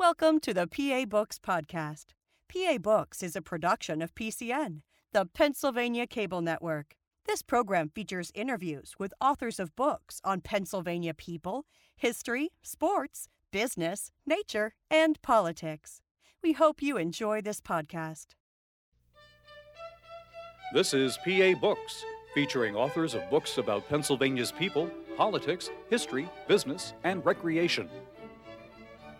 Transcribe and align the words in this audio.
Welcome 0.00 0.38
to 0.42 0.54
the 0.54 0.68
PA 0.68 1.06
Books 1.06 1.40
Podcast. 1.40 2.14
PA 2.48 2.78
Books 2.78 3.20
is 3.20 3.34
a 3.34 3.42
production 3.42 4.00
of 4.00 4.14
PCN, 4.14 4.82
the 5.12 5.26
Pennsylvania 5.26 6.06
Cable 6.06 6.40
Network. 6.40 6.94
This 7.26 7.42
program 7.42 7.88
features 7.88 8.30
interviews 8.32 8.94
with 9.00 9.12
authors 9.20 9.58
of 9.58 9.74
books 9.74 10.20
on 10.22 10.40
Pennsylvania 10.40 11.14
people, 11.14 11.66
history, 11.96 12.50
sports, 12.62 13.28
business, 13.50 14.12
nature, 14.24 14.72
and 14.88 15.20
politics. 15.20 16.00
We 16.44 16.52
hope 16.52 16.80
you 16.80 16.96
enjoy 16.96 17.40
this 17.40 17.60
podcast. 17.60 18.36
This 20.72 20.94
is 20.94 21.18
PA 21.24 21.54
Books, 21.60 22.04
featuring 22.34 22.76
authors 22.76 23.14
of 23.14 23.28
books 23.30 23.58
about 23.58 23.88
Pennsylvania's 23.88 24.52
people, 24.52 24.88
politics, 25.16 25.70
history, 25.90 26.28
business, 26.46 26.94
and 27.02 27.26
recreation. 27.26 27.88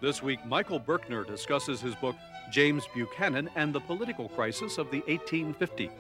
This 0.01 0.23
week, 0.23 0.47
Michael 0.47 0.79
Birkner 0.79 1.27
discusses 1.27 1.81
his 1.81 1.97
book, 1.97 2.15
James 2.53 2.87
Buchanan 2.95 3.51
and 3.57 3.75
the 3.75 3.81
Political 3.81 4.29
Crisis 4.29 4.79
of 4.79 4.93
the 4.93 5.01
1850s. 5.03 5.91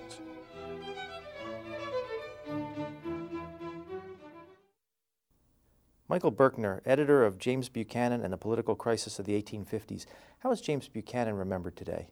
Michael 6.09 6.31
Birkner, 6.31 6.81
editor 6.87 7.25
of 7.25 7.39
James 7.39 7.69
Buchanan 7.69 8.23
and 8.23 8.33
the 8.33 8.37
Political 8.39 8.77
Crisis 8.77 9.19
of 9.19 9.27
the 9.27 9.33
1850s. 9.43 10.07
How 10.39 10.53
is 10.53 10.61
James 10.61 10.87
Buchanan 10.87 11.35
remembered 11.35 11.75
today? 11.75 12.07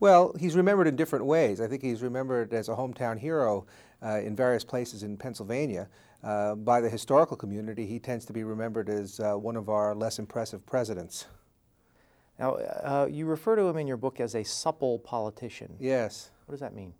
Well, 0.00 0.34
he's 0.38 0.54
remembered 0.54 0.86
in 0.86 0.96
different 0.96 1.24
ways. 1.24 1.62
I 1.62 1.66
think 1.66 1.82
he's 1.82 2.02
remembered 2.02 2.52
as 2.52 2.68
a 2.68 2.74
hometown 2.74 3.18
hero 3.18 3.64
uh, 4.02 4.18
in 4.18 4.36
various 4.36 4.64
places 4.64 5.02
in 5.02 5.16
Pennsylvania. 5.16 5.88
Uh, 6.22 6.54
by 6.54 6.80
the 6.80 6.90
historical 6.90 7.36
community, 7.36 7.86
he 7.86 7.98
tends 7.98 8.26
to 8.26 8.32
be 8.32 8.44
remembered 8.44 8.88
as 8.88 9.20
uh, 9.20 9.34
one 9.34 9.56
of 9.56 9.68
our 9.68 9.94
less 9.94 10.18
impressive 10.18 10.64
presidents. 10.66 11.26
Now, 12.38 12.54
uh, 12.54 13.08
you 13.10 13.26
refer 13.26 13.56
to 13.56 13.62
him 13.62 13.76
in 13.76 13.86
your 13.86 13.96
book 13.96 14.20
as 14.20 14.34
a 14.34 14.44
supple 14.44 14.98
politician. 14.98 15.76
Yes. 15.78 16.30
What 16.46 16.52
does 16.52 16.60
that 16.60 16.74
mean? 16.74 16.94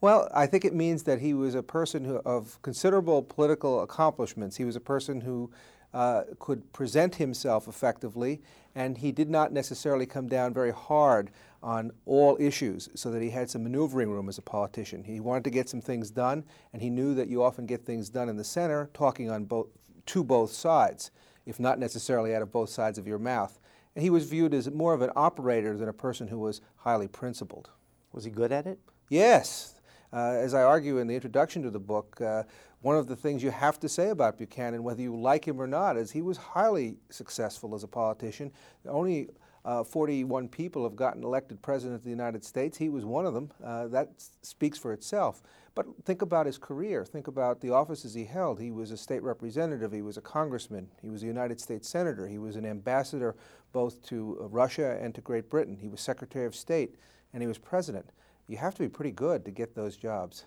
Well, 0.00 0.28
I 0.34 0.46
think 0.46 0.64
it 0.64 0.74
means 0.74 1.04
that 1.04 1.20
he 1.20 1.32
was 1.32 1.54
a 1.54 1.62
person 1.62 2.04
who, 2.04 2.16
of 2.16 2.60
considerable 2.62 3.22
political 3.22 3.82
accomplishments. 3.82 4.56
He 4.56 4.64
was 4.64 4.76
a 4.76 4.80
person 4.80 5.22
who 5.22 5.50
uh, 5.94 6.24
could 6.38 6.72
present 6.72 7.14
himself 7.14 7.66
effectively, 7.66 8.42
and 8.74 8.98
he 8.98 9.10
did 9.10 9.30
not 9.30 9.52
necessarily 9.52 10.06
come 10.06 10.28
down 10.28 10.52
very 10.52 10.72
hard 10.72 11.30
on 11.66 11.90
all 12.04 12.36
issues 12.38 12.88
so 12.94 13.10
that 13.10 13.20
he 13.20 13.28
had 13.28 13.50
some 13.50 13.64
maneuvering 13.64 14.08
room 14.08 14.28
as 14.28 14.38
a 14.38 14.42
politician. 14.42 15.02
He 15.02 15.18
wanted 15.18 15.42
to 15.44 15.50
get 15.50 15.68
some 15.68 15.80
things 15.80 16.12
done, 16.12 16.44
and 16.72 16.80
he 16.80 16.88
knew 16.88 17.12
that 17.16 17.26
you 17.26 17.42
often 17.42 17.66
get 17.66 17.84
things 17.84 18.08
done 18.08 18.28
in 18.28 18.36
the 18.36 18.44
center, 18.44 18.88
talking 18.94 19.32
on 19.32 19.46
both, 19.46 19.66
to 20.06 20.22
both 20.22 20.52
sides, 20.52 21.10
if 21.44 21.58
not 21.58 21.80
necessarily 21.80 22.36
out 22.36 22.42
of 22.42 22.52
both 22.52 22.70
sides 22.70 22.98
of 22.98 23.06
your 23.08 23.18
mouth. 23.18 23.58
And 23.96 24.04
he 24.04 24.10
was 24.10 24.30
viewed 24.30 24.54
as 24.54 24.70
more 24.70 24.94
of 24.94 25.02
an 25.02 25.10
operator 25.16 25.76
than 25.76 25.88
a 25.88 25.92
person 25.92 26.28
who 26.28 26.38
was 26.38 26.60
highly 26.76 27.08
principled. 27.08 27.70
Was 28.12 28.22
he 28.22 28.30
good 28.30 28.52
at 28.52 28.68
it? 28.68 28.78
Yes, 29.08 29.74
uh, 30.12 30.36
as 30.38 30.54
I 30.54 30.62
argue 30.62 30.98
in 30.98 31.08
the 31.08 31.16
introduction 31.16 31.64
to 31.64 31.70
the 31.70 31.80
book, 31.80 32.20
uh, 32.20 32.44
one 32.80 32.96
of 32.96 33.08
the 33.08 33.16
things 33.16 33.42
you 33.42 33.50
have 33.50 33.80
to 33.80 33.88
say 33.88 34.10
about 34.10 34.38
Buchanan, 34.38 34.84
whether 34.84 35.02
you 35.02 35.16
like 35.16 35.44
him 35.44 35.60
or 35.60 35.66
not, 35.66 35.96
is 35.96 36.12
he 36.12 36.22
was 36.22 36.36
highly 36.36 36.98
successful 37.10 37.74
as 37.74 37.82
a 37.82 37.88
politician. 37.88 38.52
Only 38.86 39.30
uh, 39.66 39.84
41 39.84 40.48
people 40.48 40.84
have 40.84 40.96
gotten 40.96 41.22
elected 41.22 41.60
president 41.60 41.96
of 41.96 42.04
the 42.04 42.10
United 42.10 42.44
States. 42.44 42.78
He 42.78 42.88
was 42.88 43.04
one 43.04 43.26
of 43.26 43.34
them. 43.34 43.50
Uh, 43.62 43.88
that 43.88 44.10
speaks 44.40 44.78
for 44.78 44.94
itself. 44.94 45.42
But 45.74 45.86
think 46.04 46.22
about 46.22 46.46
his 46.46 46.56
career. 46.56 47.04
Think 47.04 47.26
about 47.26 47.60
the 47.60 47.70
offices 47.70 48.14
he 48.14 48.24
held. 48.24 48.58
He 48.58 48.70
was 48.70 48.90
a 48.92 48.96
state 48.96 49.22
representative. 49.22 49.92
He 49.92 50.00
was 50.00 50.16
a 50.16 50.22
congressman. 50.22 50.88
He 51.02 51.10
was 51.10 51.22
a 51.22 51.26
United 51.26 51.60
States 51.60 51.86
senator. 51.86 52.26
He 52.26 52.38
was 52.38 52.56
an 52.56 52.64
ambassador 52.64 53.36
both 53.72 54.02
to 54.06 54.38
uh, 54.40 54.48
Russia 54.48 54.98
and 55.02 55.14
to 55.14 55.20
Great 55.20 55.50
Britain. 55.50 55.76
He 55.78 55.88
was 55.88 56.00
Secretary 56.00 56.46
of 56.46 56.54
State, 56.54 56.94
and 57.34 57.42
he 57.42 57.46
was 57.46 57.58
president 57.58 58.10
you 58.48 58.56
have 58.56 58.74
to 58.74 58.82
be 58.82 58.88
pretty 58.88 59.10
good 59.10 59.44
to 59.44 59.50
get 59.50 59.74
those 59.74 59.96
jobs. 59.96 60.44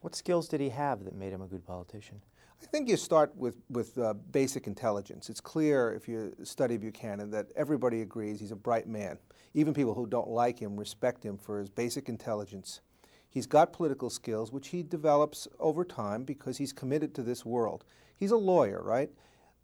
What 0.00 0.14
skills 0.14 0.48
did 0.48 0.60
he 0.60 0.70
have 0.70 1.04
that 1.04 1.14
made 1.14 1.32
him 1.32 1.42
a 1.42 1.46
good 1.46 1.64
politician? 1.64 2.20
I 2.62 2.66
think 2.66 2.88
you 2.88 2.96
start 2.96 3.36
with, 3.36 3.56
with 3.68 3.98
uh, 3.98 4.14
basic 4.30 4.66
intelligence. 4.66 5.28
It's 5.28 5.40
clear 5.40 5.92
if 5.92 6.08
you 6.08 6.32
study 6.44 6.76
Buchanan 6.76 7.30
that 7.32 7.48
everybody 7.56 8.02
agrees 8.02 8.38
he's 8.38 8.52
a 8.52 8.56
bright 8.56 8.86
man. 8.86 9.18
Even 9.52 9.74
people 9.74 9.94
who 9.94 10.06
don't 10.06 10.28
like 10.28 10.60
him 10.60 10.78
respect 10.78 11.24
him 11.24 11.36
for 11.36 11.58
his 11.58 11.68
basic 11.68 12.08
intelligence. 12.08 12.80
He's 13.28 13.46
got 13.46 13.72
political 13.72 14.10
skills, 14.10 14.52
which 14.52 14.68
he 14.68 14.82
develops 14.82 15.48
over 15.58 15.84
time 15.84 16.22
because 16.22 16.58
he's 16.58 16.72
committed 16.72 17.14
to 17.16 17.22
this 17.22 17.44
world. 17.44 17.84
He's 18.16 18.30
a 18.30 18.36
lawyer, 18.36 18.80
right? 18.82 19.10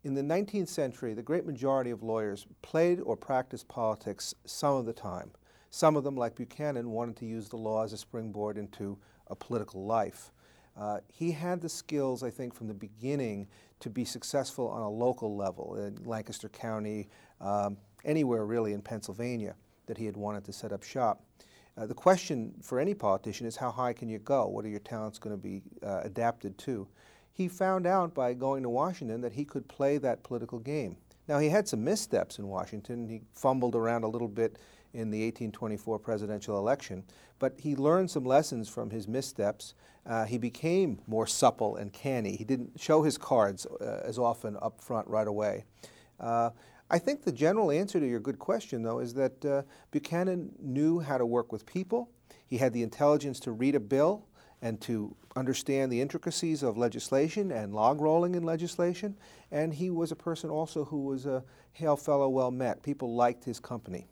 In 0.02 0.14
the 0.14 0.22
19th 0.22 0.68
century, 0.68 1.14
the 1.14 1.22
great 1.22 1.46
majority 1.46 1.90
of 1.90 2.02
lawyers 2.02 2.46
played 2.62 3.00
or 3.00 3.16
practiced 3.16 3.68
politics 3.68 4.34
some 4.44 4.74
of 4.74 4.86
the 4.86 4.92
time. 4.92 5.30
Some 5.70 5.96
of 5.96 6.04
them, 6.04 6.16
like 6.16 6.34
Buchanan, 6.34 6.90
wanted 6.90 7.16
to 7.18 7.26
use 7.26 7.48
the 7.48 7.56
law 7.56 7.84
as 7.84 7.92
a 7.92 7.98
springboard 7.98 8.58
into 8.58 8.98
a 9.28 9.36
political 9.36 9.86
life. 9.86 10.32
Uh, 10.78 10.98
he 11.12 11.32
had 11.32 11.60
the 11.60 11.68
skills, 11.68 12.22
I 12.22 12.30
think, 12.30 12.54
from 12.54 12.68
the 12.68 12.74
beginning 12.74 13.48
to 13.80 13.90
be 13.90 14.04
successful 14.04 14.68
on 14.68 14.82
a 14.82 14.88
local 14.88 15.36
level 15.36 15.76
in 15.76 15.98
Lancaster 16.04 16.48
County, 16.48 17.08
um, 17.40 17.76
anywhere 18.04 18.46
really 18.46 18.72
in 18.72 18.82
Pennsylvania 18.82 19.54
that 19.86 19.98
he 19.98 20.06
had 20.06 20.16
wanted 20.16 20.44
to 20.44 20.52
set 20.52 20.72
up 20.72 20.82
shop. 20.82 21.24
Uh, 21.76 21.86
the 21.86 21.94
question 21.94 22.52
for 22.62 22.80
any 22.80 22.94
politician 22.94 23.46
is 23.46 23.56
how 23.56 23.70
high 23.70 23.92
can 23.92 24.08
you 24.08 24.18
go? 24.18 24.46
What 24.46 24.64
are 24.64 24.68
your 24.68 24.80
talents 24.80 25.18
going 25.18 25.34
to 25.34 25.42
be 25.42 25.62
uh, 25.82 26.00
adapted 26.04 26.58
to? 26.58 26.86
He 27.32 27.48
found 27.48 27.86
out 27.86 28.14
by 28.14 28.34
going 28.34 28.62
to 28.64 28.68
Washington 28.68 29.20
that 29.20 29.32
he 29.32 29.44
could 29.44 29.68
play 29.68 29.98
that 29.98 30.24
political 30.24 30.58
game. 30.58 30.96
Now, 31.28 31.38
he 31.38 31.48
had 31.48 31.68
some 31.68 31.84
missteps 31.84 32.38
in 32.38 32.48
Washington. 32.48 33.06
He 33.06 33.20
fumbled 33.32 33.76
around 33.76 34.02
a 34.02 34.08
little 34.08 34.28
bit 34.28 34.58
in 34.94 35.10
the 35.10 35.20
1824 35.24 35.98
presidential 35.98 36.58
election. 36.58 37.04
But 37.38 37.54
he 37.58 37.76
learned 37.76 38.10
some 38.10 38.24
lessons 38.24 38.68
from 38.68 38.90
his 38.90 39.06
missteps. 39.06 39.74
Uh, 40.08 40.24
he 40.24 40.38
became 40.38 40.98
more 41.06 41.26
supple 41.26 41.76
and 41.76 41.92
canny. 41.92 42.34
He 42.34 42.44
didn't 42.44 42.80
show 42.80 43.02
his 43.02 43.18
cards 43.18 43.66
uh, 43.66 44.00
as 44.04 44.18
often 44.18 44.56
up 44.62 44.80
front 44.80 45.06
right 45.06 45.28
away. 45.28 45.64
Uh, 46.18 46.50
I 46.90 46.98
think 46.98 47.22
the 47.22 47.32
general 47.32 47.70
answer 47.70 48.00
to 48.00 48.06
your 48.06 48.20
good 48.20 48.38
question, 48.38 48.82
though, 48.82 49.00
is 49.00 49.12
that 49.14 49.44
uh, 49.44 49.62
Buchanan 49.90 50.52
knew 50.58 51.00
how 51.00 51.18
to 51.18 51.26
work 51.26 51.52
with 51.52 51.66
people. 51.66 52.10
He 52.46 52.56
had 52.56 52.72
the 52.72 52.82
intelligence 52.82 53.38
to 53.40 53.52
read 53.52 53.74
a 53.74 53.80
bill 53.80 54.24
and 54.62 54.80
to 54.80 55.14
understand 55.36 55.92
the 55.92 56.00
intricacies 56.00 56.62
of 56.62 56.78
legislation 56.78 57.52
and 57.52 57.74
log 57.74 58.00
rolling 58.00 58.34
in 58.34 58.42
legislation. 58.42 59.14
And 59.50 59.74
he 59.74 59.90
was 59.90 60.10
a 60.10 60.16
person 60.16 60.48
also 60.48 60.86
who 60.86 61.02
was 61.02 61.26
a 61.26 61.44
hail 61.72 61.96
fellow 61.96 62.30
well 62.30 62.50
met. 62.50 62.82
People 62.82 63.14
liked 63.14 63.44
his 63.44 63.60
company 63.60 64.08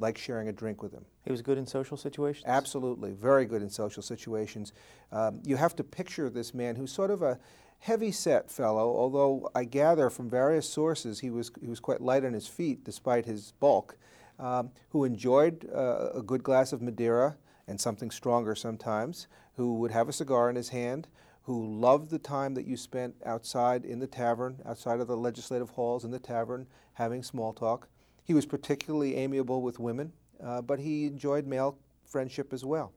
like 0.00 0.18
sharing 0.18 0.48
a 0.48 0.52
drink 0.52 0.82
with 0.82 0.92
him. 0.92 1.04
He 1.24 1.30
was 1.30 1.42
good 1.42 1.58
in 1.58 1.66
social 1.66 1.96
situations? 1.96 2.44
Absolutely, 2.46 3.12
very 3.12 3.44
good 3.44 3.62
in 3.62 3.70
social 3.70 4.02
situations. 4.02 4.72
Um, 5.12 5.40
you 5.44 5.56
have 5.56 5.76
to 5.76 5.84
picture 5.84 6.30
this 6.30 6.54
man 6.54 6.76
who's 6.76 6.92
sort 6.92 7.10
of 7.10 7.22
a 7.22 7.38
heavy 7.80 8.12
set 8.12 8.50
fellow, 8.50 8.94
although 8.94 9.50
I 9.54 9.64
gather 9.64 10.10
from 10.10 10.28
various 10.28 10.68
sources 10.68 11.20
he 11.20 11.30
was, 11.30 11.50
he 11.60 11.68
was 11.68 11.80
quite 11.80 12.00
light 12.00 12.24
on 12.24 12.32
his 12.32 12.46
feet 12.46 12.84
despite 12.84 13.26
his 13.26 13.52
bulk, 13.60 13.96
um, 14.38 14.70
who 14.90 15.04
enjoyed 15.04 15.68
uh, 15.74 16.10
a 16.14 16.22
good 16.22 16.42
glass 16.42 16.72
of 16.72 16.82
Madeira 16.82 17.36
and 17.66 17.80
something 17.80 18.10
stronger 18.10 18.54
sometimes, 18.54 19.28
who 19.56 19.74
would 19.74 19.90
have 19.90 20.08
a 20.08 20.12
cigar 20.12 20.50
in 20.50 20.56
his 20.56 20.70
hand, 20.70 21.08
who 21.42 21.66
loved 21.66 22.10
the 22.10 22.18
time 22.18 22.54
that 22.54 22.66
you 22.66 22.76
spent 22.76 23.14
outside 23.24 23.84
in 23.84 23.98
the 23.98 24.06
tavern, 24.06 24.60
outside 24.66 25.00
of 25.00 25.06
the 25.06 25.16
legislative 25.16 25.70
halls 25.70 26.04
in 26.04 26.10
the 26.10 26.18
tavern, 26.18 26.66
having 26.94 27.22
small 27.22 27.52
talk. 27.52 27.88
He 28.24 28.34
was 28.34 28.46
particularly 28.46 29.16
amiable 29.16 29.62
with 29.62 29.78
women, 29.78 30.12
uh, 30.42 30.62
but 30.62 30.78
he 30.78 31.06
enjoyed 31.06 31.46
male 31.46 31.78
friendship 32.04 32.52
as 32.52 32.64
well. 32.64 32.92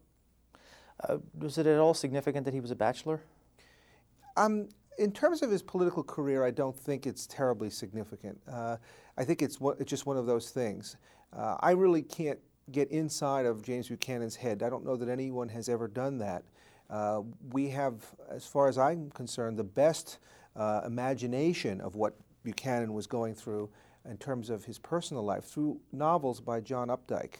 Uh, 1.07 1.17
was 1.37 1.57
it 1.57 1.65
at 1.65 1.79
all 1.79 1.93
significant 1.93 2.45
that 2.45 2.53
he 2.53 2.59
was 2.59 2.71
a 2.71 2.75
bachelor? 2.75 3.21
Um, 4.37 4.69
in 4.97 5.11
terms 5.11 5.41
of 5.41 5.49
his 5.49 5.61
political 5.61 6.03
career, 6.03 6.43
I 6.43 6.51
don't 6.51 6.75
think 6.75 7.07
it's 7.07 7.25
terribly 7.27 7.69
significant. 7.69 8.39
Uh, 8.51 8.77
I 9.17 9.23
think 9.23 9.41
it's, 9.41 9.57
it's 9.79 9.89
just 9.89 10.05
one 10.05 10.17
of 10.17 10.25
those 10.25 10.51
things. 10.51 10.97
Uh, 11.35 11.57
I 11.59 11.71
really 11.71 12.01
can't 12.03 12.39
get 12.71 12.89
inside 12.91 13.45
of 13.45 13.61
James 13.63 13.89
Buchanan's 13.89 14.35
head. 14.35 14.63
I 14.63 14.69
don't 14.69 14.85
know 14.85 14.95
that 14.95 15.09
anyone 15.09 15.49
has 15.49 15.67
ever 15.67 15.87
done 15.87 16.17
that. 16.19 16.43
Uh, 16.89 17.21
we 17.51 17.69
have, 17.69 18.03
as 18.29 18.45
far 18.45 18.67
as 18.67 18.77
I'm 18.77 19.09
concerned, 19.11 19.57
the 19.57 19.63
best 19.63 20.19
uh, 20.55 20.81
imagination 20.85 21.81
of 21.81 21.95
what 21.95 22.15
Buchanan 22.43 22.93
was 22.93 23.07
going 23.07 23.33
through 23.33 23.69
in 24.09 24.17
terms 24.17 24.49
of 24.49 24.65
his 24.65 24.79
personal 24.79 25.23
life 25.23 25.45
through 25.45 25.79
novels 25.91 26.41
by 26.41 26.59
John 26.59 26.89
Updike. 26.89 27.35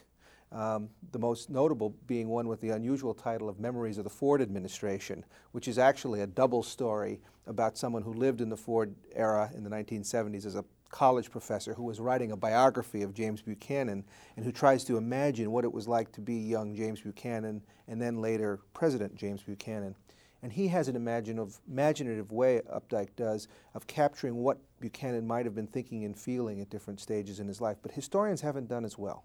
Um, 0.51 0.89
the 1.11 1.19
most 1.19 1.49
notable 1.49 1.95
being 2.05 2.29
one 2.29 2.47
with 2.47 2.61
the 2.61 2.69
unusual 2.69 3.15
title 3.15 3.49
of 3.49 3.59
Memories 3.59 3.97
of 3.97 4.03
the 4.03 4.09
Ford 4.09 4.39
Administration, 4.39 5.25
which 5.51 5.67
is 5.67 5.79
actually 5.79 6.21
a 6.21 6.27
double 6.27 6.61
story 6.61 7.19
about 7.47 7.77
someone 7.77 8.03
who 8.03 8.13
lived 8.13 8.39
in 8.39 8.49
the 8.49 8.57
Ford 8.57 8.93
era 9.15 9.49
in 9.55 9.63
the 9.63 9.69
1970s 9.69 10.45
as 10.45 10.55
a 10.55 10.63
college 10.93 11.31
professor 11.31 11.73
who 11.73 11.83
was 11.83 11.99
writing 11.99 12.31
a 12.31 12.37
biography 12.37 13.01
of 13.01 13.15
James 13.15 13.41
Buchanan 13.41 14.05
and 14.35 14.45
who 14.45 14.51
tries 14.51 14.83
to 14.83 14.95
imagine 14.95 15.51
what 15.51 15.65
it 15.65 15.73
was 15.73 15.87
like 15.87 16.11
to 16.11 16.21
be 16.21 16.35
young 16.35 16.75
James 16.75 17.01
Buchanan 17.01 17.63
and 17.87 17.99
then 17.99 18.21
later 18.21 18.59
President 18.75 19.15
James 19.15 19.41
Buchanan. 19.41 19.95
And 20.43 20.51
he 20.51 20.67
has 20.67 20.89
an 20.89 20.97
imaginative, 20.97 21.61
imaginative 21.71 22.33
way, 22.33 22.61
Updike 22.71 23.15
does, 23.15 23.47
of 23.73 23.87
capturing 23.87 24.35
what 24.35 24.59
Buchanan 24.81 25.25
might 25.25 25.45
have 25.45 25.55
been 25.55 25.67
thinking 25.67 26.03
and 26.03 26.19
feeling 26.19 26.59
at 26.59 26.69
different 26.69 26.99
stages 26.99 27.39
in 27.39 27.47
his 27.47 27.61
life. 27.61 27.77
But 27.81 27.93
historians 27.93 28.41
haven't 28.41 28.67
done 28.67 28.83
as 28.83 28.97
well. 28.97 29.23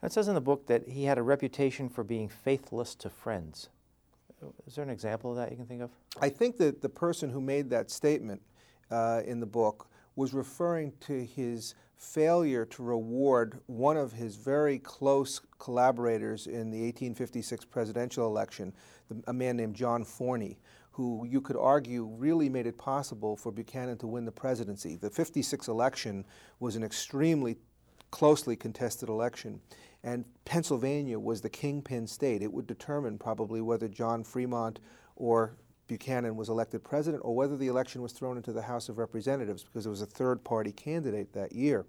It 0.00 0.12
says 0.12 0.28
in 0.28 0.36
the 0.36 0.40
book 0.40 0.68
that 0.68 0.88
he 0.88 1.04
had 1.04 1.18
a 1.18 1.22
reputation 1.22 1.88
for 1.88 2.04
being 2.04 2.28
faithless 2.28 2.94
to 2.94 3.10
friends. 3.10 3.70
Is 4.68 4.76
there 4.76 4.84
an 4.84 4.90
example 4.90 5.32
of 5.32 5.36
that 5.38 5.50
you 5.50 5.56
can 5.56 5.66
think 5.66 5.82
of? 5.82 5.90
I 6.20 6.28
think 6.28 6.58
that 6.58 6.80
the 6.80 6.88
person 6.88 7.30
who 7.30 7.40
made 7.40 7.68
that 7.70 7.90
statement 7.90 8.40
uh, 8.92 9.22
in 9.26 9.40
the 9.40 9.46
book 9.46 9.88
was 10.14 10.32
referring 10.32 10.92
to 11.00 11.24
his 11.24 11.74
failure 11.96 12.64
to 12.64 12.82
reward 12.84 13.58
one 13.66 13.96
of 13.96 14.12
his 14.12 14.36
very 14.36 14.78
close 14.78 15.40
collaborators 15.58 16.46
in 16.46 16.70
the 16.70 16.82
1856 16.82 17.64
presidential 17.64 18.26
election, 18.26 18.72
a 19.26 19.32
man 19.32 19.56
named 19.56 19.74
John 19.74 20.04
Forney, 20.04 20.58
who 20.92 21.26
you 21.28 21.40
could 21.40 21.56
argue 21.56 22.04
really 22.04 22.48
made 22.48 22.66
it 22.66 22.78
possible 22.78 23.36
for 23.36 23.52
Buchanan 23.52 23.98
to 23.98 24.06
win 24.06 24.24
the 24.24 24.32
presidency. 24.32 24.96
The 24.96 25.10
56 25.10 25.68
election 25.68 26.24
was 26.60 26.76
an 26.76 26.82
extremely 26.82 27.56
closely 28.10 28.56
contested 28.56 29.08
election. 29.08 29.60
And 30.02 30.24
Pennsylvania 30.44 31.18
was 31.18 31.40
the 31.40 31.50
kingpin 31.50 32.06
state. 32.06 32.42
It 32.42 32.52
would 32.52 32.66
determine 32.66 33.18
probably 33.18 33.60
whether 33.60 33.88
John 33.88 34.24
Fremont 34.24 34.80
or 35.16 35.56
Buchanan 35.88 36.36
was 36.36 36.48
elected 36.48 36.84
president 36.84 37.22
or 37.24 37.34
whether 37.34 37.56
the 37.56 37.66
election 37.66 38.02
was 38.02 38.12
thrown 38.12 38.36
into 38.36 38.52
the 38.52 38.62
House 38.62 38.88
of 38.88 38.98
Representatives 38.98 39.64
because 39.64 39.86
it 39.86 39.90
was 39.90 40.02
a 40.02 40.06
third 40.06 40.44
party 40.44 40.70
candidate 40.70 41.32
that 41.32 41.52
year. 41.52 41.86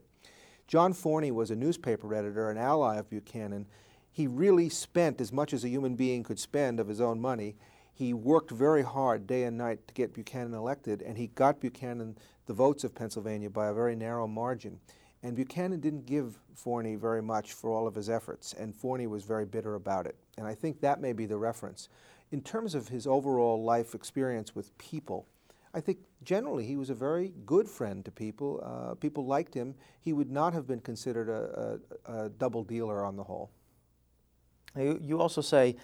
John 0.67 0.93
Forney 0.93 1.31
was 1.31 1.51
a 1.51 1.55
newspaper 1.55 2.13
editor, 2.13 2.49
an 2.49 2.57
ally 2.57 2.97
of 2.97 3.09
Buchanan. 3.09 3.65
He 4.11 4.27
really 4.27 4.69
spent 4.69 5.21
as 5.21 5.31
much 5.31 5.53
as 5.53 5.63
a 5.63 5.69
human 5.69 5.95
being 5.95 6.23
could 6.23 6.39
spend 6.39 6.79
of 6.79 6.87
his 6.87 7.01
own 7.01 7.19
money. 7.19 7.55
He 7.93 8.13
worked 8.13 8.51
very 8.51 8.83
hard 8.83 9.27
day 9.27 9.43
and 9.43 9.57
night 9.57 9.87
to 9.87 9.93
get 9.93 10.13
Buchanan 10.13 10.53
elected, 10.53 11.01
and 11.01 11.17
he 11.17 11.27
got 11.27 11.59
Buchanan 11.59 12.17
the 12.45 12.53
votes 12.53 12.83
of 12.83 12.95
Pennsylvania 12.95 13.49
by 13.49 13.67
a 13.67 13.73
very 13.73 13.95
narrow 13.95 14.27
margin. 14.27 14.79
And 15.21 15.35
Buchanan 15.35 15.79
didn't 15.81 16.05
give 16.05 16.39
Forney 16.55 16.95
very 16.95 17.21
much 17.21 17.53
for 17.53 17.69
all 17.69 17.87
of 17.87 17.95
his 17.95 18.09
efforts, 18.09 18.53
and 18.53 18.73
Forney 18.75 19.05
was 19.05 19.23
very 19.23 19.45
bitter 19.45 19.75
about 19.75 20.05
it. 20.05 20.15
And 20.37 20.47
I 20.47 20.55
think 20.55 20.79
that 20.79 21.01
may 21.01 21.13
be 21.13 21.25
the 21.25 21.37
reference. 21.37 21.89
In 22.31 22.41
terms 22.41 22.73
of 22.73 22.87
his 22.87 23.05
overall 23.05 23.63
life 23.63 23.95
experience 23.95 24.55
with 24.55 24.77
people, 24.77 25.27
I 25.73 25.81
think 25.81 25.99
generally 26.23 26.65
he 26.65 26.77
was 26.77 26.89
a 26.89 26.95
very 26.95 27.33
good 27.45 27.67
friend 27.67 28.03
to 28.05 28.11
people. 28.11 28.61
Uh, 28.63 28.95
people 28.95 29.25
liked 29.25 29.53
him. 29.53 29.75
He 29.99 30.13
would 30.13 30.31
not 30.31 30.53
have 30.53 30.65
been 30.65 30.79
considered 30.79 31.29
a, 31.29 31.79
a, 32.05 32.25
a 32.25 32.29
double 32.29 32.63
dealer 32.63 33.03
on 33.03 33.15
the 33.15 33.23
whole. 33.23 33.51
You, 34.77 34.99
you 35.01 35.19
also 35.19 35.41
say 35.41 35.75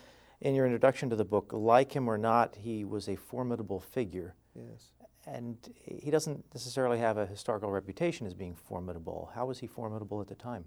in 0.41 0.55
your 0.55 0.65
introduction 0.65 1.09
to 1.09 1.15
the 1.15 1.25
book, 1.25 1.51
like 1.53 1.93
him 1.93 2.07
or 2.07 2.17
not, 2.17 2.55
he 2.55 2.85
was 2.85 3.07
a 3.07 3.15
formidable 3.15 3.79
figure. 3.79 4.35
Yes 4.55 4.91
and 5.27 5.57
he 5.83 6.11
doesn't 6.11 6.43
necessarily 6.53 6.99
have 6.99 7.17
a 7.17 7.25
historical 7.25 7.71
reputation 7.71 8.27
as 8.27 8.33
being 8.33 8.55
formidable. 8.55 9.31
How 9.33 9.45
was 9.45 9.59
he 9.59 9.67
formidable 9.67 10.21
at 10.21 10.27
the 10.27 10.35
time? 10.35 10.65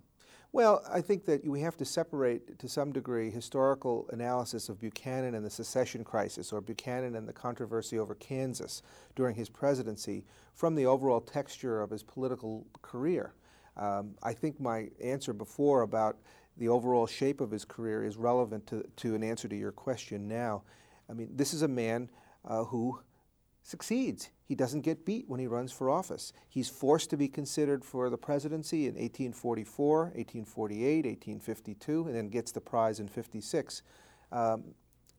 Well, 0.50 0.82
I 0.91 1.03
think 1.03 1.26
that 1.26 1.47
we 1.47 1.61
have 1.61 1.76
to 1.76 1.85
separate 1.85 2.59
to 2.59 2.69
some 2.69 2.91
degree 2.91 3.31
historical 3.31 4.09
analysis 4.12 4.70
of 4.70 4.81
Buchanan 4.81 5.35
and 5.35 5.44
the 5.44 5.50
secession 5.50 6.03
crisis 6.03 6.53
or 6.53 6.61
Buchanan 6.62 7.15
and 7.17 7.29
the 7.29 7.35
controversy 7.35 7.99
over 7.99 8.15
Kansas 8.15 8.82
during 9.15 9.37
his 9.37 9.50
presidency 9.50 10.25
from 10.55 10.75
the 10.75 10.87
overall 10.87 11.20
texture 11.20 11.82
of 11.82 11.91
his 11.91 12.03
political 12.03 12.67
career. 12.81 13.35
Um, 13.76 14.15
I 14.23 14.32
think 14.32 14.59
my 14.59 14.88
answer 15.03 15.32
before 15.32 15.82
about 15.82 16.17
the 16.58 16.69
overall 16.69 17.06
shape 17.06 17.40
of 17.40 17.50
his 17.50 17.64
career 17.64 18.05
is 18.05 18.16
relevant 18.16 18.66
to, 18.69 18.84
to 18.96 19.14
an 19.14 19.22
answer 19.22 19.49
to 19.49 19.56
your 19.56 19.72
question 19.72 20.28
now. 20.28 20.62
I 21.08 21.14
mean, 21.14 21.31
this 21.34 21.55
is 21.55 21.62
a 21.62 21.69
man 21.69 22.10
uh, 22.44 22.64
who 22.64 23.00
succeeds. 23.62 24.31
He 24.44 24.55
doesn't 24.55 24.81
get 24.81 25.05
beat 25.05 25.28
when 25.28 25.40
he 25.40 25.46
runs 25.46 25.72
for 25.72 25.90
office. 25.90 26.32
He's 26.49 26.69
forced 26.69 27.10
to 27.10 27.16
be 27.16 27.28
considered 27.28 27.84
for 27.84 28.08
the 28.10 28.16
presidency 28.16 28.87
in 28.87 28.94
1844, 28.94 29.99
1848, 29.99 31.05
1852, 31.05 32.06
and 32.06 32.14
then 32.14 32.28
gets 32.28 32.50
the 32.50 32.60
prize 32.60 32.99
in 32.99 33.08
56. 33.08 33.82
Um, 34.32 34.64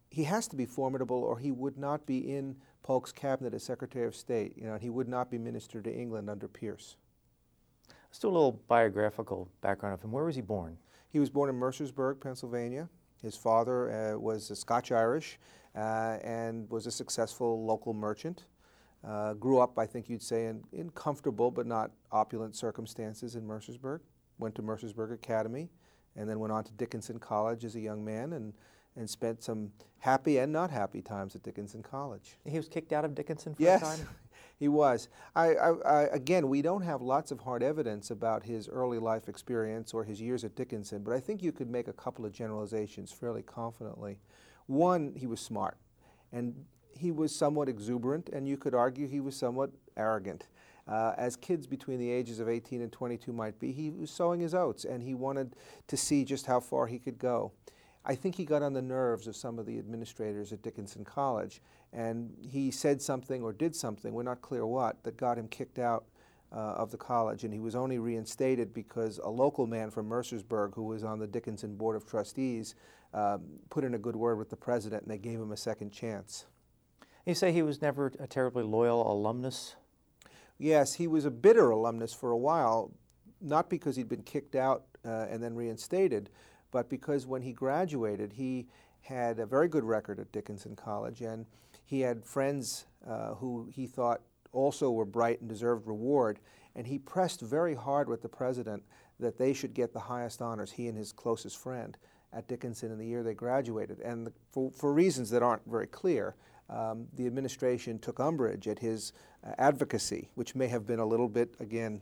he 0.09 0.24
has 0.24 0.47
to 0.47 0.56
be 0.56 0.65
formidable 0.65 1.24
or 1.24 1.38
he 1.38 1.51
would 1.51 1.77
not 1.77 2.06
be 2.06 2.36
in 2.36 2.56
Polk's 2.81 3.12
cabinet 3.12 3.53
as 3.53 3.63
Secretary 3.63 4.07
of 4.07 4.15
State. 4.15 4.53
You 4.57 4.65
know, 4.65 4.77
he 4.77 4.89
would 4.89 5.07
not 5.07 5.30
be 5.30 5.38
Minister 5.38 5.81
to 5.81 5.94
England 5.94 6.30
under 6.30 6.47
Pierce. 6.47 6.95
Let's 8.09 8.19
do 8.19 8.30
a 8.30 8.31
little 8.31 8.59
biographical 8.68 9.47
background 9.62 9.94
of 9.94 10.01
him. 10.01 10.12
Where 10.12 10.25
was 10.25 10.36
he 10.36 10.41
born? 10.41 10.77
He 11.09 11.19
was 11.19 11.29
born 11.29 11.50
in 11.50 11.56
Mercersburg, 11.56 12.19
Pennsylvania. 12.21 12.88
His 13.21 13.35
father 13.35 14.13
uh, 14.13 14.19
was 14.19 14.57
Scotch-Irish 14.57 15.39
uh, 15.75 16.17
and 16.23 16.69
was 16.69 16.85
a 16.85 16.91
successful 16.91 17.65
local 17.65 17.94
merchant. 17.94 18.45
Uh, 19.06 19.33
grew 19.33 19.59
up, 19.59 19.79
I 19.79 19.85
think 19.85 20.09
you'd 20.09 20.21
say, 20.21 20.45
in, 20.45 20.63
in 20.71 20.89
comfortable 20.91 21.51
but 21.51 21.65
not 21.65 21.91
opulent 22.11 22.56
circumstances 22.56 23.35
in 23.35 23.44
Mercersburg. 23.44 24.01
Went 24.38 24.56
to 24.56 24.61
Mercersburg 24.61 25.13
Academy 25.13 25.69
and 26.15 26.29
then 26.29 26.39
went 26.39 26.51
on 26.53 26.63
to 26.63 26.71
Dickinson 26.73 27.19
College 27.19 27.65
as 27.65 27.75
a 27.75 27.79
young 27.79 28.03
man 28.03 28.33
and, 28.33 28.53
and 28.95 29.09
spent 29.09 29.44
some 29.44 29.71
happy 30.00 30.38
and 30.38 30.51
not 30.51 30.69
happy 30.69 31.01
times 31.01 31.35
at 31.35 31.44
Dickinson 31.44 31.81
College. 31.81 32.38
He 32.45 32.57
was 32.57 32.67
kicked 32.67 32.94
out 32.94 33.05
of 33.05 33.15
Dickinson 33.15 33.55
for 33.55 33.62
yes, 33.62 33.81
a 33.81 33.85
time? 33.85 34.07
he 34.59 34.67
was. 34.67 35.07
I, 35.35 35.56
I, 35.56 35.69
I, 35.69 36.01
again, 36.11 36.50
we 36.50 36.61
don't 36.61 36.81
have 36.81 37.01
lots 37.01 37.31
of 37.31 37.39
hard 37.39 37.63
evidence 37.63 38.11
about 38.11 38.44
his 38.44 38.67
early 38.67 39.00
life 39.00 39.29
experience 39.29 39.94
or 39.94 40.03
his 40.03 40.19
years 40.19 40.44
at 40.44 40.56
Dickinson, 40.56 41.01
but 41.01 41.13
I 41.13 41.19
think 41.21 41.41
you 41.41 41.53
could 41.53 41.69
make 41.69 41.88
a 41.88 41.94
couple 41.94 42.25
of 42.25 42.33
generalizations 42.33 43.11
fairly 43.11 43.41
confidently. 43.41 44.19
One, 44.67 45.13
he 45.15 45.27
was 45.27 45.39
smart, 45.39 45.77
and 46.33 46.53
he 46.91 47.11
was 47.11 47.33
somewhat 47.33 47.69
exuberant, 47.69 48.29
and 48.29 48.45
you 48.45 48.57
could 48.57 48.75
argue 48.75 49.07
he 49.07 49.21
was 49.21 49.35
somewhat 49.35 49.71
arrogant. 49.95 50.47
Uh, 50.85 51.13
as 51.17 51.38
kids 51.38 51.65
between 51.65 52.00
the 52.00 52.12
ages 52.12 52.39
of 52.39 52.50
18 52.50 52.81
and 52.81 52.91
22 52.91 53.31
might 53.31 53.57
be, 53.59 53.71
he 53.71 53.89
was 53.89 54.12
sowing 54.12 54.41
his 54.41 54.53
oats, 54.53 54.83
and 54.83 55.01
he 55.01 55.13
wanted 55.13 55.55
to 55.88 55.95
see 55.95 56.25
just 56.25 56.47
how 56.47 56.59
far 56.59 56.88
he 56.88 57.00
could 57.00 57.17
go. 57.17 57.53
I 58.09 58.15
think 58.15 58.33
he 58.33 58.44
got 58.44 58.63
on 58.63 58.73
the 58.73 58.81
nerves 58.81 59.27
of 59.27 59.35
some 59.35 59.59
of 59.59 59.67
the 59.67 59.77
administrators 59.77 60.51
at 60.51 60.63
Dickinson 60.63 61.06
College, 61.06 61.61
and 61.94 62.33
he 62.41 62.71
said 62.71 63.03
something 63.03 63.44
or 63.44 63.53
did 63.53 63.75
something, 63.75 64.13
we're 64.13 64.23
not 64.23 64.41
clear 64.41 64.65
what, 64.65 65.03
that 65.03 65.15
got 65.15 65.38
him 65.38 65.47
kicked 65.47 65.77
out 65.77 66.06
uh, 66.51 66.56
of 66.56 66.89
the 66.89 66.97
college, 66.97 67.44
and 67.44 67.53
he 67.53 67.59
was 67.59 67.75
only 67.75 68.00
reinstated 68.00 68.73
because 68.73 69.19
a 69.19 69.29
local 69.29 69.67
man 69.67 69.91
from 69.91 70.09
Mercersburg, 70.09 70.73
who 70.73 70.85
was 70.85 71.03
on 71.03 71.19
the 71.19 71.27
Dickinson 71.27 71.75
Board 71.75 71.95
of 71.95 72.07
Trustees, 72.07 72.73
um, 73.13 73.44
put 73.69 73.83
in 73.83 73.94
a 73.94 74.00
good 74.00 74.15
word 74.15 74.39
with 74.39 74.50
the 74.50 74.55
president 74.55 75.03
and 75.03 75.12
they 75.12 75.19
gave 75.19 75.39
him 75.39 75.51
a 75.51 75.57
second 75.57 75.91
chance. 75.91 76.45
You 77.27 77.35
say 77.35 77.51
he 77.51 77.62
was 77.62 77.79
never 77.79 78.12
a 78.19 78.25
terribly 78.25 78.63
loyal 78.63 79.12
alumnus? 79.12 79.75
Yes, 80.57 80.95
he 80.95 81.05
was 81.05 81.25
a 81.25 81.31
bitter 81.31 81.69
alumnus 81.69 82.12
for 82.12 82.31
a 82.31 82.38
while, 82.38 82.91
not 83.39 83.69
because 83.69 83.95
he'd 83.97 84.09
been 84.09 84.23
kicked 84.23 84.55
out 84.55 84.85
uh, 85.05 85.27
and 85.29 85.44
then 85.44 85.53
reinstated, 85.53 86.31
but 86.71 86.89
because 86.89 87.25
when 87.25 87.41
he 87.41 87.53
graduated, 87.53 88.33
he 88.33 88.67
had 89.01 89.39
a 89.39 89.45
very 89.45 89.67
good 89.67 89.83
record 89.83 90.19
at 90.19 90.31
Dickinson 90.31 90.75
College 90.75 91.21
and 91.21 91.45
he 91.85 92.01
had 92.01 92.23
friends 92.23 92.85
uh, 93.07 93.33
who 93.35 93.67
he 93.71 93.88
thought 93.88 94.21
also 94.51 94.91
were 94.91 95.05
bright 95.05 95.39
and 95.39 95.49
deserved 95.49 95.88
reward. 95.88 96.39
And 96.75 96.85
he 96.85 96.99
pressed 96.99 97.41
very 97.41 97.73
hard 97.73 98.07
with 98.07 98.21
the 98.21 98.29
president 98.29 98.83
that 99.19 99.38
they 99.38 99.53
should 99.53 99.73
get 99.73 99.93
the 99.93 99.99
highest 99.99 100.41
honors, 100.41 100.71
he 100.71 100.88
and 100.88 100.97
his 100.97 101.11
closest 101.11 101.57
friend 101.57 101.97
at 102.31 102.47
Dickinson 102.47 102.91
in 102.91 102.97
the 102.97 103.05
year 103.05 103.23
they 103.23 103.33
graduated. 103.33 103.99
And 103.99 104.27
the, 104.27 104.33
for, 104.51 104.71
for, 104.71 104.93
reasons 104.93 105.29
that 105.31 105.41
aren't 105.41 105.65
very 105.67 105.88
clear, 105.88 106.35
um, 106.69 107.07
the 107.15 107.25
administration 107.25 107.97
took 107.99 108.19
umbrage 108.19 108.67
at 108.67 108.79
his 108.79 109.13
uh, 109.43 109.53
advocacy, 109.57 110.29
which 110.35 110.55
may 110.55 110.67
have 110.67 110.85
been 110.85 110.99
a 110.99 111.05
little 111.05 111.27
bit, 111.27 111.55
again, 111.59 112.01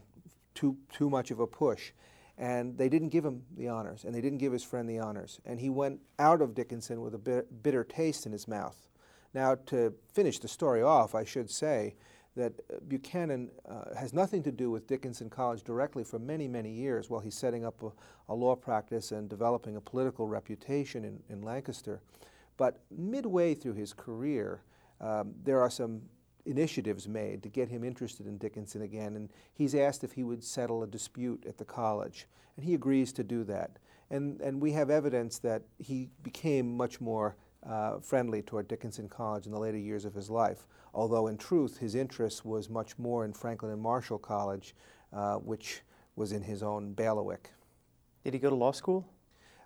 too, 0.54 0.78
too 0.92 1.10
much 1.10 1.32
of 1.32 1.40
a 1.40 1.48
push. 1.48 1.92
And 2.38 2.78
they 2.78 2.88
didn't 2.88 3.10
give 3.10 3.26
him 3.26 3.44
the 3.56 3.68
honors, 3.70 4.04
and 4.04 4.14
they 4.14 4.22
didn't 4.22 4.38
give 4.38 4.54
his 4.54 4.64
friend 4.64 4.88
the 4.88 5.00
honors. 5.00 5.40
And 5.46 5.60
he 5.60 5.70
went 5.70 6.02
out 6.20 6.42
of 6.42 6.54
Dickinson 6.54 7.02
with 7.02 7.16
a 7.16 7.18
bit, 7.18 7.64
bitter 7.64 7.84
taste 7.84 8.26
in 8.28 8.32
his 8.32 8.48
mouth. 8.48 8.88
Now, 9.34 9.56
to 9.68 9.94
finish 10.14 10.40
the 10.40 10.48
story 10.48 10.84
off, 10.84 11.16
I 11.16 11.24
should 11.24 11.50
say 11.50 11.96
that 12.36 12.54
Buchanan 12.88 13.50
uh, 13.68 13.96
has 13.96 14.14
nothing 14.14 14.44
to 14.44 14.52
do 14.52 14.70
with 14.70 14.88
Dickinson 14.88 15.30
College 15.30 15.64
directly 15.64 16.04
for 16.04 16.20
many, 16.20 16.48
many 16.48 16.72
years 16.72 17.10
while 17.10 17.20
he's 17.20 17.36
setting 17.36 17.66
up 17.66 17.82
a, 17.82 17.92
a 18.32 18.36
law 18.36 18.56
practice 18.56 19.12
and 19.12 19.28
developing 19.28 19.76
a 19.76 19.82
political 19.82 20.28
reputation 20.28 21.04
in, 21.04 21.20
in 21.30 21.42
Lancaster. 21.42 22.00
But 22.56 22.80
midway 22.96 23.56
through 23.56 23.74
his 23.74 23.92
career, 23.92 24.62
um, 25.02 25.34
there 25.44 25.60
are 25.60 25.70
some 25.70 26.04
initiatives 26.48 27.08
made 27.08 27.44
to 27.44 27.50
get 27.50 27.70
him 27.70 27.84
interested 27.84 28.26
in 28.26 28.38
Dickinson 28.38 28.82
again, 28.82 29.16
and 29.16 29.30
he's 29.54 29.76
asked 29.76 30.04
if 30.04 30.14
he 30.14 30.24
would 30.24 30.44
settle 30.44 30.84
a 30.84 30.88
dispute 30.88 31.46
at 31.48 31.58
the 31.58 31.66
college, 31.66 32.28
and 32.56 32.66
he 32.66 32.74
agrees 32.74 33.12
to 33.14 33.24
do 33.24 33.44
that. 33.44 33.78
And, 34.10 34.40
and 34.42 34.62
we 34.62 34.72
have 34.72 34.90
evidence 34.90 35.38
that 35.40 35.64
he 35.80 36.10
became 36.24 36.76
much 36.76 37.02
more 37.02 37.36
uh, 37.68 38.00
friendly 38.00 38.42
toward 38.42 38.68
Dickinson 38.68 39.10
College 39.10 39.46
in 39.46 39.52
the 39.52 39.60
later 39.60 39.78
years 39.78 40.06
of 40.06 40.14
his 40.14 40.30
life, 40.30 40.66
although 40.94 41.28
in 41.28 41.38
truth 41.38 41.78
his 41.78 41.96
interest 41.96 42.46
was 42.46 42.70
much 42.70 42.98
more 42.98 43.26
in 43.26 43.34
Franklin 43.34 43.72
and 43.72 43.82
Marshall 43.82 44.18
College, 44.18 44.76
uh, 45.12 45.36
which 45.36 45.82
was 46.16 46.32
in 46.32 46.42
his 46.42 46.64
own 46.64 46.94
bailiwick. 46.94 47.52
Did 48.24 48.34
he 48.34 48.40
go 48.40 48.50
to 48.50 48.56
law 48.56 48.72
school? 48.72 49.08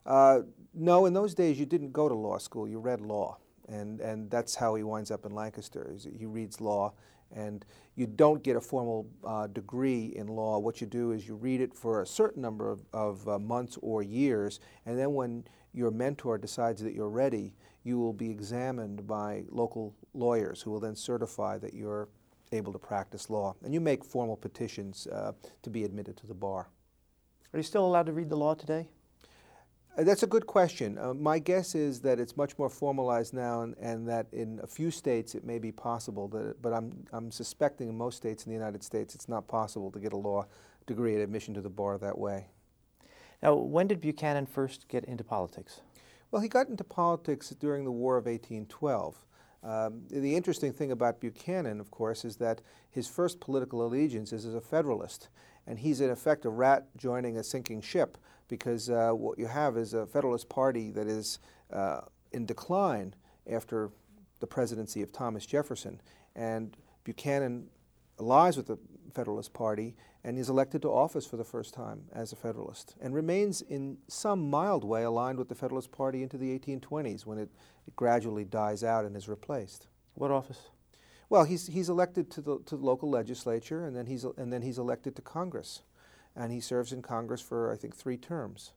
Uh, 0.05 0.41
no, 0.73 1.05
in 1.05 1.13
those 1.13 1.35
days 1.35 1.59
you 1.59 1.65
didn't 1.65 1.91
go 1.91 2.09
to 2.09 2.15
law 2.15 2.37
school, 2.37 2.67
you 2.67 2.79
read 2.79 3.01
law. 3.01 3.37
And, 3.71 4.01
and 4.01 4.29
that's 4.29 4.55
how 4.55 4.75
he 4.75 4.83
winds 4.83 5.11
up 5.11 5.25
in 5.25 5.31
Lancaster. 5.31 5.95
He 6.17 6.25
reads 6.25 6.59
law, 6.59 6.93
and 7.33 7.65
you 7.95 8.05
don't 8.05 8.43
get 8.43 8.55
a 8.57 8.61
formal 8.61 9.07
uh, 9.23 9.47
degree 9.47 10.13
in 10.15 10.27
law. 10.27 10.59
What 10.59 10.81
you 10.81 10.87
do 10.87 11.11
is 11.11 11.27
you 11.27 11.35
read 11.35 11.61
it 11.61 11.73
for 11.73 12.01
a 12.01 12.05
certain 12.05 12.41
number 12.41 12.69
of, 12.69 12.81
of 12.93 13.27
uh, 13.27 13.39
months 13.39 13.77
or 13.81 14.03
years, 14.03 14.59
and 14.85 14.99
then 14.99 15.13
when 15.13 15.45
your 15.73 15.89
mentor 15.89 16.37
decides 16.37 16.83
that 16.83 16.93
you're 16.93 17.09
ready, 17.09 17.53
you 17.83 17.97
will 17.97 18.13
be 18.13 18.29
examined 18.29 19.07
by 19.07 19.43
local 19.49 19.95
lawyers 20.13 20.61
who 20.61 20.71
will 20.71 20.79
then 20.79 20.95
certify 20.95 21.57
that 21.57 21.73
you're 21.73 22.09
able 22.51 22.73
to 22.73 22.79
practice 22.79 23.29
law. 23.29 23.55
And 23.63 23.73
you 23.73 23.79
make 23.79 24.03
formal 24.03 24.35
petitions 24.35 25.07
uh, 25.07 25.31
to 25.63 25.69
be 25.69 25.85
admitted 25.85 26.17
to 26.17 26.27
the 26.27 26.33
bar. 26.33 26.67
Are 27.53 27.57
you 27.57 27.63
still 27.63 27.85
allowed 27.85 28.07
to 28.07 28.11
read 28.11 28.29
the 28.29 28.37
law 28.37 28.53
today? 28.53 28.89
Uh, 29.97 30.03
that's 30.03 30.23
a 30.23 30.27
good 30.27 30.47
question. 30.47 30.97
Uh, 30.97 31.13
my 31.13 31.37
guess 31.37 31.75
is 31.75 31.99
that 31.99 32.19
it's 32.19 32.37
much 32.37 32.57
more 32.57 32.69
formalized 32.69 33.33
now, 33.33 33.61
and, 33.61 33.75
and, 33.77 34.07
that 34.07 34.25
in 34.31 34.59
a 34.63 34.67
few 34.67 34.89
states 34.89 35.35
it 35.35 35.43
may 35.43 35.59
be 35.59 35.71
possible. 35.71 36.29
That, 36.29 36.61
but 36.61 36.73
I'm, 36.73 37.05
I'm 37.11 37.29
suspecting 37.29 37.89
in 37.89 37.97
most 37.97 38.15
states 38.15 38.45
in 38.45 38.51
the 38.51 38.57
United 38.57 38.83
States 38.83 39.15
it's 39.15 39.27
not 39.27 39.47
possible 39.47 39.91
to 39.91 39.99
get 39.99 40.13
a 40.13 40.17
law 40.17 40.45
degree 40.87 41.15
at 41.15 41.21
admission 41.21 41.53
to 41.55 41.61
the 41.61 41.69
bar 41.69 41.97
that 41.97 42.17
way. 42.17 42.47
Now, 43.43 43.55
when 43.55 43.87
did 43.87 43.99
Buchanan 43.99 44.45
first 44.45 44.87
get 44.87 45.03
into 45.05 45.23
politics? 45.23 45.81
Well, 46.29 46.41
he 46.41 46.47
got 46.47 46.69
into 46.69 46.85
politics 46.85 47.49
during 47.49 47.83
the 47.83 47.91
War 47.91 48.17
of 48.17 48.25
1812. 48.25 49.25
Um, 49.63 50.03
the 50.09 50.35
interesting 50.35 50.71
thing 50.71 50.91
about 50.91 51.19
Buchanan, 51.19 51.79
of 51.81 51.91
course, 51.91 52.23
is 52.23 52.37
that 52.37 52.61
his 52.89 53.07
first 53.07 53.41
political 53.41 53.85
allegiance 53.85 54.31
is 54.31 54.45
as 54.45 54.55
a 54.55 54.61
Federalist. 54.61 55.27
And 55.67 55.79
he's, 55.79 56.01
in 56.01 56.09
effect, 56.09 56.45
a 56.45 56.49
rat 56.49 56.87
joining 56.97 57.37
a 57.37 57.43
sinking 57.43 57.81
ship 57.81 58.17
because 58.51 58.89
uh, 58.89 59.11
what 59.11 59.39
you 59.39 59.47
have 59.47 59.77
is 59.77 59.93
a 59.93 60.05
Federalist 60.05 60.49
Party 60.49 60.91
that 60.91 61.07
is 61.07 61.39
uh, 61.71 62.01
in 62.33 62.45
decline 62.45 63.15
after 63.49 63.89
the 64.41 64.45
presidency 64.45 65.01
of 65.01 65.13
Thomas 65.13 65.45
Jefferson. 65.45 66.01
And 66.35 66.75
Buchanan 67.05 67.67
allies 68.19 68.57
with 68.57 68.67
the 68.67 68.77
Federalist 69.15 69.53
Party 69.53 69.95
and 70.25 70.37
is 70.37 70.49
elected 70.49 70.81
to 70.81 70.89
office 70.89 71.25
for 71.25 71.37
the 71.37 71.45
first 71.45 71.73
time 71.73 72.03
as 72.11 72.33
a 72.33 72.35
Federalist 72.35 72.95
and 73.01 73.15
remains 73.15 73.61
in 73.61 73.97
some 74.09 74.49
mild 74.49 74.83
way 74.83 75.03
aligned 75.03 75.37
with 75.37 75.47
the 75.47 75.55
Federalist 75.55 75.91
Party 75.93 76.21
into 76.21 76.37
the 76.37 76.59
1820s 76.59 77.25
when 77.25 77.37
it, 77.37 77.49
it 77.87 77.95
gradually 77.95 78.43
dies 78.43 78.83
out 78.83 79.05
and 79.05 79.15
is 79.15 79.29
replaced. 79.29 79.87
What 80.15 80.29
office? 80.29 80.69
Well, 81.29 81.45
he's, 81.45 81.67
he's 81.67 81.87
elected 81.87 82.29
to 82.31 82.41
the, 82.41 82.59
to 82.65 82.75
the 82.75 82.85
local 82.85 83.09
legislature 83.09 83.85
and 83.85 83.95
then, 83.95 84.07
he's, 84.07 84.25
and 84.25 84.51
then 84.51 84.61
he's 84.61 84.77
elected 84.77 85.15
to 85.15 85.21
Congress. 85.21 85.83
And 86.35 86.51
he 86.51 86.59
serves 86.59 86.93
in 86.93 87.01
Congress 87.01 87.41
for, 87.41 87.71
I 87.71 87.75
think, 87.75 87.95
three 87.95 88.17
terms. 88.17 88.73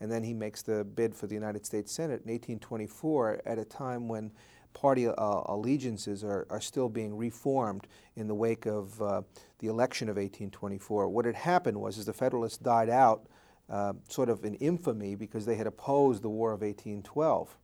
And 0.00 0.10
then 0.10 0.24
he 0.24 0.34
makes 0.34 0.62
the 0.62 0.84
bid 0.84 1.14
for 1.14 1.26
the 1.26 1.34
United 1.34 1.64
States 1.64 1.92
Senate 1.92 2.22
in 2.24 2.32
1824 2.32 3.42
at 3.46 3.58
a 3.58 3.64
time 3.64 4.08
when 4.08 4.32
party 4.74 5.08
uh, 5.08 5.14
allegiances 5.46 6.22
are, 6.22 6.46
are 6.50 6.60
still 6.60 6.90
being 6.90 7.16
reformed 7.16 7.86
in 8.16 8.28
the 8.28 8.34
wake 8.34 8.66
of 8.66 9.00
uh, 9.00 9.22
the 9.58 9.68
election 9.68 10.08
of 10.08 10.16
1824. 10.16 11.08
What 11.08 11.24
had 11.24 11.34
happened 11.34 11.80
was, 11.80 11.98
as 11.98 12.04
the 12.04 12.12
Federalists 12.12 12.58
died 12.58 12.90
out, 12.90 13.26
uh, 13.70 13.94
sort 14.08 14.28
of 14.28 14.44
in 14.44 14.54
infamy 14.56 15.14
because 15.14 15.46
they 15.46 15.54
had 15.54 15.66
opposed 15.66 16.22
the 16.22 16.28
War 16.28 16.52
of 16.52 16.60
1812. 16.60 17.56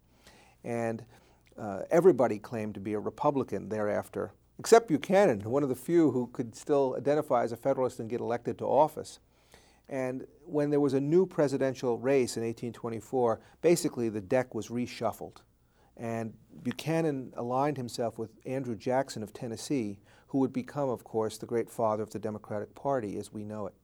And 0.65 1.05
uh, 1.59 1.83
everybody 1.91 2.39
claimed 2.39 2.75
to 2.75 2.81
be 2.81 2.95
a 2.95 2.99
Republican 2.99 3.69
thereafter, 3.69 4.33
except 4.59 4.89
Buchanan, 4.89 5.43
one 5.43 5.63
of 5.63 5.69
the 5.69 5.75
few 5.75 6.11
who 6.13 6.29
could 6.29 6.57
still 6.57 6.95
identify 6.97 7.45
as 7.45 7.53
a 7.53 7.57
Federalist 7.57 8.01
and 8.01 8.09
get 8.09 8.21
elected 8.21 8.59
to 8.59 8.65
office. 8.65 9.19
And 9.89 10.27
when 10.45 10.71
there 10.71 10.81
was 10.81 10.95
a 10.95 11.01
new 11.01 11.27
presidential 11.27 11.99
race 11.99 12.37
in 12.37 12.43
1824, 12.43 13.41
basically 13.61 14.09
the 14.09 14.21
deck 14.21 14.55
was 14.55 14.69
reshuffled. 14.69 15.39
And 15.97 16.35
Buchanan 16.62 17.33
aligned 17.37 17.77
himself 17.77 18.19
with 18.19 18.31
Andrew 18.47 18.75
Jackson 18.75 19.23
of 19.23 19.33
Tennessee, 19.33 19.99
who 20.29 20.39
would 20.39 20.53
become, 20.53 20.89
of 20.89 21.05
course, 21.05 21.37
the 21.37 21.47
great 21.47 21.71
father 21.71 22.03
of 22.03 22.11
the 22.11 22.19
Democratic 22.19 22.75
Party 22.75 23.19
as 23.19 23.33
we 23.33 23.45
know 23.45 23.67
it. 23.67 23.75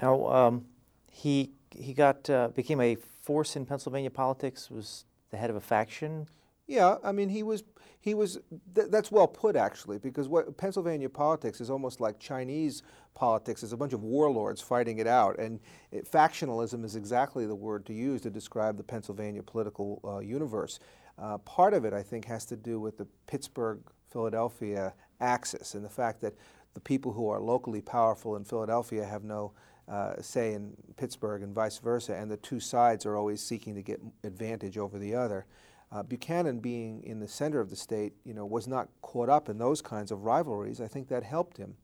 Now, 0.00 0.26
um, 0.28 0.66
he, 1.10 1.52
he 1.70 1.92
got, 1.92 2.28
uh, 2.30 2.48
became 2.48 2.80
a 2.80 2.94
force 2.94 3.56
in 3.56 3.66
Pennsylvania 3.66 4.10
politics, 4.10 4.70
was 4.70 5.04
the 5.30 5.36
head 5.36 5.50
of 5.50 5.56
a 5.56 5.60
faction. 5.60 6.28
Yeah, 6.66 6.96
I 7.04 7.12
mean, 7.12 7.28
he 7.28 7.42
was 7.42 7.62
he 8.00 8.14
was 8.14 8.38
th 8.74 8.88
that's 8.90 9.10
well 9.10 9.28
put 9.28 9.56
actually 9.56 9.98
because 9.98 10.28
what 10.28 10.56
Pennsylvania 10.56 11.08
politics 11.08 11.60
is 11.60 11.70
almost 11.70 12.00
like 12.00 12.18
Chinese 12.18 12.82
politics. 13.14 13.62
It's 13.62 13.72
a 13.72 13.76
bunch 13.76 13.92
of 13.92 14.02
warlords 14.02 14.60
fighting 14.60 14.98
it 14.98 15.06
out, 15.06 15.38
and 15.38 15.60
it, 15.92 16.10
factionalism 16.10 16.84
is 16.84 16.96
exactly 16.96 17.46
the 17.46 17.54
word 17.54 17.86
to 17.86 17.92
use 17.94 18.20
to 18.22 18.30
describe 18.30 18.76
the 18.76 18.82
Pennsylvania 18.82 19.42
political 19.42 20.00
uh, 20.04 20.18
universe. 20.18 20.80
Uh, 21.18 21.38
part 21.38 21.72
of 21.72 21.84
it, 21.84 21.92
I 21.94 22.02
think, 22.02 22.24
has 22.26 22.44
to 22.46 22.56
do 22.56 22.80
with 22.80 22.98
the 22.98 23.06
Pittsburgh 23.26 23.80
Philadelphia 24.10 24.92
axis 25.20 25.74
and 25.74 25.84
the 25.84 25.88
fact 25.88 26.20
that 26.20 26.34
the 26.74 26.80
people 26.80 27.12
who 27.12 27.28
are 27.28 27.40
locally 27.40 27.80
powerful 27.80 28.36
in 28.36 28.44
Philadelphia 28.44 29.04
have 29.04 29.24
no 29.24 29.52
uh, 29.88 30.20
say 30.20 30.52
in 30.52 30.76
Pittsburgh 30.96 31.42
and 31.42 31.54
vice 31.54 31.78
versa, 31.78 32.14
and 32.14 32.28
the 32.30 32.36
two 32.38 32.58
sides 32.60 33.06
are 33.06 33.16
always 33.16 33.40
seeking 33.40 33.74
to 33.76 33.82
get 33.82 34.00
advantage 34.24 34.76
over 34.78 34.98
the 34.98 35.14
other. 35.14 35.46
Uh, 35.92 36.02
Buchanan 36.02 36.58
being 36.58 37.02
in 37.04 37.20
the 37.20 37.28
center 37.28 37.60
of 37.60 37.70
the 37.70 37.76
state, 37.76 38.12
you 38.24 38.34
know, 38.34 38.44
was 38.44 38.66
not 38.66 38.88
caught 39.02 39.28
up 39.28 39.48
in 39.48 39.58
those 39.58 39.80
kinds 39.80 40.10
of 40.10 40.24
rivalries. 40.24 40.80
I 40.80 40.88
think 40.88 41.08
that 41.08 41.22
helped 41.22 41.56
him. 41.56 41.76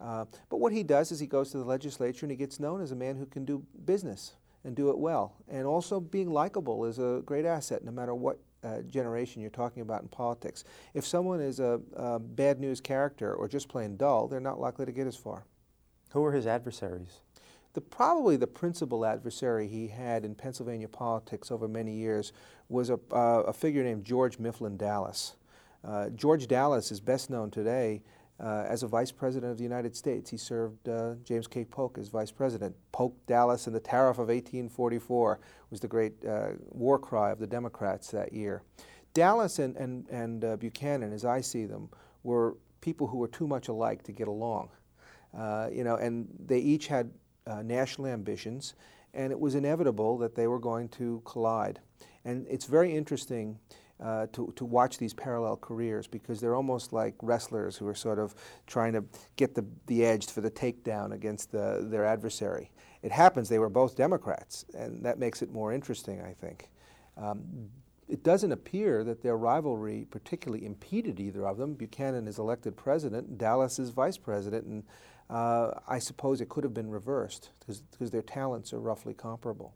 Uh, 0.00 0.24
but 0.48 0.58
what 0.58 0.72
he 0.72 0.82
does 0.82 1.12
is 1.12 1.20
he 1.20 1.26
goes 1.26 1.50
to 1.50 1.58
the 1.58 1.64
legislature 1.64 2.24
and 2.24 2.30
he 2.30 2.36
gets 2.36 2.58
known 2.58 2.80
as 2.80 2.92
a 2.92 2.96
man 2.96 3.16
who 3.16 3.26
can 3.26 3.44
do 3.44 3.64
business 3.84 4.34
and 4.64 4.74
do 4.74 4.90
it 4.90 4.98
well. 4.98 5.34
And 5.48 5.66
also 5.66 6.00
being 6.00 6.30
likable 6.30 6.84
is 6.84 6.98
a 6.98 7.22
great 7.24 7.44
asset 7.44 7.84
no 7.84 7.90
matter 7.90 8.14
what 8.14 8.38
uh, 8.62 8.82
generation 8.82 9.40
you're 9.40 9.50
talking 9.50 9.82
about 9.82 10.02
in 10.02 10.08
politics. 10.08 10.64
If 10.94 11.06
someone 11.06 11.40
is 11.40 11.60
a, 11.60 11.80
a 11.94 12.18
bad 12.18 12.60
news 12.60 12.80
character 12.80 13.34
or 13.34 13.48
just 13.48 13.68
plain 13.68 13.96
dull, 13.96 14.28
they're 14.28 14.40
not 14.40 14.60
likely 14.60 14.86
to 14.86 14.92
get 14.92 15.06
as 15.06 15.16
far. 15.16 15.44
Who 16.10 16.20
were 16.20 16.32
his 16.32 16.46
adversaries? 16.46 17.20
The, 17.72 17.80
probably 17.80 18.36
the 18.36 18.48
principal 18.48 19.06
adversary 19.06 19.68
he 19.68 19.86
had 19.86 20.24
in 20.24 20.34
Pennsylvania 20.34 20.88
politics 20.88 21.50
over 21.50 21.68
many 21.68 21.92
years 21.92 22.32
was 22.68 22.90
a, 22.90 22.98
uh, 23.12 23.44
a 23.46 23.52
figure 23.52 23.84
named 23.84 24.04
George 24.04 24.38
Mifflin 24.38 24.76
Dallas. 24.76 25.36
Uh, 25.84 26.08
George 26.10 26.48
Dallas 26.48 26.90
is 26.90 27.00
best 27.00 27.30
known 27.30 27.50
today 27.50 28.02
uh, 28.40 28.64
as 28.66 28.82
a 28.82 28.88
vice 28.88 29.12
president 29.12 29.52
of 29.52 29.58
the 29.58 29.62
United 29.62 29.94
States. 29.94 30.30
He 30.30 30.36
served 30.36 30.88
uh, 30.88 31.14
James 31.24 31.46
K. 31.46 31.64
Polk 31.64 31.96
as 31.96 32.08
vice 32.08 32.32
president. 32.32 32.74
Polk, 32.90 33.14
Dallas, 33.26 33.66
and 33.66 33.76
the 33.76 33.80
Tariff 33.80 34.18
of 34.18 34.28
1844 34.28 35.38
was 35.70 35.80
the 35.80 35.88
great 35.88 36.24
uh, 36.24 36.50
war 36.70 36.98
cry 36.98 37.30
of 37.30 37.38
the 37.38 37.46
Democrats 37.46 38.10
that 38.10 38.32
year. 38.32 38.62
Dallas 39.14 39.58
and, 39.58 39.76
and, 39.76 40.08
and 40.08 40.44
uh, 40.44 40.56
Buchanan, 40.56 41.12
as 41.12 41.24
I 41.24 41.40
see 41.40 41.66
them, 41.66 41.88
were 42.22 42.56
people 42.80 43.06
who 43.06 43.18
were 43.18 43.28
too 43.28 43.46
much 43.46 43.68
alike 43.68 44.02
to 44.04 44.12
get 44.12 44.28
along. 44.28 44.70
you 45.72 45.84
know, 45.84 45.96
and 45.96 46.28
they 46.46 46.58
each 46.58 46.88
had 46.88 47.10
uh, 47.46 47.62
national 47.62 48.08
ambitions, 48.08 48.74
and 49.14 49.32
it 49.32 49.40
was 49.40 49.54
inevitable 49.54 50.18
that 50.18 50.34
they 50.34 50.46
were 50.46 50.58
going 50.58 50.88
to 50.88 51.22
collide. 51.24 51.80
And 52.24 52.46
it's 52.48 52.66
very 52.66 52.94
interesting 52.94 53.58
uh, 54.00 54.26
to, 54.32 54.52
to 54.56 54.64
watch 54.64 54.98
these 54.98 55.12
parallel 55.12 55.56
careers 55.56 56.06
because 56.06 56.40
they're 56.40 56.54
almost 56.54 56.92
like 56.92 57.14
wrestlers 57.20 57.76
who 57.76 57.86
are 57.86 57.94
sort 57.94 58.18
of 58.18 58.34
trying 58.66 58.92
to 58.94 59.04
get 59.36 59.54
the, 59.54 59.64
the 59.86 60.04
edge 60.04 60.26
for 60.26 60.40
the 60.40 60.50
takedown 60.50 61.12
against 61.12 61.52
the, 61.52 61.86
their 61.90 62.04
adversary. 62.04 62.70
It 63.02 63.12
happens 63.12 63.48
they 63.48 63.58
were 63.58 63.68
both 63.68 63.96
Democrats, 63.96 64.64
and 64.74 65.04
that 65.04 65.18
makes 65.18 65.42
it 65.42 65.50
more 65.52 65.72
interesting, 65.72 66.20
I 66.22 66.32
think. 66.32 66.70
Um, 67.16 67.68
it 68.08 68.24
doesn't 68.24 68.50
appear 68.50 69.04
that 69.04 69.22
their 69.22 69.36
rivalry 69.36 70.06
particularly 70.10 70.66
impeded 70.66 71.20
either 71.20 71.46
of 71.46 71.58
them. 71.58 71.74
Buchanan 71.74 72.26
is 72.26 72.38
elected 72.38 72.76
president, 72.76 73.38
Dallas 73.38 73.78
is 73.78 73.90
vice 73.90 74.16
president, 74.16 74.64
and 74.64 74.82
uh, 75.30 75.70
I 75.86 75.98
suppose 75.98 76.40
it 76.40 76.48
could 76.48 76.64
have 76.64 76.74
been 76.74 76.90
reversed 76.90 77.50
because 77.60 78.10
their 78.10 78.22
talents 78.22 78.72
are 78.72 78.80
roughly 78.80 79.14
comparable. 79.14 79.74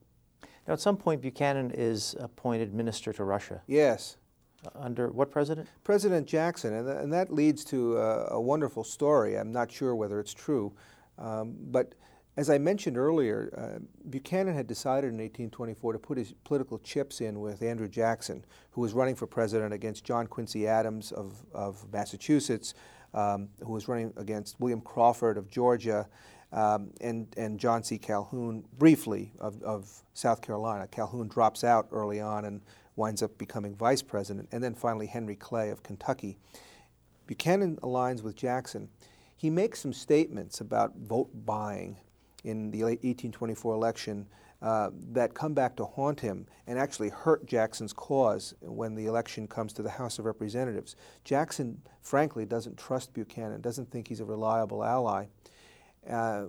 Now, 0.66 0.72
at 0.72 0.80
some 0.80 0.96
point, 0.96 1.20
Buchanan 1.20 1.70
is 1.72 2.16
appointed 2.18 2.74
minister 2.74 3.12
to 3.12 3.24
Russia. 3.24 3.62
Yes. 3.66 4.16
Uh, 4.64 4.70
under 4.74 5.08
what 5.10 5.30
president? 5.30 5.68
President 5.84 6.26
Jackson, 6.26 6.72
and, 6.74 6.86
th 6.86 6.96
and 6.98 7.12
that 7.12 7.32
leads 7.32 7.64
to 7.66 7.98
a, 7.98 8.34
a, 8.34 8.40
wonderful 8.40 8.82
story. 8.82 9.38
I'm 9.38 9.52
not 9.52 9.70
sure 9.70 9.94
whether 9.94 10.18
it's 10.18 10.32
true, 10.32 10.72
um, 11.18 11.54
but 11.70 11.94
as 12.36 12.50
I 12.50 12.58
mentioned 12.58 12.98
earlier, 12.98 13.50
uh, 13.56 13.78
Buchanan 14.10 14.54
had 14.54 14.66
decided 14.66 15.08
in 15.08 15.18
1824 15.18 15.92
to 15.92 15.98
put 15.98 16.18
his 16.18 16.34
political 16.42 16.78
chips 16.78 17.20
in 17.20 17.40
with 17.40 17.62
Andrew 17.62 17.88
Jackson, 17.88 18.44
who 18.70 18.80
was 18.80 18.92
running 18.92 19.14
for 19.14 19.26
president 19.26 19.72
against 19.72 20.04
John 20.04 20.26
Quincy 20.26 20.66
Adams 20.66 21.12
of, 21.12 21.44
of 21.52 21.86
Massachusetts, 21.92 22.74
um, 23.14 23.48
who 23.64 23.72
was 23.72 23.88
running 23.88 24.12
against 24.16 24.60
William 24.60 24.80
Crawford 24.80 25.38
of 25.38 25.48
Georgia, 25.48 26.08
um, 26.52 26.90
and, 27.00 27.26
and 27.36 27.58
John 27.58 27.82
C. 27.82 27.98
Calhoun, 27.98 28.64
briefly, 28.78 29.32
of, 29.40 29.60
of 29.62 29.90
South 30.14 30.40
Carolina. 30.40 30.86
Calhoun 30.86 31.28
drops 31.28 31.64
out 31.64 31.88
early 31.90 32.20
on 32.20 32.44
and 32.44 32.60
winds 32.96 33.22
up 33.22 33.36
becoming 33.38 33.74
vice 33.74 34.02
president, 34.02 34.48
and 34.52 34.62
then 34.62 34.74
finally 34.74 35.06
Henry 35.06 35.34
Clay 35.34 35.70
of 35.70 35.82
Kentucky. 35.82 36.38
Buchanan 37.26 37.76
aligns 37.82 38.22
with 38.22 38.36
Jackson. 38.36 38.88
He 39.36 39.50
makes 39.50 39.80
some 39.80 39.92
statements 39.92 40.60
about 40.60 40.94
vote 40.96 41.30
buying 41.44 41.96
in 42.44 42.70
the 42.70 42.82
1824 42.82 43.74
election 43.74 44.26
uh, 44.64 44.88
that 45.12 45.34
come 45.34 45.52
back 45.52 45.76
to 45.76 45.84
haunt 45.84 46.20
him 46.20 46.46
and 46.66 46.78
actually 46.78 47.10
hurt 47.10 47.44
Jackson's 47.44 47.92
cause 47.92 48.54
when 48.62 48.94
the 48.94 49.04
election 49.04 49.46
comes 49.46 49.74
to 49.74 49.82
the 49.82 49.90
House 49.90 50.18
of 50.18 50.24
Representatives. 50.24 50.96
Jackson, 51.22 51.82
frankly, 52.00 52.46
doesn't 52.46 52.78
trust 52.78 53.12
Buchanan, 53.12 53.60
doesn't 53.60 53.90
think 53.90 54.08
he's 54.08 54.20
a 54.20 54.24
reliable 54.24 54.82
ally. 54.82 55.26
Uh, 56.08 56.46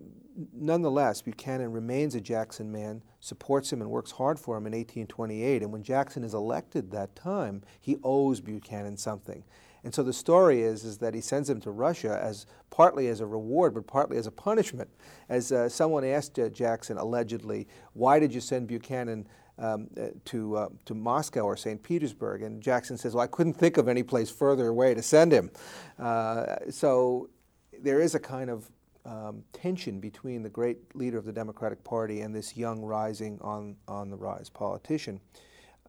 nonetheless, 0.54 1.22
Buchanan 1.22 1.74
remains 1.74 2.16
a 2.16 2.22
Jackson 2.22 2.72
man, 2.72 3.04
supports 3.20 3.74
him, 3.74 3.82
and 3.82 3.92
works 3.92 4.12
hard 4.12 4.40
for 4.40 4.56
him 4.56 4.66
in 4.66 4.72
1828. 4.72 5.62
And 5.62 5.74
when 5.74 5.84
Jackson 5.84 6.24
is 6.24 6.34
elected 6.34 6.92
that 6.92 7.18
time, 7.18 7.64
he 7.82 7.98
owes 8.02 8.40
Buchanan 8.40 8.96
something. 8.96 9.44
And 9.86 9.94
so 9.94 10.02
the 10.02 10.12
story 10.12 10.64
is, 10.64 10.84
is 10.84 10.98
that 10.98 11.14
he 11.14 11.22
sends 11.22 11.48
him 11.48 11.62
to 11.62 11.70
Russia 11.70 12.20
as 12.20 12.48
partly 12.72 13.08
as 13.08 13.20
a 13.20 13.26
reward, 13.26 13.76
but 13.76 13.86
partly 13.86 14.18
as 14.18 14.26
a 14.26 14.32
punishment. 14.32 14.90
As 15.30 15.52
uh, 15.52 15.70
someone 15.70 16.04
asked 16.04 16.40
uh, 16.40 16.50
Jackson 16.50 16.98
allegedly, 16.98 17.68
why 17.94 18.20
did 18.20 18.34
you 18.34 18.42
send 18.42 18.68
Buchanan 18.68 19.28
um, 19.60 19.88
uh, 19.96 20.08
to, 20.26 20.58
uh, 20.58 20.70
to 20.86 20.96
Moscow 20.96 21.42
or 21.42 21.56
St. 21.56 21.82
Petersburg? 21.84 22.42
And 22.42 22.64
Jackson 22.64 22.98
says, 22.98 23.14
well, 23.14 23.24
I 23.24 23.28
couldn't 23.28 23.54
think 23.54 23.78
of 23.78 23.88
any 23.88 24.02
place 24.02 24.32
further 24.32 24.70
away 24.70 24.96
to 24.96 25.04
send 25.04 25.32
him. 25.32 25.52
Uh, 26.00 26.56
so 26.72 27.30
there 27.80 28.02
is 28.02 28.16
a 28.16 28.20
kind 28.20 28.50
of 28.50 28.72
um, 29.06 29.44
tension 29.54 30.00
between 30.00 30.42
the 30.42 30.50
great 30.50 30.96
leader 30.96 31.20
of 31.20 31.26
the 31.26 31.32
Democratic 31.32 31.84
Party 31.84 32.22
and 32.22 32.36
this 32.36 32.58
young 32.58 32.82
rising 32.82 33.38
on, 33.42 33.76
on 33.88 34.10
the 34.10 34.18
rise 34.18 34.50
politician. 34.50 35.22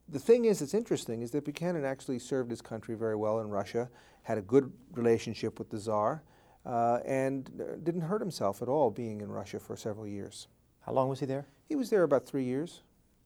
The 0.08 0.18
thing 0.20 0.44
is 0.44 0.60
that's 0.60 0.74
interesting 0.74 1.22
is 1.22 1.32
that 1.32 1.44
Buchanan 1.44 1.84
actually 1.84 2.20
served 2.20 2.50
his 2.50 2.62
country 2.62 2.94
very 2.94 3.16
well 3.16 3.40
in 3.40 3.48
Russia, 3.48 3.90
had 4.22 4.38
a 4.38 4.42
good 4.42 4.72
relationship 4.92 5.58
with 5.58 5.68
the 5.68 5.78
Tsar, 5.78 6.22
uh, 6.64 7.00
and 7.04 7.50
uh, 7.60 7.76
didn't 7.82 8.02
hurt 8.02 8.20
himself 8.20 8.62
at 8.62 8.68
all 8.68 8.90
being 8.90 9.20
in 9.20 9.30
Russia 9.30 9.58
for 9.58 9.76
several 9.76 10.06
years. 10.06 10.46
How 10.80 10.92
long 10.92 11.08
was 11.08 11.20
he 11.20 11.26
there? 11.26 11.46
He 11.68 11.74
was 11.74 11.90
there 11.90 12.04
about 12.04 12.24
three 12.24 12.44
years. 12.44 12.82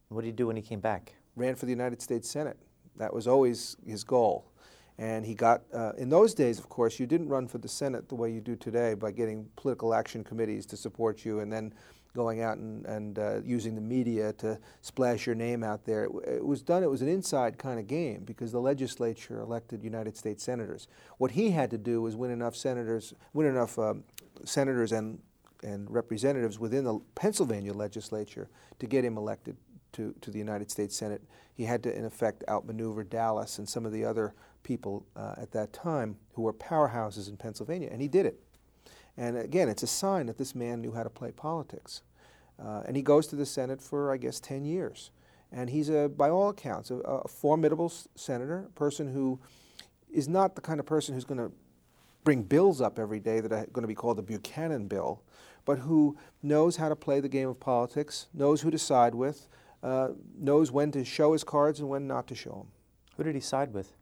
What 0.09 0.23
did 0.23 0.29
he 0.29 0.33
do 0.33 0.47
when 0.47 0.57
he 0.57 0.63
came 0.63 0.81
back? 0.81 1.15
Ran 1.37 1.55
for 1.55 1.67
the 1.67 1.73
United 1.73 2.01
States 2.01 2.29
Senate. 2.29 2.57
That 2.97 3.13
was 3.13 3.27
always 3.27 3.77
his 3.87 4.03
goal. 4.03 4.51
And 4.99 5.25
he 5.25 5.35
got, 5.35 5.63
uh, 5.73 5.93
in 5.97 6.11
those 6.11 6.35
days, 6.35 6.59
of 6.59 6.69
course, 6.69 6.99
you 6.99 7.07
didn't 7.07 7.29
run 7.29 7.47
for 7.47 7.59
the 7.59 7.69
Senate 7.69 8.09
the 8.09 8.15
way 8.15 8.31
you 8.31 8.41
do 8.41 8.57
today 8.57 8.95
by 8.95 9.11
getting 9.13 9.49
political 9.57 9.95
action 9.95 10.25
committees 10.25 10.67
to 10.67 10.77
support 10.77 11.25
you 11.25 11.41
and 11.41 11.53
then 11.53 11.73
going 12.15 12.43
out 12.43 12.59
and, 12.59 12.85
and 12.87 13.19
uh, 13.19 13.41
using 13.45 13.75
the 13.75 13.81
media 13.81 14.33
to 14.35 14.59
splash 14.81 15.27
your 15.27 15.35
name 15.35 15.63
out 15.63 15.85
there. 15.85 16.05
It, 16.05 16.11
it, 16.27 16.47
was 16.47 16.63
done, 16.63 16.83
it 16.83 16.91
was 16.91 17.03
an 17.03 17.09
inside 17.09 17.59
kind 17.59 17.79
of 17.79 17.87
game 17.87 18.25
because 18.25 18.53
the 18.53 18.61
legislature 18.61 19.41
elected 19.41 19.85
United 19.85 20.17
States 20.17 20.43
senators. 20.43 20.89
What 21.19 21.33
he 21.33 21.51
had 21.51 21.71
to 21.71 21.79
do 21.79 22.03
was 22.03 22.17
win 22.17 22.31
enough 22.31 22.57
senators, 22.57 23.15
win 23.33 23.47
enough 23.47 23.79
um, 23.79 24.05
senators 24.45 24.93
and, 24.93 25.21
and 25.63 25.91
representatives 25.91 26.59
within 26.59 26.85
the 26.85 27.01
Pennsylvania 27.15 27.73
legislature 27.73 28.49
to 28.79 28.87
get 28.87 29.05
him 29.05 29.17
elected 29.17 29.57
to, 29.93 30.15
to 30.21 30.31
the 30.31 30.39
United 30.39 30.71
States 30.71 30.97
Senate. 30.97 31.23
He 31.55 31.65
had 31.65 31.83
to, 31.83 31.97
in 31.97 32.05
effect, 32.05 32.45
outmaneuver 32.49 33.05
Dallas 33.05 33.59
and 33.59 33.69
some 33.69 33.85
of 33.85 33.93
the 33.93 34.05
other 34.05 34.35
people 34.63 35.07
uh, 35.17 35.35
at 35.37 35.53
that 35.53 35.73
time 35.73 36.17
who 36.33 36.43
were 36.43 36.53
powerhouses 36.53 37.29
in 37.29 37.37
Pennsylvania, 37.37 37.89
and 37.91 38.01
he 38.01 38.09
did 38.09 38.27
it. 38.27 38.41
And 39.21 39.37
again, 39.37 39.69
it's 39.69 39.83
a 39.83 39.87
sign 39.87 40.27
that 40.27 40.39
this 40.39 40.55
man 40.55 40.81
knew 40.81 40.93
how 40.93 41.03
to 41.03 41.11
play 41.11 41.31
politics. 41.31 42.01
Uh, 42.59 42.83
and 42.87 42.97
he 42.97 43.03
goes 43.03 43.27
to 43.27 43.37
the 43.37 43.45
Senate 43.45 43.83
for, 43.83 44.11
I 44.11 44.17
guess, 44.17 44.41
10 44.41 44.65
years. 44.65 45.11
And 45.53 45.69
he's, 45.69 45.91
a, 45.91 46.09
by 46.09 46.31
all 46.31 46.49
accounts, 46.49 46.91
a, 46.91 46.95
a 46.97 47.29
formidable 47.29 47.93
senator, 48.15 48.65
a 48.67 48.71
person 48.71 49.13
who 49.13 49.39
is 50.11 50.27
not 50.27 50.55
the 50.55 50.63
kind 50.63 50.81
of 50.81 50.87
person 50.87 51.15
who's 51.15 51.27
going 51.27 51.39
to 51.39 51.53
bring 52.25 52.43
bills 52.43 52.81
up 52.81 52.99
every 52.99 53.21
day 53.21 53.41
that 53.41 53.53
are 53.53 53.67
going 53.67 53.83
to 53.83 53.89
be 53.89 53.95
called 53.95 54.17
the 54.17 54.23
Buchanan 54.23 54.87
bill, 54.89 55.23
but 55.67 55.81
who 55.81 56.17
knows 56.43 56.77
how 56.77 56.89
to 56.89 56.97
play 56.97 57.21
the 57.21 57.29
game 57.29 57.51
of 57.51 57.61
politics, 57.61 58.27
knows 58.33 58.63
who 58.63 58.71
to 58.71 58.79
side 58.79 59.15
with, 59.15 59.49
uh, 59.83 60.09
knows 60.39 60.73
when 60.73 60.91
to 60.93 61.05
show 61.05 61.35
his 61.35 61.45
cards 61.45 61.79
and 61.79 61.91
when 61.91 62.07
not 62.07 62.27
to 62.29 62.35
show 62.35 62.53
them. 62.53 62.69
Who 63.19 63.25
did 63.25 63.35
he 63.35 63.41
side 63.43 63.75
with? 63.75 63.93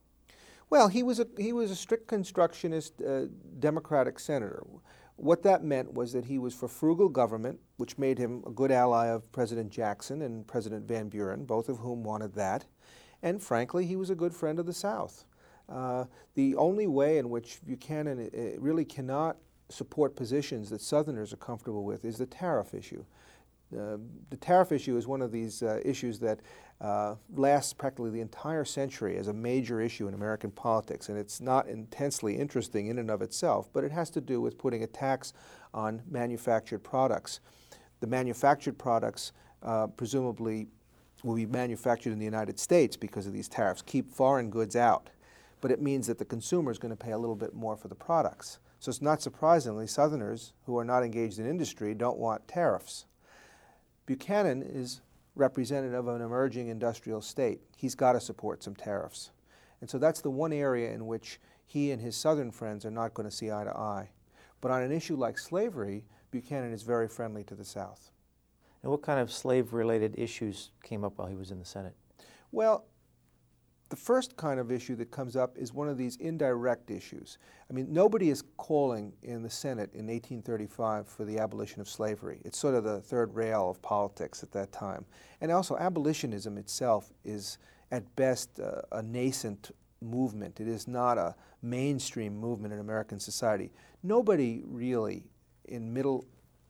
Well, 0.71 0.89
he 0.89 1.03
was 1.03 1.19
a, 1.19 1.27
he 1.39 1.53
was 1.53 1.71
a 1.71 1.77
strict 1.77 2.07
constructionist 2.07 3.01
uh, 3.03 3.23
Democratic 3.59 4.19
senator. 4.19 4.63
What 5.19 5.43
that 5.43 5.65
meant 5.65 5.95
was 5.95 6.13
that 6.13 6.27
he 6.27 6.39
was 6.39 6.55
for 6.55 6.69
frugal 6.69 7.09
government, 7.09 7.59
which 7.77 7.99
made 7.99 8.19
him 8.19 8.45
a 8.47 8.53
good 8.53 8.71
ally 8.71 9.09
of 9.09 9.31
President 9.33 9.69
Jackson 9.69 10.23
and 10.23 10.47
President 10.47 10.87
Van 10.87 11.09
Buren, 11.09 11.45
both 11.45 11.69
of 11.69 11.79
whom 11.79 12.05
wanted 12.05 12.35
that. 12.37 12.67
And 13.21 13.43
frankly, 13.43 13.85
he 13.85 13.97
was 13.97 14.11
a 14.11 14.15
good 14.15 14.33
friend 14.33 14.61
of 14.61 14.67
the 14.67 14.73
South. 14.73 15.25
Uh, 15.69 16.05
the 16.37 16.55
only 16.55 16.87
way 16.87 17.19
in 17.19 17.31
which 17.31 17.59
Buchanan 17.67 18.31
really 18.61 18.85
cannot 18.85 19.39
support 19.69 20.15
positions 20.15 20.71
that 20.71 20.81
Southerners 20.81 21.33
are 21.33 21.39
comfortable 21.39 21.85
with 21.85 22.05
is 22.05 22.19
the 22.19 22.27
tariff 22.27 22.73
issue. 22.73 23.05
Uh, 23.77 23.99
the 24.31 24.37
tariff 24.37 24.73
issue 24.73 24.97
is 24.97 25.07
one 25.07 25.21
of 25.21 25.31
these 25.31 25.63
uh, 25.63 25.81
issues 25.85 26.19
that 26.19 26.41
uh, 26.81 27.17
lasts 27.35 27.73
practically 27.73 28.11
the 28.11 28.21
entire 28.21 28.65
century 28.65 29.17
as 29.17 29.29
a 29.29 29.33
major 29.33 29.81
issue 29.81 30.09
in 30.09 30.15
American 30.15 30.51
politics, 30.51 31.09
and 31.09 31.19
it's 31.19 31.41
not 31.41 31.67
intensely 31.69 32.39
interesting 32.39 32.87
in 32.87 32.99
and 32.99 33.11
of 33.11 33.21
itself, 33.21 33.69
but 33.73 33.85
it 33.85 33.91
has 33.91 34.11
to 34.11 34.21
do 34.21 34.41
with 34.41 34.57
putting 34.57 34.83
a 34.85 34.87
tax 34.87 35.33
on 35.75 36.01
manufactured 36.09 36.79
products. 36.79 37.41
The 38.01 38.07
manufactured 38.07 38.79
products 38.79 39.33
uh, 39.63 39.89
presumably 39.89 40.69
will 41.25 41.35
be 41.35 41.47
manufactured 41.47 42.13
in 42.13 42.19
the 42.19 42.25
United 42.25 42.59
States 42.59 42.97
because 42.97 43.27
of 43.27 43.33
these 43.33 43.49
tariffs, 43.49 43.83
keep 43.83 44.11
foreign 44.11 44.49
goods 44.51 44.77
out, 44.77 45.11
but 45.61 45.71
it 45.71 45.83
means 45.83 46.07
that 46.07 46.19
the 46.19 46.25
consumer 46.25 46.71
is 46.71 46.79
going 46.79 46.97
to 46.97 47.05
pay 47.05 47.11
a 47.11 47.19
little 47.19 47.37
bit 47.37 47.55
more 47.55 47.77
for 47.77 47.89
the 47.89 47.95
products. 47.95 48.61
So 48.79 48.91
it's 48.91 49.03
not 49.03 49.21
surprisingly, 49.21 49.89
Southerners 49.89 50.53
who 50.65 50.79
are 50.79 50.85
not 50.85 51.03
engaged 51.03 51.41
in 51.41 51.47
industry 51.47 51.93
don't 51.95 52.19
want 52.19 52.47
tariffs. 52.47 53.07
Buchanan 54.09 54.63
is 54.63 55.03
representative 55.37 56.09
of 56.09 56.17
an 56.17 56.23
emerging 56.23 56.69
industrial 56.69 57.21
state. 57.21 57.61
He's 57.77 57.95
got 57.95 58.15
to 58.15 58.21
support 58.21 58.63
some 58.63 58.75
tariffs. 58.75 59.33
And 59.83 59.91
so 59.91 59.99
that's 59.99 60.23
the 60.23 60.31
one 60.31 60.51
area 60.51 60.93
in 60.93 61.07
which 61.07 61.39
he 61.67 61.91
and 61.91 62.01
his 62.01 62.17
Southern 62.17 62.51
friends 62.51 62.87
are 62.87 62.91
not 62.91 63.13
going 63.13 63.29
to 63.29 63.35
see 63.35 63.53
eye 63.53 63.65
to 63.65 63.77
eye. 63.77 64.09
But 64.63 64.71
on 64.71 64.83
an 64.83 64.93
issue 64.93 65.15
like 65.15 65.39
slavery, 65.39 66.07
Buchanan 66.31 66.73
is 66.73 66.85
very 66.85 67.07
friendly 67.07 67.45
to 67.45 67.55
the 67.55 67.67
South. 67.67 68.11
And 68.83 68.91
what 68.91 69.03
kind 69.03 69.21
of 69.21 69.31
slave 69.31 69.75
related 69.75 70.19
issues 70.19 70.71
came 70.83 71.05
up 71.05 71.19
while 71.19 71.29
he 71.29 71.37
was 71.37 71.51
in 71.51 71.59
the 71.59 71.67
Senate? 71.67 71.95
Well, 72.51 72.87
the 73.89 73.97
first 73.97 74.37
kind 74.37 74.61
of 74.61 74.71
issue 74.71 74.97
that 74.97 75.11
comes 75.11 75.35
up 75.35 75.57
is 75.57 75.73
one 75.73 75.89
of 75.89 75.97
these 75.97 76.17
indirect 76.17 76.91
issues. 76.91 77.39
I 77.71 77.73
mean, 77.73 77.87
nobody 77.91 78.29
is 78.29 78.43
calling 78.57 79.13
in 79.23 79.43
the 79.43 79.51
Senate 79.51 79.91
in 79.95 80.07
1835 80.07 81.09
for 81.09 81.25
the 81.25 81.39
abolition 81.39 81.81
of 81.81 81.89
slavery. 81.89 82.41
It's 82.45 82.59
sort 82.59 82.75
of 82.75 82.85
the 82.85 83.01
third 83.01 83.35
rail 83.35 83.71
of 83.71 83.81
politics 83.81 84.43
at 84.43 84.53
that 84.53 84.73
time. 84.73 85.07
And 85.41 85.51
also, 85.51 85.77
abolitionism 85.77 86.59
itself 86.59 87.13
is, 87.25 87.59
at 87.91 88.15
best, 88.17 88.59
a 88.93 89.03
nascent 89.03 89.71
movement. 90.03 90.61
It 90.61 90.69
is 90.69 90.87
not 90.87 91.17
a 91.17 91.35
mainstream 91.63 92.37
movement 92.37 92.75
in 92.75 92.81
American 92.81 93.19
society. 93.19 93.73
Nobody 94.03 94.63
really, 94.67 95.25
in 95.65 95.93
middle 95.93 96.25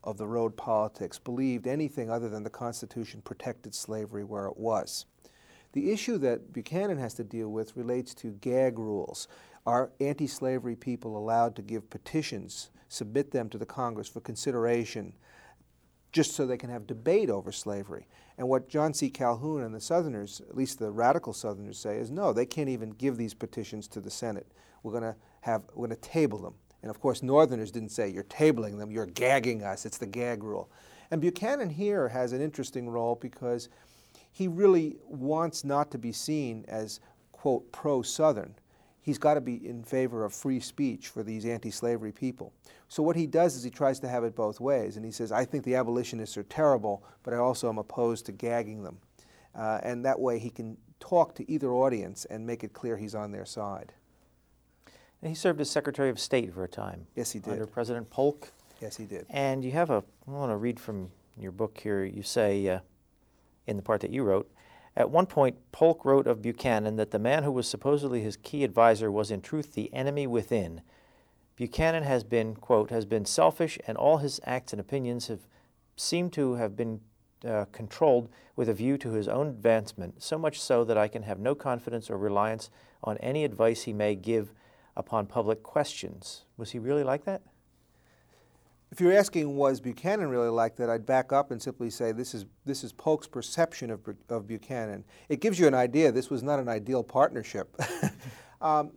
of 0.04 0.16
the 0.16 0.26
road 0.26 0.56
politics, 0.56 1.18
believed 1.18 1.66
anything 1.66 2.10
other 2.10 2.28
than 2.28 2.44
the 2.44 2.50
Constitution 2.50 3.20
protected 3.22 3.74
slavery 3.74 4.24
where 4.24 4.46
it 4.46 4.56
was. 4.56 5.06
The 5.78 5.92
issue 5.92 6.18
that 6.18 6.52
Buchanan 6.52 6.98
has 6.98 7.14
to 7.14 7.22
deal 7.22 7.50
with 7.50 7.76
relates 7.76 8.12
to 8.14 8.32
gag 8.40 8.80
rules. 8.80 9.28
Are 9.64 9.92
anti 10.00 10.26
slavery 10.26 10.74
people 10.74 11.16
allowed 11.16 11.54
to 11.54 11.62
give 11.62 11.88
petitions, 11.88 12.70
submit 12.88 13.30
them 13.30 13.48
to 13.50 13.58
the 13.58 13.64
Congress 13.64 14.08
for 14.08 14.20
consideration, 14.20 15.12
just 16.10 16.34
so 16.34 16.46
they 16.46 16.56
can 16.56 16.68
have 16.68 16.88
debate 16.88 17.30
over 17.30 17.52
slavery? 17.52 18.08
And 18.38 18.48
what 18.48 18.68
John 18.68 18.92
C. 18.92 19.08
Calhoun 19.08 19.62
and 19.62 19.72
the 19.72 19.80
Southerners, 19.80 20.42
at 20.48 20.56
least 20.56 20.80
the 20.80 20.90
radical 20.90 21.32
Southerners, 21.32 21.78
say 21.78 21.98
is 21.98 22.10
no, 22.10 22.32
they 22.32 22.44
can't 22.44 22.68
even 22.68 22.90
give 22.90 23.16
these 23.16 23.32
petitions 23.32 23.86
to 23.86 24.00
the 24.00 24.10
Senate. 24.10 24.48
We're 24.82 24.98
going 24.98 25.04
to 25.04 25.16
have, 25.42 25.62
we're 25.76 25.86
going 25.86 26.00
to 26.00 26.08
table 26.08 26.38
them. 26.38 26.54
And 26.82 26.90
of 26.90 26.98
course, 26.98 27.22
Northerners 27.22 27.70
didn't 27.70 27.90
say, 27.90 28.08
you're 28.08 28.24
tabling 28.24 28.78
them, 28.78 28.90
you're 28.90 29.06
gagging 29.06 29.62
us. 29.62 29.86
It's 29.86 29.98
the 29.98 30.06
gag 30.06 30.42
rule. 30.42 30.72
And 31.12 31.20
Buchanan 31.20 31.70
here 31.70 32.08
has 32.08 32.32
an 32.32 32.42
interesting 32.42 32.88
role 32.88 33.14
because 33.14 33.68
he 34.38 34.46
really 34.46 34.94
wants 35.08 35.64
not 35.64 35.90
to 35.90 35.98
be 35.98 36.12
seen 36.12 36.64
as, 36.68 37.00
quote, 37.32 37.72
pro 37.72 38.02
Southern. 38.02 38.54
He's 39.00 39.18
got 39.18 39.34
to 39.34 39.40
be 39.40 39.68
in 39.68 39.82
favor 39.82 40.24
of 40.24 40.32
free 40.32 40.60
speech 40.60 41.08
for 41.08 41.24
these 41.24 41.44
anti 41.44 41.72
slavery 41.72 42.12
people. 42.12 42.52
So, 42.86 43.02
what 43.02 43.16
he 43.16 43.26
does 43.26 43.56
is 43.56 43.64
he 43.64 43.70
tries 43.70 43.98
to 43.98 44.08
have 44.08 44.22
it 44.22 44.36
both 44.36 44.60
ways. 44.60 44.94
And 44.96 45.04
he 45.04 45.10
says, 45.10 45.32
I 45.32 45.44
think 45.44 45.64
the 45.64 45.74
abolitionists 45.74 46.36
are 46.36 46.44
terrible, 46.44 47.02
but 47.24 47.34
I 47.34 47.38
also 47.38 47.68
am 47.68 47.78
opposed 47.78 48.26
to 48.26 48.32
gagging 48.32 48.84
them. 48.84 48.98
Uh, 49.56 49.80
and 49.82 50.04
that 50.04 50.20
way 50.20 50.38
he 50.38 50.50
can 50.50 50.76
talk 51.00 51.34
to 51.34 51.50
either 51.50 51.72
audience 51.72 52.24
and 52.26 52.46
make 52.46 52.62
it 52.62 52.72
clear 52.72 52.96
he's 52.96 53.16
on 53.16 53.32
their 53.32 53.46
side. 53.46 53.92
And 55.20 55.30
he 55.30 55.34
served 55.34 55.60
as 55.60 55.68
Secretary 55.68 56.10
of 56.10 56.20
State 56.20 56.54
for 56.54 56.62
a 56.62 56.68
time. 56.68 57.08
Yes, 57.16 57.32
he 57.32 57.40
did. 57.40 57.54
Under 57.54 57.66
President 57.66 58.08
Polk. 58.08 58.52
Yes, 58.80 58.96
he 58.96 59.04
did. 59.04 59.26
And 59.30 59.64
you 59.64 59.72
have 59.72 59.90
a, 59.90 60.04
I 60.28 60.30
want 60.30 60.52
to 60.52 60.56
read 60.56 60.78
from 60.78 61.10
your 61.36 61.50
book 61.50 61.76
here. 61.82 62.04
You 62.04 62.22
say, 62.22 62.68
uh, 62.68 62.78
in 63.68 63.76
the 63.76 63.82
part 63.82 64.00
that 64.00 64.10
you 64.10 64.24
wrote. 64.24 64.50
At 64.96 65.10
one 65.10 65.26
point, 65.26 65.56
Polk 65.70 66.04
wrote 66.04 66.26
of 66.26 66.42
Buchanan 66.42 66.96
that 66.96 67.12
the 67.12 67.18
man 67.18 67.44
who 67.44 67.52
was 67.52 67.68
supposedly 67.68 68.22
his 68.22 68.36
key 68.36 68.64
advisor 68.64 69.12
was 69.12 69.30
in 69.30 69.40
truth 69.40 69.74
the 69.74 69.92
enemy 69.94 70.26
within. 70.26 70.80
Buchanan 71.54 72.02
has 72.02 72.24
been, 72.24 72.54
quote, 72.54 72.90
has 72.90 73.04
been 73.04 73.24
selfish, 73.24 73.78
and 73.86 73.96
all 73.96 74.18
his 74.18 74.40
acts 74.44 74.72
and 74.72 74.80
opinions 74.80 75.28
have 75.28 75.46
seem 75.96 76.30
to 76.30 76.54
have 76.54 76.76
been 76.76 77.00
uh, 77.46 77.66
controlled 77.70 78.28
with 78.56 78.68
a 78.68 78.74
view 78.74 78.98
to 78.98 79.12
his 79.12 79.28
own 79.28 79.48
advancement, 79.48 80.22
so 80.22 80.38
much 80.38 80.60
so 80.60 80.84
that 80.84 80.98
I 80.98 81.08
can 81.08 81.22
have 81.22 81.38
no 81.38 81.54
confidence 81.54 82.10
or 82.10 82.16
reliance 82.16 82.70
on 83.04 83.18
any 83.18 83.44
advice 83.44 83.82
he 83.82 83.92
may 83.92 84.14
give 84.14 84.52
upon 84.96 85.26
public 85.26 85.62
questions. 85.62 86.44
Was 86.56 86.72
he 86.72 86.78
really 86.78 87.04
like 87.04 87.24
that? 87.24 87.42
If 88.90 89.00
you're 89.00 89.12
asking 89.12 89.54
was 89.54 89.80
Buchanan 89.80 90.28
really 90.28 90.48
like 90.48 90.76
that, 90.76 90.88
I'd 90.88 91.04
back 91.04 91.32
up 91.32 91.50
and 91.50 91.60
simply 91.60 91.90
say 91.90 92.12
this 92.12 92.34
is 92.34 92.46
this 92.64 92.82
is 92.82 92.92
Polk's 92.92 93.26
perception 93.26 93.90
of, 93.90 94.00
of 94.30 94.46
Buchanan. 94.46 95.04
It 95.28 95.40
gives 95.40 95.58
you 95.58 95.66
an 95.66 95.74
idea. 95.74 96.10
This 96.10 96.30
was 96.30 96.42
not 96.42 96.58
an 96.58 96.68
ideal 96.68 97.02
partnership. 97.02 97.76
um, 98.62 98.92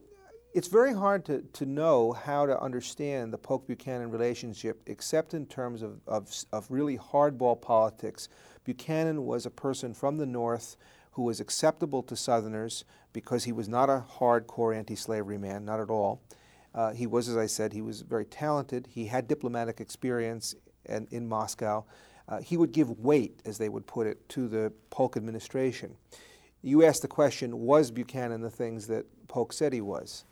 it's 0.54 0.68
very 0.68 0.94
hard 0.94 1.24
to, 1.26 1.42
to 1.54 1.66
know 1.66 2.12
how 2.12 2.46
to 2.46 2.60
understand 2.60 3.32
the 3.32 3.38
Polk 3.38 3.68
Buchanan 3.68 4.12
relationship 4.12 4.82
except 4.86 5.34
in 5.34 5.46
terms 5.46 5.82
of, 5.82 6.00
of, 6.08 6.34
of 6.52 6.70
really 6.70 6.98
hardball 6.98 7.62
politics. 7.62 8.28
Buchanan 8.66 9.26
was 9.26 9.46
a 9.46 9.50
person 9.50 9.94
from 9.94 10.18
the 10.18 10.26
North 10.26 10.76
who 11.12 11.24
was 11.24 11.40
acceptable 11.40 12.04
to 12.04 12.16
Southerners 12.16 12.86
because 13.14 13.44
he 13.46 13.52
was 13.52 13.68
not 13.68 13.90
a 13.90 14.04
hardcore 14.20 14.76
anti 14.76 14.96
slavery 14.96 15.38
man, 15.38 15.66
not 15.66 15.80
at 15.80 15.90
all. 15.90 16.22
Uh, 16.74 16.94
he 16.94 17.06
was, 17.06 17.28
as 17.28 17.38
I 17.38 17.48
said, 17.48 17.74
he 17.74 17.82
was 17.82 18.02
very 18.02 18.26
talented. 18.26 18.88
He 18.90 19.06
had 19.06 19.28
diplomatic 19.28 19.82
experience 19.82 20.56
in, 20.86 21.08
in 21.12 21.28
Moscow. 21.28 21.86
Uh, 22.28 22.40
he 22.40 22.56
would 22.56 22.72
give 22.72 23.00
weight, 23.00 23.42
as 23.46 23.58
they 23.58 23.70
would 23.70 23.86
put 23.86 24.08
it, 24.08 24.28
to 24.30 24.48
the 24.48 24.72
Polk 24.90 25.18
administration. 25.18 25.96
You 26.62 26.86
asked 26.86 27.02
the 27.02 27.08
question 27.08 27.60
was 27.60 27.92
Buchanan 27.92 28.42
the 28.42 28.50
things 28.50 28.88
that 28.88 29.06
Polk 29.28 29.52
said 29.52 29.74
he 29.74 29.82
was? 29.82 30.26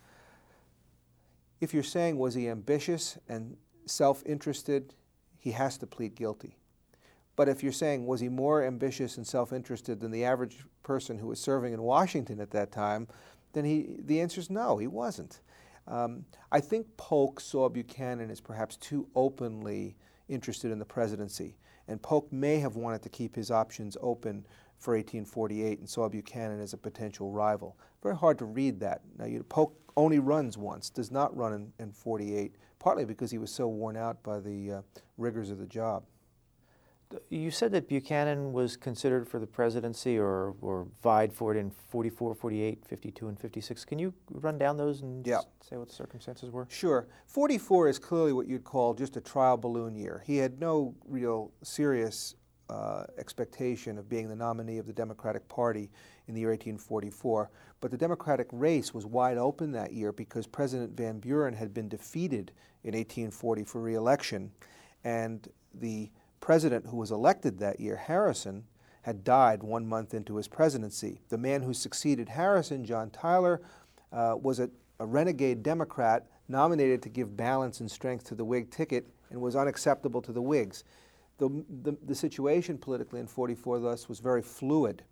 If 1.60 1.74
you're 1.74 1.82
saying 1.82 2.16
was 2.16 2.34
he 2.34 2.48
ambitious 2.48 3.18
and 3.28 3.56
self 3.84 4.22
interested, 4.24 4.94
he 5.38 5.50
has 5.50 5.76
to 5.78 5.86
plead 5.86 6.14
guilty. 6.14 6.56
But 7.36 7.48
if 7.48 7.62
you're 7.62 7.72
saying 7.72 8.06
was 8.06 8.20
he 8.20 8.28
more 8.28 8.62
ambitious 8.64 9.16
and 9.16 9.26
self 9.26 9.52
interested 9.52 10.00
than 10.00 10.10
the 10.10 10.24
average 10.24 10.64
person 10.82 11.18
who 11.18 11.26
was 11.26 11.40
serving 11.40 11.72
in 11.72 11.82
Washington 11.82 12.40
at 12.40 12.50
that 12.52 12.72
time, 12.72 13.08
then 13.52 13.64
he, 13.64 13.96
the 13.98 14.20
answer 14.20 14.40
is 14.40 14.48
no, 14.48 14.78
he 14.78 14.86
wasn't. 14.86 15.40
Um, 15.86 16.24
I 16.52 16.60
think 16.60 16.86
Polk 16.96 17.40
saw 17.40 17.68
Buchanan 17.68 18.30
as 18.30 18.40
perhaps 18.40 18.76
too 18.76 19.08
openly 19.14 19.96
interested 20.28 20.70
in 20.70 20.78
the 20.78 20.84
presidency, 20.84 21.56
and 21.88 22.00
Polk 22.00 22.32
may 22.32 22.58
have 22.58 22.76
wanted 22.76 23.02
to 23.02 23.08
keep 23.08 23.34
his 23.34 23.50
options 23.50 23.96
open 24.00 24.46
for 24.78 24.94
1848 24.94 25.78
and 25.78 25.88
saw 25.88 26.08
Buchanan 26.08 26.60
as 26.60 26.72
a 26.72 26.78
potential 26.78 27.30
rival. 27.30 27.76
Very 28.02 28.16
hard 28.16 28.38
to 28.38 28.46
read 28.46 28.80
that. 28.80 29.02
Now, 29.18 29.26
you, 29.26 29.42
Polk 29.42 29.76
only 29.96 30.18
runs 30.18 30.56
once, 30.56 30.88
does 30.88 31.10
not 31.10 31.36
run 31.36 31.52
in, 31.52 31.72
in 31.78 31.92
48, 31.92 32.54
partly 32.78 33.04
because 33.04 33.30
he 33.30 33.38
was 33.38 33.52
so 33.52 33.68
worn 33.68 33.96
out 33.96 34.22
by 34.22 34.40
the 34.40 34.72
uh, 34.72 34.82
rigors 35.18 35.50
of 35.50 35.58
the 35.58 35.66
job. 35.66 36.04
You 37.28 37.50
said 37.50 37.72
that 37.72 37.88
Buchanan 37.88 38.52
was 38.52 38.76
considered 38.76 39.28
for 39.28 39.40
the 39.40 39.46
presidency 39.46 40.16
or, 40.16 40.54
or 40.60 40.86
vied 41.02 41.32
for 41.32 41.54
it 41.54 41.58
in 41.58 41.70
44, 41.70 42.34
48, 42.34 42.84
52, 42.86 43.28
and 43.28 43.38
56. 43.38 43.84
Can 43.84 43.98
you 43.98 44.14
run 44.30 44.58
down 44.58 44.76
those 44.76 45.02
and 45.02 45.26
yeah. 45.26 45.40
say 45.60 45.76
what 45.76 45.88
the 45.88 45.94
circumstances 45.94 46.50
were? 46.50 46.68
Sure. 46.70 47.08
44 47.26 47.88
is 47.88 47.98
clearly 47.98 48.32
what 48.32 48.46
you'd 48.46 48.62
call 48.62 48.94
just 48.94 49.16
a 49.16 49.20
trial 49.20 49.56
balloon 49.56 49.96
year. 49.96 50.22
He 50.24 50.36
had 50.36 50.60
no 50.60 50.94
real 51.08 51.50
serious 51.62 52.36
uh, 52.70 53.04
expectation 53.18 53.98
of 53.98 54.08
being 54.08 54.28
the 54.28 54.36
nominee 54.36 54.78
of 54.78 54.86
the 54.86 54.92
Democratic 54.92 55.48
Party 55.48 55.90
in 56.28 56.34
the 56.34 56.40
year 56.40 56.50
1844. 56.50 57.50
But 57.80 57.90
the 57.90 57.96
Democratic 57.96 58.46
race 58.52 58.94
was 58.94 59.04
wide 59.04 59.36
open 59.38 59.72
that 59.72 59.92
year 59.92 60.12
because 60.12 60.46
President 60.46 60.96
Van 60.96 61.18
Buren 61.18 61.54
had 61.54 61.74
been 61.74 61.88
defeated 61.88 62.52
in 62.84 62.94
1840 62.94 63.64
for 63.64 63.80
reelection, 63.80 64.52
and 65.02 65.48
the 65.74 66.10
president 66.40 66.86
who 66.86 66.96
was 66.96 67.10
elected 67.10 67.58
that 67.58 67.80
year, 67.80 67.96
Harrison, 67.96 68.64
had 69.02 69.24
died 69.24 69.62
one 69.62 69.86
month 69.86 70.12
into 70.12 70.36
his 70.36 70.48
presidency. 70.48 71.20
The 71.28 71.38
man 71.38 71.62
who 71.62 71.72
succeeded 71.72 72.28
Harrison, 72.28 72.84
John 72.84 73.10
Tyler, 73.10 73.62
uh, 74.12 74.36
was 74.40 74.60
a, 74.60 74.70
a 74.98 75.06
renegade 75.06 75.62
Democrat 75.62 76.26
nominated 76.48 77.02
to 77.02 77.08
give 77.08 77.36
balance 77.36 77.80
and 77.80 77.90
strength 77.90 78.24
to 78.24 78.34
the 78.34 78.44
Whig 78.44 78.70
ticket 78.70 79.06
and 79.30 79.40
was 79.40 79.56
unacceptable 79.56 80.20
to 80.22 80.32
the 80.32 80.42
Whigs. 80.42 80.84
The, 81.38 81.64
the, 81.82 81.96
the, 82.04 82.14
situation 82.14 82.76
politically 82.76 83.20
in 83.20 83.26
44 83.26 83.78
thus 83.78 84.08
was 84.08 84.20
very 84.20 84.42
fluid. 84.42 85.02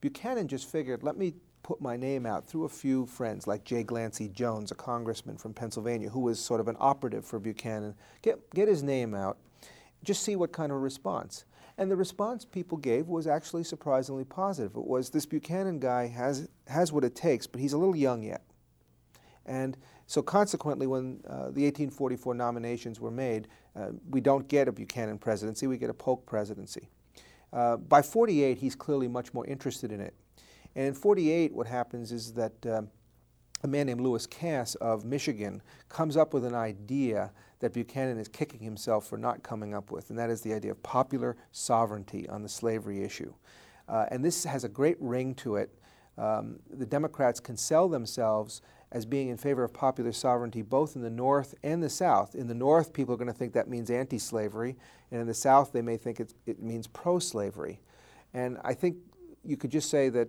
Buchanan 0.00 0.48
just 0.48 0.70
figured, 0.70 1.02
let 1.02 1.18
me 1.18 1.34
put 1.62 1.82
my 1.82 1.96
name 1.96 2.24
out 2.24 2.46
through 2.46 2.64
a 2.64 2.68
few 2.68 3.04
friends 3.04 3.46
like 3.46 3.64
Jay 3.64 3.84
Glancy 3.84 4.32
Jones, 4.32 4.70
a 4.70 4.74
congressman 4.74 5.36
from 5.36 5.52
Pennsylvania, 5.52 6.08
who 6.08 6.20
was 6.20 6.38
sort 6.38 6.60
of 6.60 6.68
an 6.68 6.76
operative 6.78 7.26
for 7.26 7.38
Buchanan, 7.38 7.94
get, 8.22 8.38
get 8.54 8.68
his 8.68 8.82
name 8.82 9.14
out, 9.14 9.36
just 10.06 10.22
see 10.22 10.36
what 10.36 10.52
kind 10.52 10.72
of 10.72 10.80
response. 10.80 11.44
And 11.78 11.90
the 11.90 11.96
response 11.96 12.44
people 12.44 12.78
gave 12.78 13.08
was 13.08 13.26
actually 13.26 13.64
surprisingly 13.64 14.24
positive. 14.24 14.76
It 14.76 14.86
was 14.86 15.10
this 15.10 15.26
Buchanan 15.26 15.78
guy 15.78 16.06
has, 16.06 16.48
has 16.68 16.92
what 16.92 17.04
it 17.04 17.14
takes, 17.14 17.46
but 17.46 17.60
he's 17.60 17.74
a 17.74 17.78
little 17.78 17.96
young 17.96 18.22
yet. 18.22 18.42
And 19.44 19.76
so 20.06 20.22
consequently, 20.22 20.86
when 20.86 21.20
uh, 21.26 21.50
the 21.50 21.64
1844 21.64 22.34
nominations 22.34 23.00
were 23.00 23.10
made, 23.10 23.48
uh, 23.74 23.88
we 24.08 24.20
don't 24.20 24.48
get 24.48 24.68
a 24.68 24.72
Buchanan 24.72 25.18
presidency, 25.18 25.66
we 25.66 25.76
get 25.76 25.90
a 25.90 25.94
Polk 25.94 26.24
presidency. 26.24 26.88
Uh, 27.52 27.76
by 27.76 28.00
48, 28.00 28.58
he's 28.58 28.74
clearly 28.74 29.08
much 29.08 29.34
more 29.34 29.44
interested 29.46 29.92
in 29.92 30.00
it. 30.00 30.14
And 30.74 30.86
in 30.86 30.94
48, 30.94 31.52
what 31.52 31.66
happens 31.66 32.12
is 32.12 32.32
that 32.34 32.66
um, 32.66 32.88
a 33.62 33.68
man 33.68 33.86
named 33.86 34.00
Lewis 34.00 34.26
Cass 34.26 34.74
of 34.76 35.04
Michigan 35.04 35.62
comes 35.88 36.16
up 36.16 36.32
with 36.32 36.44
an 36.44 36.54
idea 36.54 37.32
that 37.60 37.72
Buchanan 37.72 38.18
is 38.18 38.28
kicking 38.28 38.60
himself 38.60 39.06
for 39.06 39.16
not 39.16 39.42
coming 39.42 39.74
up 39.74 39.90
with, 39.90 40.10
and 40.10 40.18
that 40.18 40.30
is 40.30 40.42
the 40.42 40.52
idea 40.52 40.70
of 40.70 40.82
popular 40.82 41.36
sovereignty 41.52 42.28
on 42.28 42.42
the 42.42 42.48
slavery 42.48 43.02
issue. 43.02 43.32
Uh, 43.88 44.06
and 44.10 44.24
this 44.24 44.44
has 44.44 44.64
a 44.64 44.68
great 44.68 44.96
ring 45.00 45.34
to 45.36 45.56
it. 45.56 45.70
Um, 46.18 46.58
the 46.70 46.86
Democrats 46.86 47.40
can 47.40 47.56
sell 47.56 47.88
themselves 47.88 48.62
as 48.92 49.04
being 49.04 49.28
in 49.28 49.36
favor 49.36 49.64
of 49.64 49.72
popular 49.72 50.12
sovereignty 50.12 50.62
both 50.62 50.96
in 50.96 51.02
the 51.02 51.10
North 51.10 51.54
and 51.62 51.82
the 51.82 51.90
South. 51.90 52.34
In 52.34 52.46
the 52.46 52.54
North, 52.54 52.92
people 52.92 53.14
are 53.14 53.18
going 53.18 53.26
to 53.26 53.34
think 53.34 53.52
that 53.52 53.68
means 53.68 53.90
anti 53.90 54.18
slavery, 54.18 54.76
and 55.10 55.20
in 55.20 55.26
the 55.26 55.34
South, 55.34 55.72
they 55.72 55.82
may 55.82 55.96
think 55.96 56.20
it, 56.20 56.34
it 56.46 56.62
means 56.62 56.86
pro 56.86 57.18
slavery. 57.18 57.80
And 58.32 58.58
I 58.64 58.74
think 58.74 58.96
you 59.44 59.56
could 59.56 59.70
just 59.70 59.90
say 59.90 60.08
that 60.10 60.28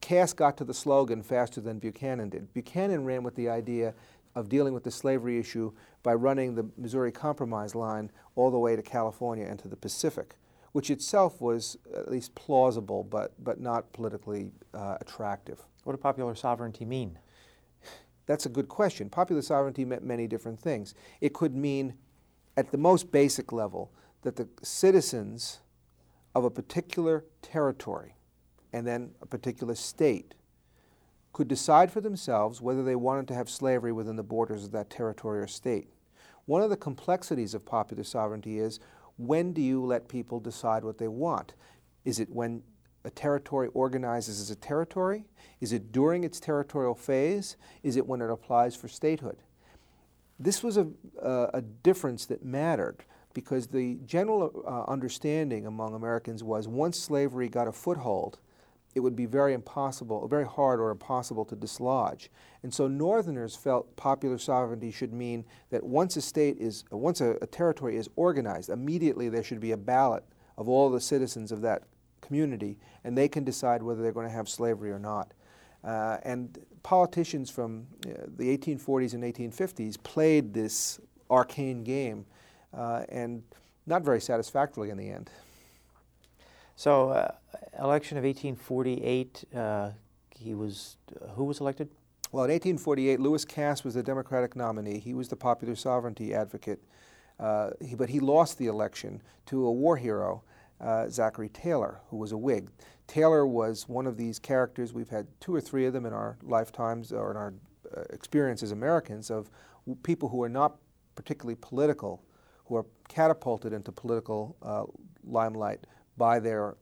Cass 0.00 0.32
got 0.32 0.56
to 0.58 0.64
the 0.64 0.74
slogan 0.74 1.22
faster 1.22 1.60
than 1.60 1.78
Buchanan 1.78 2.28
did. 2.28 2.52
Buchanan 2.52 3.04
ran 3.04 3.22
with 3.22 3.34
the 3.34 3.48
idea 3.48 3.94
of 4.36 4.48
dealing 4.48 4.74
with 4.74 4.84
the 4.84 4.90
slavery 4.90 5.38
issue 5.38 5.72
by 6.02 6.14
running 6.14 6.54
the 6.54 6.68
Missouri 6.76 7.10
Compromise 7.10 7.74
line 7.74 8.12
all 8.36 8.50
the 8.50 8.58
way 8.58 8.76
to 8.76 8.82
California 8.82 9.46
and 9.46 9.58
to 9.58 9.66
the 9.66 9.76
Pacific, 9.76 10.36
which 10.72 10.90
itself 10.90 11.40
was 11.40 11.78
at 11.96 12.10
least 12.10 12.34
plausible 12.34 13.02
but, 13.02 13.32
but 13.42 13.58
not 13.58 13.92
politically 13.92 14.50
uh, 14.74 14.98
attractive. 15.00 15.58
What 15.84 15.94
did 15.94 16.02
popular 16.02 16.34
sovereignty 16.34 16.84
mean? 16.84 17.18
That's 18.26 18.44
a 18.44 18.50
good 18.50 18.68
question. 18.68 19.08
Popular 19.08 19.40
sovereignty 19.40 19.84
meant 19.84 20.04
many 20.04 20.26
different 20.26 20.60
things. 20.60 20.94
It 21.20 21.32
could 21.32 21.54
mean, 21.54 21.94
at 22.56 22.70
the 22.72 22.78
most 22.78 23.10
basic 23.10 23.52
level, 23.52 23.90
that 24.22 24.36
the 24.36 24.48
citizens 24.62 25.60
of 26.34 26.44
a 26.44 26.50
particular 26.50 27.24
territory 27.40 28.16
and 28.72 28.86
then 28.86 29.12
a 29.22 29.26
particular 29.26 29.74
state 29.74 30.34
could 31.36 31.48
decide 31.48 31.92
for 31.92 32.00
themselves 32.00 32.62
whether 32.62 32.82
they 32.82 32.96
wanted 32.96 33.28
to 33.28 33.34
have 33.34 33.50
slavery 33.50 33.92
within 33.92 34.16
the 34.16 34.22
borders 34.22 34.64
of 34.64 34.72
that 34.72 34.88
territory 34.88 35.38
or 35.38 35.46
state. 35.46 35.86
One 36.46 36.62
of 36.62 36.70
the 36.70 36.78
complexities 36.78 37.52
of 37.52 37.66
popular 37.66 38.04
sovereignty 38.04 38.58
is 38.58 38.80
when 39.18 39.52
do 39.52 39.60
you 39.60 39.84
let 39.84 40.08
people 40.08 40.40
decide 40.40 40.82
what 40.82 40.96
they 40.96 41.08
want? 41.08 41.52
Is 42.06 42.20
it 42.20 42.30
when 42.30 42.62
a 43.04 43.10
territory 43.10 43.68
organizes 43.74 44.40
as 44.40 44.48
a 44.48 44.56
territory? 44.56 45.26
Is 45.60 45.74
it 45.74 45.92
during 45.92 46.24
its 46.24 46.40
territorial 46.40 46.94
phase? 46.94 47.58
Is 47.82 47.96
it 47.96 48.06
when 48.06 48.22
it 48.22 48.30
applies 48.30 48.74
for 48.74 48.88
statehood? 48.88 49.36
This 50.38 50.62
was 50.62 50.78
a, 50.78 50.88
a 51.22 51.60
difference 51.82 52.24
that 52.26 52.46
mattered 52.46 53.04
because 53.34 53.66
the 53.66 53.98
general 54.06 54.64
uh, 54.66 54.90
understanding 54.90 55.66
among 55.66 55.92
Americans 55.92 56.42
was 56.42 56.66
once 56.66 56.98
slavery 56.98 57.50
got 57.50 57.68
a 57.68 57.72
foothold, 57.72 58.38
it 58.96 59.00
would 59.00 59.14
be 59.14 59.26
very 59.26 59.52
impossible, 59.52 60.26
very 60.26 60.46
hard 60.46 60.80
or 60.80 60.90
impossible 60.90 61.44
to 61.44 61.54
dislodge. 61.54 62.30
And 62.62 62.72
so 62.72 62.88
Northerners 62.88 63.54
felt 63.54 63.94
popular 63.94 64.38
sovereignty 64.38 64.90
should 64.90 65.12
mean 65.12 65.44
that 65.68 65.84
once 65.84 66.16
a 66.16 66.22
state 66.22 66.56
is, 66.58 66.84
once 66.90 67.20
a, 67.20 67.36
a 67.42 67.46
territory 67.46 67.98
is 67.98 68.08
organized, 68.16 68.70
immediately 68.70 69.28
there 69.28 69.44
should 69.44 69.60
be 69.60 69.72
a 69.72 69.76
ballot 69.76 70.24
of 70.56 70.66
all 70.66 70.88
the 70.88 71.00
citizens 71.00 71.52
of 71.52 71.60
that 71.60 71.82
community, 72.22 72.78
and 73.04 73.16
they 73.18 73.28
can 73.28 73.44
decide 73.44 73.82
whether 73.82 74.02
they're 74.02 74.12
going 74.12 74.26
to 74.26 74.32
have 74.32 74.48
slavery 74.48 74.90
or 74.90 74.98
not. 74.98 75.34
Uh, 75.84 76.16
and 76.22 76.58
politicians 76.82 77.50
from 77.50 77.86
uh, 78.06 78.12
the 78.38 78.56
1840s 78.56 79.12
and 79.12 79.22
1850s 79.22 80.02
played 80.02 80.54
this 80.54 80.98
arcane 81.30 81.84
game, 81.84 82.24
uh, 82.72 83.04
and 83.10 83.42
not 83.86 84.02
very 84.02 84.22
satisfactorily 84.22 84.88
in 84.88 84.96
the 84.96 85.10
end. 85.10 85.30
So, 86.78 87.08
uh, 87.08 87.32
election 87.80 88.18
of 88.18 88.24
1848, 88.24 89.44
uh, 89.56 89.90
he 90.38 90.54
was, 90.54 90.98
uh, 91.18 91.28
who 91.28 91.44
was 91.44 91.58
elected? 91.58 91.88
Well, 92.32 92.44
in 92.44 92.50
1848, 92.50 93.18
Lewis 93.18 93.46
Cass 93.46 93.82
was 93.82 93.94
the 93.94 94.02
Democratic 94.02 94.54
nominee. 94.54 94.98
He 94.98 95.14
was 95.14 95.28
the 95.28 95.36
popular 95.36 95.74
sovereignty 95.74 96.34
advocate. 96.34 96.82
Uh, 97.40 97.70
he, 97.80 97.94
but 97.94 98.10
he 98.10 98.20
lost 98.20 98.58
the 98.58 98.66
election 98.66 99.22
to 99.46 99.64
a 99.64 99.72
war 99.72 99.96
hero, 99.96 100.42
uh, 100.78 101.08
Zachary 101.08 101.48
Taylor, 101.48 102.00
who 102.10 102.18
was 102.18 102.32
a 102.32 102.36
Whig. 102.36 102.68
Taylor 103.06 103.46
was 103.46 103.88
one 103.88 104.06
of 104.06 104.18
these 104.18 104.38
characters, 104.38 104.92
we've 104.92 105.08
had 105.08 105.26
two 105.40 105.54
or 105.54 105.62
three 105.62 105.86
of 105.86 105.94
them 105.94 106.04
in 106.04 106.12
our 106.12 106.36
lifetimes 106.42 107.10
or 107.10 107.30
in 107.30 107.38
our 107.38 107.54
uh, 107.96 108.02
experience 108.10 108.62
as 108.62 108.72
Americans, 108.72 109.30
of 109.30 109.50
people 110.02 110.28
who 110.28 110.42
are 110.42 110.48
not 110.50 110.76
particularly 111.14 111.56
political, 111.58 112.22
who 112.66 112.76
are 112.76 112.84
catapulted 113.08 113.72
into 113.72 113.90
political 113.90 114.56
limelight 115.24 115.86
by 116.16 116.38
their 116.40 116.76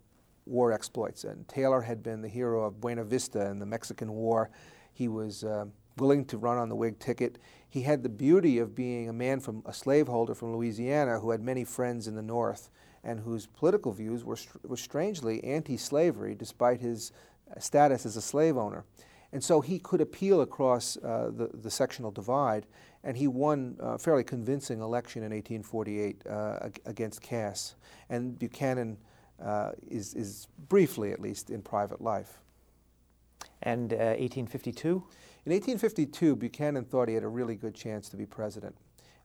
war 0.46 0.72
exploits. 0.72 1.24
And 1.24 1.46
Taylor 1.48 1.80
had 1.80 2.02
been 2.02 2.20
the 2.22 2.28
hero 2.28 2.64
of 2.64 2.80
Buena 2.80 3.04
Vista 3.04 3.48
in 3.50 3.58
the 3.58 3.66
Mexican 3.66 4.12
War. 4.12 4.50
He 4.92 5.08
was 5.08 5.44
uh, 5.44 5.66
willing 5.96 6.24
to 6.26 6.38
run 6.38 6.58
on 6.58 6.68
the 6.68 6.76
Whig 6.76 6.98
ticket. 6.98 7.38
He 7.68 7.82
had 7.82 8.02
the 8.02 8.08
beauty 8.08 8.58
of 8.58 8.74
being 8.74 9.08
a 9.08 9.12
man 9.12 9.40
from 9.40 9.62
a 9.66 9.72
slaveholder 9.72 10.34
from 10.34 10.54
Louisiana 10.54 11.18
who 11.18 11.30
had 11.30 11.40
many 11.40 11.64
friends 11.64 12.06
in 12.06 12.14
the 12.14 12.22
North 12.22 12.70
and 13.02 13.20
whose 13.20 13.46
political 13.46 13.92
views 13.92 14.24
were, 14.24 14.38
were 14.62 14.76
strangely 14.76 15.42
anti-slavery 15.44 16.34
despite 16.34 16.80
his 16.80 17.12
status 17.58 18.06
as 18.06 18.16
a 18.16 18.22
slave 18.22 18.56
owner. 18.56 18.84
And 19.32 19.42
so 19.42 19.60
he 19.60 19.80
could 19.80 20.00
appeal 20.00 20.42
across 20.42 20.96
uh, 20.98 21.30
the, 21.34 21.50
the 21.52 21.70
sectional 21.70 22.12
divide, 22.12 22.66
and 23.02 23.16
he 23.16 23.26
won 23.26 23.76
a 23.80 23.98
fairly 23.98 24.22
convincing 24.22 24.80
election 24.80 25.24
in 25.24 25.32
1848 25.32 26.22
uh, 26.26 26.68
against 26.86 27.20
Cass. 27.20 27.74
And 28.08 28.38
Buchanan 28.38 28.96
uh, 29.42 29.72
is, 29.88 30.14
is 30.14 30.48
briefly, 30.68 31.12
at 31.12 31.20
least, 31.20 31.50
in 31.50 31.62
private 31.62 32.00
life. 32.00 32.40
And 33.62 33.92
1852? 33.92 34.88
Uh, 34.88 34.92
in 35.46 35.52
1852, 35.52 36.36
Buchanan 36.36 36.84
thought 36.84 37.08
he 37.08 37.14
had 37.14 37.24
a 37.24 37.28
really 37.28 37.54
good 37.54 37.74
chance 37.74 38.08
to 38.08 38.16
be 38.16 38.26
president. 38.26 38.76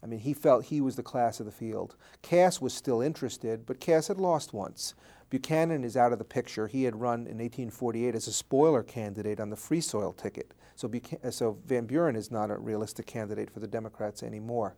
I 0.01 0.05
mean, 0.05 0.19
he 0.19 0.33
felt 0.33 0.65
he 0.65 0.81
was 0.81 0.95
the 0.95 1.03
class 1.03 1.39
of 1.39 1.45
the 1.45 1.51
field. 1.51 1.95
Cass 2.21 2.61
was 2.61 2.73
still 2.73 3.01
interested, 3.01 3.65
but 3.65 3.79
Cass 3.79 4.07
had 4.07 4.17
lost 4.17 4.53
once. 4.53 4.93
Buchanan 5.29 5.83
is 5.83 5.97
out 5.97 6.11
of 6.11 6.19
the 6.19 6.25
picture. 6.25 6.67
He 6.67 6.83
had 6.83 6.99
run 6.99 7.21
in 7.21 7.37
1848 7.37 8.15
as 8.15 8.27
a 8.27 8.33
spoiler 8.33 8.81
candidate 8.81 9.39
on 9.39 9.49
the 9.49 9.55
Free 9.55 9.81
Soil 9.81 10.13
ticket. 10.13 10.53
So, 10.75 10.87
Buch- 10.87 11.19
so 11.31 11.57
Van 11.65 11.85
Buren 11.85 12.15
is 12.15 12.31
not 12.31 12.49
a 12.49 12.57
realistic 12.57 13.05
candidate 13.05 13.51
for 13.51 13.59
the 13.59 13.67
Democrats 13.67 14.23
anymore. 14.23 14.75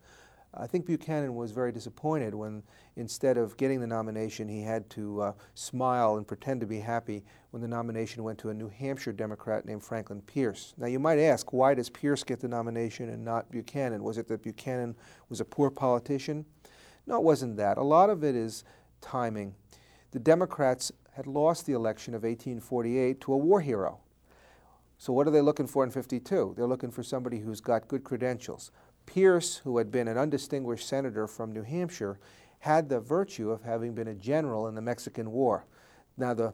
I 0.54 0.68
think 0.68 0.86
Buchanan 0.86 1.36
was 1.36 1.52
very 1.52 1.72
disappointed 1.72 2.36
when 2.36 2.64
instead 2.98 3.38
of 3.38 3.56
getting 3.56 3.80
the 3.80 3.88
nomination, 3.88 4.50
he 4.50 4.62
had 4.62 4.90
to 4.92 5.22
uh, 5.22 5.34
smile 5.54 6.18
and 6.18 6.28
pretend 6.28 6.60
to 6.60 6.68
be 6.68 6.80
happy 6.80 7.24
when 7.52 7.62
the 7.62 7.68
nomination 7.68 8.24
went 8.24 8.38
to 8.40 8.50
a 8.50 8.54
New 8.54 8.68
Hampshire 8.68 9.14
Democrat 9.14 9.66
named 9.66 9.82
Franklin 9.82 10.22
Pierce. 10.22 10.74
Now, 10.78 10.88
you 10.88 11.00
might 11.00 11.20
ask, 11.20 11.54
why 11.54 11.74
does 11.74 11.90
Pierce 11.90 12.24
get 12.24 12.42
the 12.42 12.50
nomination 12.50 13.08
and 13.10 13.24
not 13.24 13.50
Buchanan? 13.50 14.04
Was 14.04 14.18
it 14.18 14.28
that 14.28 14.44
Buchanan 14.44 14.96
was 15.30 15.40
a 15.40 15.46
poor 15.46 15.70
politician? 15.70 16.46
No, 17.08 17.16
it 17.16 17.24
wasn't 17.24 17.56
that. 17.58 17.78
A 17.78 17.84
lot 17.84 18.10
of 18.10 18.24
it 18.24 18.36
is 18.36 18.66
timing. 19.00 19.56
The 20.12 20.20
Democrats 20.20 20.92
had 21.14 21.28
lost 21.28 21.66
the 21.66 21.74
election 21.74 22.14
of 22.14 22.24
1848 22.24 23.22
to 23.22 23.34
a 23.34 23.38
war 23.38 23.62
hero. 23.62 24.00
So, 24.98 25.12
what 25.14 25.28
are 25.28 25.32
they 25.32 25.42
looking 25.42 25.66
for 25.66 25.84
in 25.84 25.90
52? 25.90 26.54
They're 26.56 26.68
looking 26.68 26.92
for 26.92 27.02
somebody 27.02 27.40
who's 27.40 27.60
got 27.60 27.88
good 27.88 28.04
credentials. 28.04 28.72
Pierce, 29.14 29.58
who 29.58 29.78
had 29.78 29.92
been 29.92 30.08
an 30.08 30.18
undistinguished 30.18 30.88
senator 30.88 31.28
from 31.28 31.52
New 31.52 31.64
Hampshire, 31.64 32.18
had 32.60 32.88
the 32.88 33.02
virtue 33.02 33.52
of 33.52 33.62
having 33.62 33.94
been 33.94 34.08
a 34.08 34.14
general 34.14 34.68
in 34.68 34.76
the 34.76 34.82
Mexican 34.82 35.32
War. 35.32 35.66
Now, 36.16 36.34
the, 36.34 36.54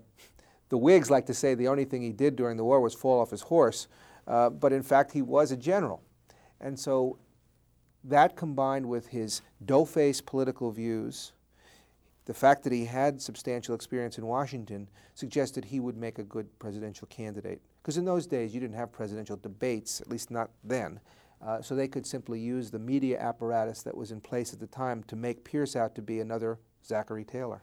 the 0.70 0.78
Whigs 0.78 1.12
like 1.12 1.28
to 1.28 1.36
say 1.36 1.54
the 1.54 1.68
only 1.68 1.86
thing 1.86 2.02
he 2.02 2.12
did 2.12 2.36
during 2.36 2.58
the 2.58 2.64
war 2.64 2.82
was 2.82 2.96
fall 2.96 3.20
off 3.20 3.30
his 3.30 3.42
horse, 3.44 3.88
uh, 4.26 4.50
but 4.50 4.74
in 4.74 4.82
fact, 4.82 5.12
he 5.12 5.22
was 5.22 5.52
a 5.52 5.56
general. 5.58 6.02
And 6.60 6.80
so 6.80 7.20
that 8.04 8.36
combined 8.36 8.88
with 8.88 9.06
his 9.06 9.44
dough-faced 9.64 10.26
political 10.26 10.72
views, 10.72 11.34
the 12.26 12.34
fact 12.34 12.64
that 12.64 12.74
he 12.74 12.86
had 12.86 13.22
substantial 13.22 13.76
experience 13.76 14.18
in 14.18 14.26
Washington 14.26 14.90
suggested 15.14 15.64
he 15.64 15.80
would 15.80 15.96
make 15.96 16.18
a 16.18 16.24
good 16.24 16.48
presidential 16.58 17.08
candidate. 17.08 17.62
Because 17.84 17.98
in 17.98 18.06
those 18.06 18.26
days, 18.26 18.52
you 18.56 18.60
didn't 18.60 18.76
have 18.76 18.92
presidential 18.92 19.38
debates, 19.38 20.02
at 20.02 20.10
least 20.10 20.32
not 20.32 20.50
then. 20.64 21.00
Uh, 21.42 21.62
so 21.62 21.76
they 21.76 21.88
could 21.88 22.06
simply 22.06 22.40
use 22.40 22.72
the 22.72 22.80
media 22.80 23.20
apparatus 23.20 23.84
that 23.84 23.96
was 23.96 24.12
in 24.12 24.20
place 24.20 24.54
at 24.54 24.60
the 24.60 24.68
time 24.68 25.04
to 25.04 25.16
make 25.16 25.44
Pierce 25.44 25.76
out 25.76 25.94
to 25.96 26.02
be 26.02 26.20
another 26.20 26.60
Zachary 26.84 27.24
Taylor. 27.24 27.62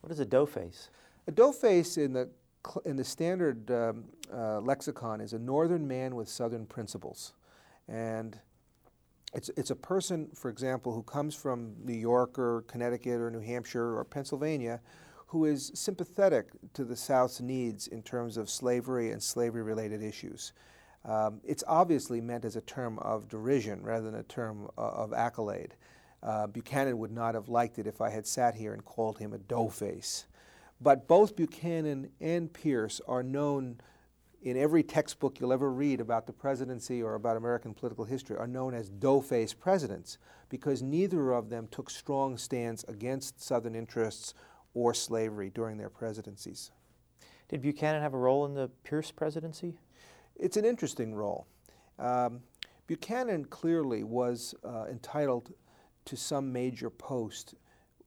What 0.00 0.12
is 0.12 0.20
a 0.20 0.26
dough 0.26 0.46
face? 0.46 0.90
A 1.26 1.32
dough 1.32 1.52
face 1.52 1.96
in 1.96 2.12
the 2.12 2.28
in 2.84 2.96
the 2.96 3.04
standard 3.04 3.70
um, 3.70 4.04
uh, 4.32 4.60
lexicon 4.60 5.20
is 5.20 5.32
a 5.32 5.38
northern 5.38 5.86
man 5.86 6.16
with 6.16 6.28
southern 6.28 6.66
principles, 6.66 7.32
and 7.88 8.38
it's 9.34 9.50
it's 9.56 9.70
a 9.70 9.76
person, 9.76 10.28
for 10.34 10.48
example, 10.48 10.92
who 10.92 11.02
comes 11.02 11.34
from 11.34 11.74
New 11.84 11.94
York 11.94 12.38
or 12.38 12.62
Connecticut 12.62 13.20
or 13.20 13.30
New 13.30 13.40
Hampshire 13.40 13.96
or 13.96 14.04
Pennsylvania, 14.04 14.80
who 15.26 15.44
is 15.44 15.70
sympathetic 15.74 16.48
to 16.74 16.84
the 16.84 16.96
South's 16.96 17.40
needs 17.40 17.86
in 17.88 18.02
terms 18.02 18.36
of 18.36 18.50
slavery 18.50 19.10
and 19.10 19.22
slavery-related 19.22 20.02
issues. 20.02 20.52
Um, 21.06 21.40
it's 21.44 21.62
obviously 21.68 22.20
meant 22.20 22.44
as 22.44 22.56
a 22.56 22.60
term 22.60 22.98
of 22.98 23.28
derision 23.28 23.82
rather 23.82 24.10
than 24.10 24.18
a 24.20 24.24
term 24.24 24.68
uh, 24.76 24.80
of 24.80 25.12
accolade. 25.12 25.74
Uh, 26.22 26.48
Buchanan 26.48 26.98
would 26.98 27.12
not 27.12 27.34
have 27.34 27.48
liked 27.48 27.78
it 27.78 27.86
if 27.86 28.00
I 28.00 28.10
had 28.10 28.26
sat 28.26 28.56
here 28.56 28.72
and 28.72 28.84
called 28.84 29.18
him 29.18 29.32
a 29.32 29.38
doughface. 29.38 30.24
But 30.80 31.06
both 31.06 31.36
Buchanan 31.36 32.10
and 32.20 32.52
Pierce 32.52 33.00
are 33.06 33.22
known 33.22 33.80
in 34.42 34.56
every 34.56 34.82
textbook 34.82 35.40
you'll 35.40 35.52
ever 35.52 35.70
read 35.72 36.00
about 36.00 36.26
the 36.26 36.32
presidency 36.32 37.02
or 37.02 37.14
about 37.14 37.36
American 37.36 37.72
political 37.72 38.04
history 38.04 38.36
are 38.36 38.46
known 38.46 38.74
as 38.74 38.90
dough-face 38.90 39.54
presidents 39.54 40.18
because 40.48 40.82
neither 40.82 41.32
of 41.32 41.48
them 41.48 41.68
took 41.70 41.88
strong 41.88 42.36
stands 42.36 42.84
against 42.88 43.42
Southern 43.42 43.74
interests 43.74 44.34
or 44.74 44.92
slavery 44.92 45.50
during 45.50 45.78
their 45.78 45.88
presidencies. 45.88 46.70
Did 47.48 47.62
Buchanan 47.62 48.02
have 48.02 48.14
a 48.14 48.18
role 48.18 48.44
in 48.44 48.54
the 48.54 48.68
Pierce 48.84 49.10
presidency? 49.10 49.78
It's 50.38 50.56
an 50.56 50.64
interesting 50.64 51.14
role. 51.14 51.46
Um, 51.98 52.40
Buchanan 52.86 53.46
clearly 53.46 54.04
was 54.04 54.54
uh, 54.64 54.84
entitled 54.90 55.52
to 56.04 56.16
some 56.16 56.52
major 56.52 56.90
post 56.90 57.54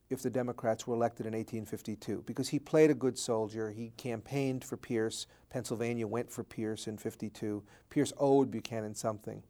if 0.09 0.21
the 0.23 0.29
Democrats 0.29 0.87
were 0.87 0.95
elected 0.95 1.25
in 1.25 1.33
1852 1.33 2.23
because 2.25 2.49
he 2.49 2.59
played 2.59 2.89
a 2.89 2.95
good 2.95 3.17
soldier. 3.17 3.71
He 3.71 3.91
campaigned 3.97 4.63
for 4.63 4.77
Pierce. 4.77 5.27
Pennsylvania 5.49 6.07
went 6.07 6.31
for 6.31 6.43
Pierce 6.43 6.87
in 6.87 6.97
52. 6.97 7.63
Pierce 7.89 8.13
owed 8.17 8.49
Buchanan 8.49 8.95
something. 8.95 9.43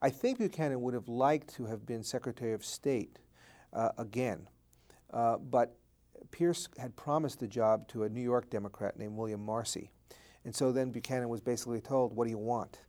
I 0.00 0.10
think 0.10 0.38
Buchanan 0.38 0.80
would 0.80 0.94
have 0.94 1.08
liked 1.08 1.54
to 1.54 1.66
have 1.66 1.86
been 1.86 2.02
Secretary 2.02 2.52
of 2.52 2.64
State 2.64 3.20
uh, 3.72 3.90
again, 3.98 4.48
uh, 5.12 5.36
but 5.38 5.76
Pierce 6.32 6.68
had 6.78 6.96
promised 6.96 7.38
the 7.38 7.46
job 7.46 7.86
to 7.88 8.04
a 8.04 8.08
New 8.08 8.20
York 8.20 8.50
Democrat 8.50 8.98
named 8.98 9.16
William 9.16 9.44
Marcy. 9.44 9.90
And 10.44 10.54
so 10.54 10.72
then 10.72 10.90
Buchanan 10.90 11.28
was 11.28 11.40
basically 11.40 11.80
told, 11.80 12.14
What 12.14 12.24
do 12.24 12.30
you 12.30 12.38
want? 12.38 12.80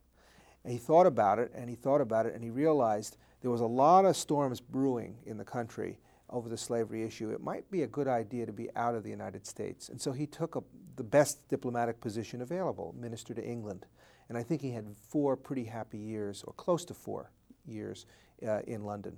And 0.64 0.72
he 0.72 0.80
thought 0.80 1.06
about 1.06 1.40
it 1.40 1.52
and 1.56 1.70
he 1.70 1.76
thought 1.76 2.02
about 2.02 2.26
it 2.26 2.34
and 2.34 2.44
he 2.44 2.50
realized 2.50 3.18
there 3.42 3.52
was 3.52 3.62
a 3.62 3.66
lot 3.66 4.06
of 4.06 4.16
storms 4.16 4.62
brewing 4.62 5.18
in 5.26 5.38
the 5.38 5.44
country 5.44 6.00
over 6.30 6.50
the 6.50 6.58
slavery 6.58 7.04
issue. 7.04 7.30
It 7.30 7.42
might 7.42 7.70
be 7.70 7.84
a 7.84 7.88
good 7.88 8.08
idea 8.08 8.46
to 8.46 8.54
be 8.54 8.70
out 8.76 8.96
of 8.96 9.04
the 9.04 9.10
United 9.10 9.46
States. 9.46 9.90
And 9.90 10.02
so 10.02 10.12
he 10.12 10.26
took 10.26 10.56
a, 10.56 10.64
the 10.96 11.04
best 11.04 11.48
diplomatic 11.50 12.02
position 12.02 12.42
available, 12.42 12.96
minister 12.98 13.34
to 13.34 13.44
England. 13.44 13.86
And 14.30 14.38
I 14.38 14.44
think 14.44 14.62
he 14.62 14.72
had 14.72 14.86
four 15.10 15.36
pretty 15.36 15.66
happy 15.66 15.98
years, 15.98 16.44
or 16.48 16.54
close 16.54 16.86
to 16.86 16.94
four 16.94 17.30
years, 17.66 18.06
uh, 18.48 18.62
in 18.62 18.84
London. 18.84 19.18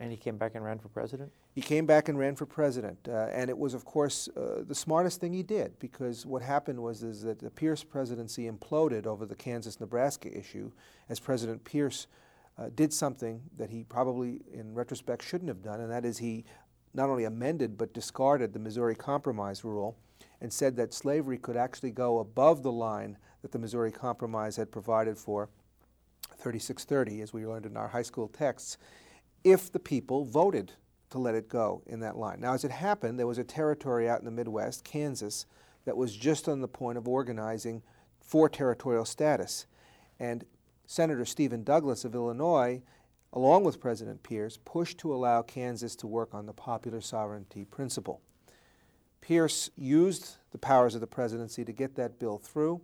And 0.00 0.10
he 0.10 0.16
came 0.16 0.36
back 0.36 0.54
and 0.54 0.64
ran 0.64 0.78
for 0.78 0.88
president? 0.88 1.30
He 1.54 1.60
came 1.60 1.86
back 1.86 2.08
and 2.08 2.18
ran 2.18 2.34
for 2.34 2.46
president, 2.46 2.98
uh, 3.08 3.28
and 3.32 3.48
it 3.48 3.56
was, 3.56 3.74
of 3.74 3.84
course, 3.84 4.28
uh, 4.36 4.62
the 4.66 4.74
smartest 4.74 5.20
thing 5.20 5.32
he 5.32 5.42
did 5.42 5.78
because 5.78 6.26
what 6.26 6.42
happened 6.42 6.82
was 6.82 7.02
is 7.02 7.22
that 7.22 7.38
the 7.38 7.50
Pierce 7.50 7.84
presidency 7.84 8.50
imploded 8.50 9.06
over 9.06 9.26
the 9.26 9.36
Kansas-Nebraska 9.36 10.36
issue, 10.36 10.72
as 11.08 11.20
President 11.20 11.62
Pierce 11.62 12.06
uh, 12.58 12.70
did 12.74 12.92
something 12.92 13.42
that 13.56 13.70
he 13.70 13.84
probably, 13.84 14.40
in 14.52 14.74
retrospect, 14.74 15.22
shouldn't 15.22 15.48
have 15.48 15.62
done, 15.62 15.80
and 15.80 15.90
that 15.90 16.04
is 16.04 16.18
he 16.18 16.44
not 16.94 17.08
only 17.08 17.24
amended 17.24 17.78
but 17.78 17.94
discarded 17.94 18.52
the 18.52 18.58
Missouri 18.58 18.94
Compromise 18.94 19.64
rule 19.64 19.96
and 20.40 20.52
said 20.52 20.76
that 20.76 20.92
slavery 20.92 21.38
could 21.38 21.56
actually 21.56 21.90
go 21.90 22.18
above 22.18 22.62
the 22.62 22.72
line 22.72 23.16
that 23.42 23.52
the 23.52 23.58
Missouri 23.58 23.92
Compromise 23.92 24.56
had 24.56 24.70
provided 24.70 25.16
for, 25.16 25.48
3630, 26.38 27.22
as 27.22 27.32
we 27.32 27.46
learned 27.46 27.66
in 27.66 27.76
our 27.76 27.88
high 27.88 28.02
school 28.02 28.28
texts, 28.28 28.78
if 29.44 29.70
the 29.72 29.78
people 29.78 30.24
voted 30.24 30.72
to 31.10 31.18
let 31.18 31.34
it 31.34 31.48
go 31.48 31.82
in 31.86 32.00
that 32.00 32.16
line. 32.16 32.40
Now, 32.40 32.54
as 32.54 32.64
it 32.64 32.70
happened, 32.70 33.18
there 33.18 33.26
was 33.26 33.38
a 33.38 33.44
territory 33.44 34.08
out 34.08 34.18
in 34.18 34.24
the 34.24 34.30
Midwest, 34.30 34.84
Kansas, 34.84 35.46
that 35.84 35.96
was 35.96 36.16
just 36.16 36.48
on 36.48 36.60
the 36.60 36.68
point 36.68 36.96
of 36.96 37.08
organizing 37.08 37.82
for 38.20 38.48
territorial 38.48 39.04
status. 39.04 39.66
And 40.18 40.44
Senator 40.86 41.24
Stephen 41.24 41.64
Douglas 41.64 42.04
of 42.04 42.14
Illinois, 42.14 42.82
along 43.32 43.64
with 43.64 43.80
President 43.80 44.22
Pierce, 44.22 44.58
pushed 44.64 44.98
to 44.98 45.12
allow 45.12 45.42
Kansas 45.42 45.96
to 45.96 46.06
work 46.06 46.34
on 46.34 46.46
the 46.46 46.52
popular 46.52 47.00
sovereignty 47.00 47.64
principle. 47.64 48.20
Pierce 49.20 49.70
used 49.76 50.36
the 50.50 50.58
powers 50.58 50.94
of 50.94 51.00
the 51.00 51.06
presidency 51.06 51.64
to 51.64 51.72
get 51.72 51.94
that 51.96 52.18
bill 52.18 52.38
through. 52.38 52.80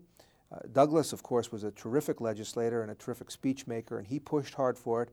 Uh, 0.50 0.58
Douglas, 0.72 1.12
of 1.12 1.22
course, 1.22 1.52
was 1.52 1.64
a 1.64 1.70
terrific 1.70 2.20
legislator 2.20 2.82
and 2.82 2.90
a 2.90 2.94
terrific 2.94 3.28
speechmaker, 3.28 3.98
and 3.98 4.06
he 4.06 4.18
pushed 4.18 4.54
hard 4.54 4.78
for 4.78 5.02
it. 5.02 5.10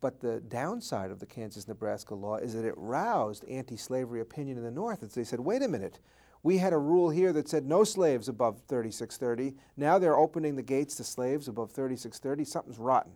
But 0.00 0.20
the 0.20 0.40
downside 0.40 1.10
of 1.10 1.20
the 1.20 1.26
Kansas 1.26 1.68
Nebraska 1.68 2.14
law 2.14 2.36
is 2.36 2.54
that 2.54 2.64
it 2.64 2.74
roused 2.76 3.44
anti 3.44 3.76
slavery 3.76 4.20
opinion 4.20 4.56
in 4.56 4.64
the 4.64 4.70
North. 4.70 5.02
As 5.02 5.14
they 5.14 5.24
said, 5.24 5.40
wait 5.40 5.62
a 5.62 5.68
minute, 5.68 5.98
we 6.42 6.58
had 6.58 6.72
a 6.72 6.78
rule 6.78 7.10
here 7.10 7.32
that 7.34 7.48
said 7.48 7.66
no 7.66 7.84
slaves 7.84 8.28
above 8.28 8.62
3630. 8.66 9.54
Now 9.76 9.98
they're 9.98 10.16
opening 10.16 10.56
the 10.56 10.62
gates 10.62 10.94
to 10.96 11.04
slaves 11.04 11.48
above 11.48 11.72
3630. 11.72 12.44
Something's 12.44 12.78
rotten. 12.78 13.12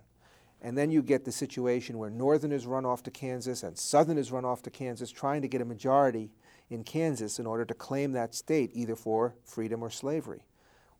And 0.61 0.77
then 0.77 0.91
you 0.91 1.03
get 1.03 1.25
the 1.25 1.33
situation 1.33 1.99
where 1.99 2.11
Northerners 2.11 2.67
run 2.67 2.87
off 2.87 3.03
to 3.05 3.11
Kansas 3.11 3.63
and 3.63 3.77
Southerners 3.77 4.33
run 4.33 4.45
off 4.45 4.63
to 4.63 4.71
Kansas 4.71 5.11
trying 5.11 5.43
to 5.43 5.49
get 5.49 5.61
a 5.61 5.65
majority 5.67 6.31
in 6.71 6.85
Kansas 6.85 7.39
in 7.39 7.47
order 7.47 7.65
to 7.65 7.75
claim 7.75 8.13
that 8.13 8.35
state 8.35 8.71
either 8.75 8.97
for 8.97 9.35
freedom 9.45 9.83
or 9.83 9.91
slavery. 9.91 10.47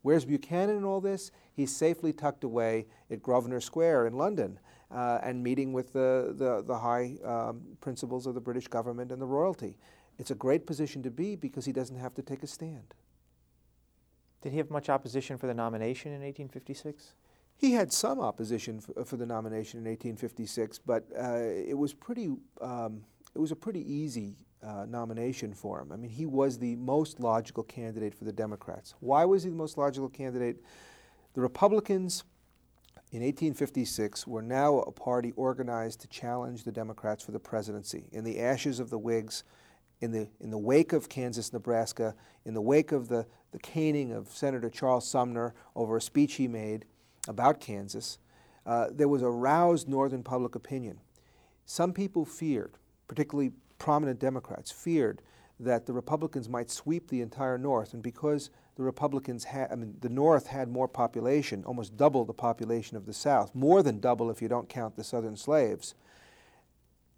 Where's 0.03 0.25
Buchanan 0.25 0.77
in 0.77 0.83
all 0.83 1.01
this? 1.01 1.31
He's 1.51 1.75
safely 1.75 2.13
tucked 2.13 2.43
away 2.43 2.85
at 3.09 3.23
Grosvenor 3.23 3.59
Square 3.59 4.05
in 4.05 4.13
London 4.13 4.59
uh, 4.95 5.19
and 5.21 5.43
meeting 5.43 5.73
with 5.73 5.91
the, 5.91 6.33
the, 6.37 6.63
the 6.65 6.77
high 6.77 7.17
um, 7.25 7.61
principles 7.81 8.25
of 8.25 8.33
the 8.33 8.39
British 8.39 8.67
government 8.67 9.11
and 9.11 9.21
the 9.21 9.25
royalty. 9.25 9.77
It's 10.17 10.31
a 10.31 10.35
great 10.35 10.65
position 10.65 11.03
to 11.03 11.11
be 11.11 11.35
because 11.35 11.65
he 11.65 11.73
doesn't 11.73 11.97
have 11.97 12.13
to 12.15 12.21
take 12.21 12.41
a 12.43 12.47
stand. 12.47 12.93
Did 14.41 14.53
he 14.53 14.57
have 14.57 14.71
much 14.71 14.87
opposition 14.89 15.37
for 15.37 15.47
the 15.47 15.53
nomination 15.53 16.13
in 16.13 16.21
1856? 16.21 17.13
He 17.57 17.73
had 17.73 17.91
some 17.91 18.21
opposition 18.21 18.79
for, 18.79 19.03
for 19.03 19.17
the 19.17 19.25
nomination 19.25 19.79
in 19.79 19.85
1856, 19.85 20.79
but 20.79 21.05
uh, 21.19 21.39
it 21.39 21.77
was 21.77 21.93
pretty. 21.93 22.29
Um, 22.61 23.03
it 23.33 23.39
was 23.39 23.51
a 23.51 23.55
pretty 23.55 23.81
easy 23.91 24.37
uh, 24.63 24.85
nomination 24.87 25.53
for 25.53 25.81
him. 25.81 25.91
I 25.91 25.97
mean, 25.97 26.09
he 26.09 26.25
was 26.25 26.57
the 26.57 26.75
most 26.77 27.19
logical 27.19 27.63
candidate 27.63 28.13
for 28.13 28.23
the 28.23 28.31
Democrats. 28.31 28.93
Why 29.01 29.25
was 29.25 29.43
he 29.43 29.49
the 29.49 29.55
most 29.57 29.77
logical 29.77 30.07
candidate? 30.07 30.57
The 31.33 31.41
Republicans 31.41 32.23
in 33.11 33.21
1856 33.21 34.27
were 34.27 34.41
now 34.41 34.79
a 34.79 34.91
party 34.91 35.31
organized 35.35 36.01
to 36.01 36.07
challenge 36.07 36.63
the 36.63 36.71
Democrats 36.71 37.23
for 37.23 37.31
the 37.31 37.39
presidency. 37.39 38.05
In 38.11 38.23
the 38.23 38.39
ashes 38.39 38.79
of 38.79 38.89
the 38.89 38.97
Whigs, 38.97 39.43
in 40.01 40.11
the, 40.11 40.27
in 40.39 40.49
the 40.49 40.57
wake 40.57 40.91
of 40.91 41.07
Kansas, 41.07 41.53
Nebraska, 41.53 42.15
in 42.45 42.53
the 42.53 42.61
wake 42.61 42.91
of 42.91 43.07
the, 43.07 43.25
the 43.51 43.59
caning 43.59 44.11
of 44.11 44.27
Senator 44.29 44.69
Charles 44.69 45.07
Sumner 45.07 45.53
over 45.75 45.97
a 45.97 46.01
speech 46.01 46.35
he 46.35 46.47
made 46.47 46.85
about 47.27 47.59
Kansas, 47.59 48.17
uh, 48.65 48.87
there 48.91 49.07
was 49.07 49.21
a 49.21 49.29
roused 49.29 49.87
Northern 49.87 50.23
public 50.23 50.55
opinion. 50.55 50.99
Some 51.65 51.93
people 51.93 52.25
feared, 52.25 52.77
particularly 53.07 53.51
prominent 53.77 54.19
Democrats, 54.19 54.71
feared 54.71 55.21
that 55.59 55.85
the 55.85 55.93
Republicans 55.93 56.49
might 56.49 56.69
sweep 56.69 57.09
the 57.09 57.21
entire 57.21 57.57
North, 57.57 57.93
and 57.93 58.03
because 58.03 58.49
the 58.75 58.83
Republicans 58.83 59.45
had, 59.45 59.71
I 59.71 59.75
mean, 59.75 59.95
the 60.01 60.09
North 60.09 60.47
had 60.47 60.69
more 60.69 60.87
population, 60.87 61.63
almost 61.65 61.95
double 61.95 62.25
the 62.25 62.33
population 62.33 62.97
of 62.97 63.05
the 63.05 63.13
South, 63.13 63.55
more 63.55 63.81
than 63.81 63.99
double 63.99 64.29
if 64.29 64.41
you 64.41 64.47
don't 64.47 64.67
count 64.67 64.95
the 64.95 65.03
Southern 65.03 65.37
slaves. 65.37 65.95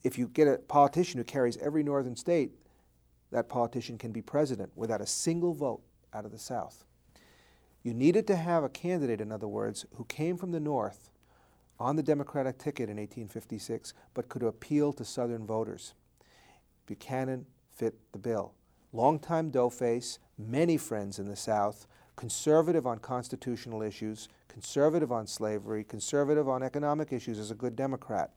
If 0.04 0.18
you 0.18 0.28
get 0.28 0.48
a 0.48 0.58
politician 0.58 1.18
who 1.18 1.24
carries 1.24 1.58
every 1.58 1.84
Northern 1.84 2.16
state, 2.16 2.52
that 3.32 3.50
politician 3.50 3.98
can 3.98 4.12
be 4.12 4.22
president 4.22 4.72
without 4.76 5.02
a 5.02 5.08
single 5.08 5.54
vote 5.54 5.82
out 6.14 6.26
of 6.26 6.32
the 6.32 6.40
South. 6.40 6.86
You 7.84 7.94
needed 7.94 8.28
to 8.28 8.36
have 8.36 8.64
a 8.64 8.70
candidate, 8.70 9.22
in 9.22 9.32
other 9.32 9.48
words, 9.48 9.86
who 9.96 10.06
came 10.06 10.38
from 10.38 10.52
the 10.52 10.60
North 10.60 11.10
on 11.80 11.96
the 11.96 12.04
Democratic 12.04 12.58
ticket 12.58 12.90
in 12.90 12.98
1856, 12.98 13.94
but 14.14 14.30
could 14.30 14.44
appeal 14.44 14.94
to 14.94 15.06
Southern 15.06 15.46
voters. 15.46 15.94
Buchanan 16.86 17.46
fit 17.72 17.96
the 18.12 18.20
bill. 18.20 18.54
Longtime 18.94 19.52
doughface, 19.52 20.18
many 20.38 20.78
friends 20.78 21.20
in 21.20 21.28
the 21.28 21.36
South, 21.36 21.88
conservative 22.16 22.86
on 22.86 23.00
constitutional 23.00 23.82
issues, 23.82 24.28
conservative 24.48 25.12
on 25.12 25.28
slavery, 25.28 25.84
conservative 25.84 26.48
on 26.48 26.64
economic 26.64 27.14
issues 27.14 27.40
as 27.40 27.52
a 27.52 27.56
good 27.56 27.76
Democrat. 27.76 28.32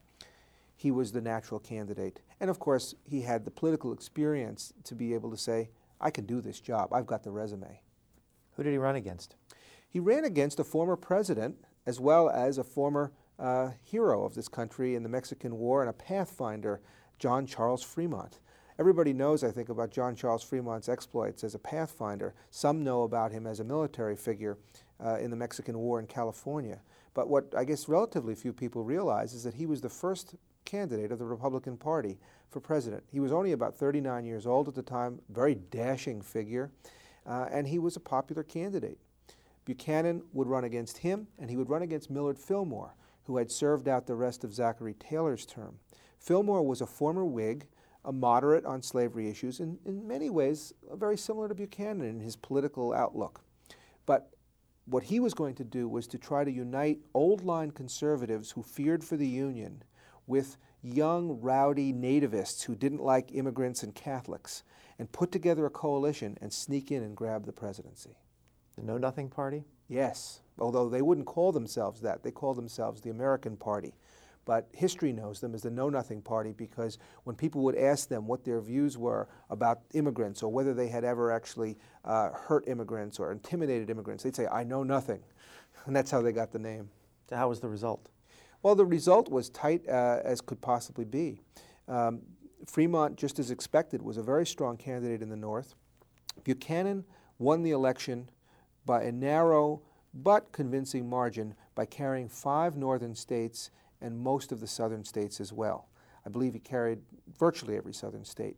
He 0.76 0.90
was 0.90 1.12
the 1.12 1.20
natural 1.20 1.60
candidate. 1.60 2.20
And 2.40 2.48
of 2.48 2.58
course, 2.58 2.94
he 3.04 3.22
had 3.22 3.44
the 3.44 3.50
political 3.50 3.92
experience 3.92 4.72
to 4.84 4.94
be 4.94 5.14
able 5.14 5.30
to 5.30 5.36
say, 5.36 5.70
I 6.00 6.10
can 6.10 6.24
do 6.24 6.40
this 6.40 6.60
job. 6.60 6.92
I've 6.92 7.06
got 7.06 7.22
the 7.22 7.30
resume. 7.30 7.80
Who 8.56 8.62
did 8.62 8.70
he 8.72 8.78
run 8.78 8.96
against? 8.96 9.36
He 9.88 10.00
ran 10.00 10.24
against 10.24 10.60
a 10.60 10.64
former 10.64 10.96
president 10.96 11.56
as 11.86 12.00
well 12.00 12.30
as 12.30 12.56
a 12.56 12.64
former 12.64 13.12
uh, 13.38 13.70
hero 13.82 14.24
of 14.24 14.34
this 14.34 14.48
country 14.48 14.94
in 14.94 15.02
the 15.02 15.08
Mexican 15.08 15.58
War 15.58 15.80
and 15.82 15.90
a 15.90 15.94
pathfinder, 15.94 16.80
John 17.18 17.46
Charles 17.46 17.82
Fremont. 17.82 18.38
Everybody 18.80 19.12
knows, 19.12 19.44
I 19.44 19.50
think, 19.50 19.68
about 19.68 19.90
John 19.90 20.16
Charles 20.16 20.42
Fremont's 20.42 20.88
exploits 20.88 21.44
as 21.44 21.54
a 21.54 21.58
pathfinder. 21.58 22.32
Some 22.50 22.82
know 22.82 23.02
about 23.02 23.30
him 23.30 23.46
as 23.46 23.60
a 23.60 23.64
military 23.64 24.16
figure 24.16 24.56
uh, 25.04 25.18
in 25.18 25.28
the 25.28 25.36
Mexican 25.36 25.78
War 25.78 26.00
in 26.00 26.06
California. 26.06 26.80
But 27.12 27.28
what 27.28 27.52
I 27.54 27.64
guess 27.64 27.90
relatively 27.90 28.34
few 28.34 28.54
people 28.54 28.82
realize 28.82 29.34
is 29.34 29.44
that 29.44 29.52
he 29.52 29.66
was 29.66 29.82
the 29.82 29.90
first 29.90 30.34
candidate 30.64 31.12
of 31.12 31.18
the 31.18 31.26
Republican 31.26 31.76
Party 31.76 32.18
for 32.48 32.60
president. 32.60 33.04
He 33.12 33.20
was 33.20 33.32
only 33.32 33.52
about 33.52 33.76
39 33.76 34.24
years 34.24 34.46
old 34.46 34.66
at 34.66 34.74
the 34.74 34.82
time, 34.82 35.20
very 35.28 35.56
dashing 35.56 36.22
figure, 36.22 36.70
uh, 37.26 37.48
and 37.52 37.68
he 37.68 37.78
was 37.78 37.96
a 37.96 38.00
popular 38.00 38.42
candidate. 38.42 38.96
Buchanan 39.66 40.22
would 40.32 40.48
run 40.48 40.64
against 40.64 40.96
him, 40.96 41.26
and 41.38 41.50
he 41.50 41.56
would 41.58 41.68
run 41.68 41.82
against 41.82 42.08
Millard 42.08 42.38
Fillmore, 42.38 42.94
who 43.24 43.36
had 43.36 43.50
served 43.50 43.88
out 43.88 44.06
the 44.06 44.14
rest 44.14 44.42
of 44.42 44.54
Zachary 44.54 44.94
Taylor's 44.94 45.44
term. 45.44 45.80
Fillmore 46.18 46.62
was 46.62 46.80
a 46.80 46.86
former 46.86 47.26
Whig, 47.26 47.66
a 48.04 48.12
moderate 48.12 48.64
on 48.64 48.82
slavery 48.82 49.28
issues, 49.28 49.60
and 49.60 49.78
in 49.84 50.06
many 50.06 50.30
ways 50.30 50.72
very 50.94 51.16
similar 51.16 51.48
to 51.48 51.54
Buchanan 51.54 52.08
in 52.08 52.20
his 52.20 52.36
political 52.36 52.92
outlook. 52.92 53.42
But 54.06 54.30
what 54.86 55.04
he 55.04 55.20
was 55.20 55.34
going 55.34 55.54
to 55.56 55.64
do 55.64 55.88
was 55.88 56.06
to 56.08 56.18
try 56.18 56.44
to 56.44 56.50
unite 56.50 56.98
old 57.14 57.44
line 57.44 57.70
conservatives 57.70 58.52
who 58.52 58.62
feared 58.62 59.04
for 59.04 59.16
the 59.16 59.28
Union 59.28 59.82
with 60.26 60.56
young, 60.82 61.40
rowdy 61.40 61.92
nativists 61.92 62.64
who 62.64 62.74
didn't 62.74 63.02
like 63.02 63.34
immigrants 63.34 63.82
and 63.82 63.94
Catholics 63.94 64.62
and 64.98 65.12
put 65.12 65.30
together 65.30 65.66
a 65.66 65.70
coalition 65.70 66.38
and 66.40 66.52
sneak 66.52 66.90
in 66.90 67.02
and 67.02 67.16
grab 67.16 67.46
the 67.46 67.52
presidency. 67.52 68.16
The 68.76 68.82
Know 68.82 68.98
Nothing 68.98 69.28
Party? 69.28 69.64
Yes, 69.88 70.40
although 70.58 70.88
they 70.88 71.02
wouldn't 71.02 71.26
call 71.26 71.52
themselves 71.52 72.00
that. 72.00 72.22
They 72.22 72.30
called 72.30 72.56
themselves 72.56 73.00
the 73.00 73.10
American 73.10 73.56
Party. 73.56 73.94
But 74.44 74.68
history 74.72 75.12
knows 75.12 75.40
them 75.40 75.55
as 75.55 75.62
the 75.62 75.70
Know 75.70 75.88
Nothing 75.88 76.22
Party 76.22 76.53
because 76.53 76.98
when 77.24 77.37
people 77.37 77.62
would 77.62 77.76
ask 77.76 78.09
them 78.09 78.26
what 78.26 78.44
their 78.44 78.61
views 78.61 78.96
were 78.96 79.29
about 79.50 79.81
immigrants 79.94 80.42
or 80.42 80.50
whether 80.50 80.74
they 80.74 80.88
had 80.88 81.05
ever 81.05 81.31
actually 81.31 81.76
uh, 82.05 82.31
hurt 82.31 82.66
immigrants 82.66 83.18
or 83.18 83.33
intimidated 83.33 83.90
immigrants, 83.90 84.24
they'd 84.24 84.35
say, 84.35 84.46
I 84.46 84.64
know 84.64 84.83
nothing. 84.83 85.20
And 85.87 85.96
that's 85.96 86.11
how 86.11 86.20
they 86.20 86.33
got 86.33 86.53
the 86.53 86.59
name. 86.59 86.90
So, 87.31 87.37
how 87.37 87.48
was 87.48 87.61
the 87.61 87.68
result? 87.68 88.11
Well, 88.62 88.74
the 88.74 88.85
result 88.85 89.31
was 89.31 89.48
tight 89.48 89.88
uh, 89.88 90.20
as 90.22 90.42
could 90.42 90.61
possibly 90.61 91.07
be. 91.07 91.40
Um, 91.88 92.20
Fremont, 92.66 93.16
just 93.16 93.38
as 93.38 93.50
expected, 93.50 94.03
was 94.03 94.18
a 94.18 94.22
very 94.22 94.44
strong 94.44 94.76
candidate 94.76 95.22
in 95.22 95.31
the 95.31 95.37
North. 95.37 95.74
Buchanan 96.44 97.05
won 97.38 97.62
the 97.62 97.70
election 97.70 98.29
by 98.85 99.05
a 99.05 99.12
narrow 99.12 99.81
but 100.12 100.53
convincing 100.53 101.09
margin 101.09 101.55
by 101.74 101.87
carrying 101.87 102.29
five 102.29 102.76
northern 102.76 103.14
states 103.14 103.70
and 104.00 104.18
most 104.18 104.52
of 104.52 104.60
the 104.60 104.66
southern 104.66 105.04
states 105.04 105.40
as 105.40 105.52
well. 105.52 105.88
I 106.26 106.28
believe 106.28 106.54
he 106.54 106.60
carried 106.60 107.00
virtually 107.38 107.76
every 107.76 107.94
southern 107.94 108.24
state. 108.24 108.56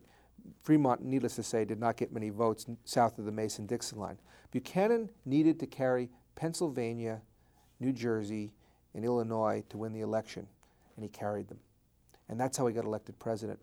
Fremont, 0.61 1.03
needless 1.03 1.35
to 1.35 1.43
say, 1.43 1.63
did 1.65 1.79
not 1.79 1.97
get 1.97 2.11
many 2.11 2.29
votes 2.29 2.65
south 2.85 3.17
of 3.17 3.25
the 3.25 3.31
Mason 3.31 3.65
Dixon 3.65 3.99
line. 3.99 4.17
Buchanan 4.51 5.09
needed 5.25 5.59
to 5.59 5.67
carry 5.67 6.09
Pennsylvania, 6.35 7.21
New 7.79 7.93
Jersey, 7.93 8.51
and 8.93 9.05
Illinois 9.05 9.63
to 9.69 9.77
win 9.77 9.93
the 9.93 10.01
election, 10.01 10.47
and 10.95 11.03
he 11.03 11.09
carried 11.09 11.47
them. 11.47 11.59
And 12.29 12.39
that's 12.39 12.57
how 12.57 12.67
he 12.67 12.73
got 12.73 12.85
elected 12.85 13.17
president. 13.19 13.59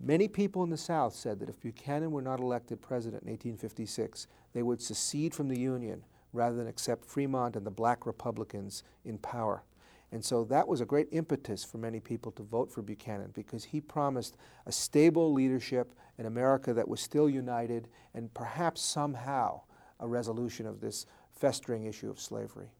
Many 0.00 0.28
people 0.28 0.62
in 0.62 0.70
the 0.70 0.76
South 0.76 1.14
said 1.14 1.40
that 1.40 1.48
if 1.48 1.60
Buchanan 1.60 2.12
were 2.12 2.22
not 2.22 2.40
elected 2.40 2.80
president 2.80 3.22
in 3.22 3.30
1856, 3.30 4.26
they 4.52 4.62
would 4.62 4.80
secede 4.80 5.34
from 5.34 5.48
the 5.48 5.58
Union 5.58 6.04
rather 6.32 6.56
than 6.56 6.68
accept 6.68 7.04
Fremont 7.04 7.56
and 7.56 7.66
the 7.66 7.70
black 7.70 8.06
Republicans 8.06 8.84
in 9.04 9.18
power. 9.18 9.62
And 10.10 10.24
so 10.24 10.44
that 10.44 10.66
was 10.66 10.80
a 10.80 10.86
great 10.86 11.08
impetus 11.12 11.64
for 11.64 11.78
many 11.78 12.00
people 12.00 12.32
to 12.32 12.42
vote 12.42 12.72
for 12.72 12.82
Buchanan 12.82 13.30
because 13.34 13.64
he 13.64 13.80
promised 13.80 14.36
a 14.66 14.72
stable 14.72 15.32
leadership 15.32 15.92
in 16.18 16.26
America 16.26 16.72
that 16.72 16.88
was 16.88 17.00
still 17.00 17.28
united 17.28 17.88
and 18.14 18.32
perhaps 18.32 18.80
somehow 18.80 19.60
a 20.00 20.06
resolution 20.06 20.66
of 20.66 20.80
this 20.80 21.06
festering 21.30 21.84
issue 21.84 22.08
of 22.08 22.18
slavery. 22.18 22.70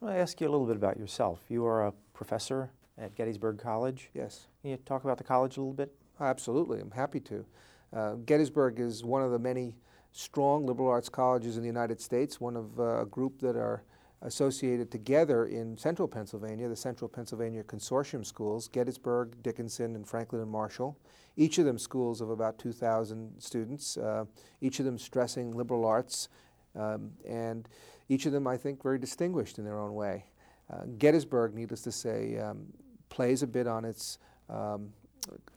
I 0.00 0.04
want 0.04 0.16
to 0.16 0.20
ask 0.20 0.40
you 0.40 0.48
a 0.48 0.50
little 0.50 0.66
bit 0.66 0.76
about 0.76 0.98
yourself. 0.98 1.40
You 1.48 1.64
are 1.66 1.86
a 1.86 1.92
professor 2.12 2.70
at 2.98 3.14
Gettysburg 3.14 3.58
College. 3.58 4.10
Yes. 4.14 4.46
Can 4.62 4.70
you 4.72 4.76
talk 4.76 5.04
about 5.04 5.18
the 5.18 5.24
college 5.24 5.56
a 5.56 5.60
little 5.60 5.72
bit? 5.72 5.92
Absolutely, 6.20 6.80
I'm 6.80 6.90
happy 6.90 7.20
to. 7.20 7.44
Uh, 7.92 8.14
Gettysburg 8.26 8.80
is 8.80 9.02
one 9.02 9.22
of 9.22 9.30
the 9.30 9.38
many 9.38 9.74
strong 10.12 10.66
liberal 10.66 10.88
arts 10.88 11.08
colleges 11.08 11.56
in 11.56 11.62
the 11.62 11.68
United 11.68 12.00
States, 12.00 12.40
one 12.40 12.56
of 12.56 12.78
uh, 12.78 13.02
a 13.02 13.06
group 13.06 13.40
that 13.40 13.56
are 13.56 13.82
associated 14.22 14.90
together 14.90 15.46
in 15.46 15.76
central 15.76 16.08
Pennsylvania, 16.08 16.68
the 16.68 16.76
Central 16.76 17.08
Pennsylvania 17.08 17.62
Consortium 17.62 18.24
schools, 18.26 18.68
Gettysburg, 18.68 19.42
Dickinson, 19.42 19.94
and 19.94 20.06
Franklin 20.06 20.42
and 20.42 20.50
Marshall. 20.50 20.98
Each 21.36 21.58
of 21.58 21.64
them 21.64 21.78
schools 21.78 22.20
of 22.20 22.30
about 22.30 22.58
2,000 22.58 23.32
students, 23.38 23.96
uh, 23.96 24.24
each 24.60 24.80
of 24.80 24.84
them 24.84 24.98
stressing 24.98 25.52
liberal 25.52 25.84
arts 25.84 26.28
um, 26.74 27.12
and 27.26 27.68
each 28.08 28.26
of 28.26 28.32
them, 28.32 28.46
I 28.46 28.56
think, 28.56 28.82
very 28.82 28.98
distinguished 28.98 29.58
in 29.58 29.64
their 29.64 29.78
own 29.78 29.94
way. 29.94 30.24
Uh, 30.72 30.84
Gettysburg, 30.98 31.54
needless 31.54 31.82
to 31.82 31.92
say, 31.92 32.38
um, 32.38 32.66
plays 33.08 33.42
a 33.42 33.46
bit 33.46 33.66
on 33.66 33.84
its 33.84 34.18
um, 34.48 34.90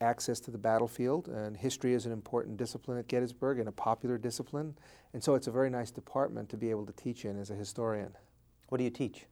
access 0.01 0.39
to 0.41 0.51
the 0.51 0.57
battlefield, 0.57 1.27
and 1.29 1.55
history 1.55 1.93
is 1.93 2.05
an 2.05 2.11
important 2.11 2.57
discipline 2.57 2.97
at 2.97 3.07
Gettysburg 3.07 3.59
and 3.59 3.69
a 3.69 3.71
popular 3.71 4.17
discipline. 4.17 4.75
And 5.13 5.23
so 5.23 5.35
it's 5.35 5.47
a 5.47 5.51
very 5.51 5.69
nice 5.69 5.91
department 5.91 6.49
to 6.49 6.57
be 6.57 6.69
able 6.69 6.85
to 6.85 6.93
teach 6.93 7.25
in 7.25 7.39
as 7.39 7.51
a 7.51 7.55
historian. 7.55 8.11
What 8.71 8.77
do 8.77 8.85
you 8.85 8.89
teach? 8.89 9.25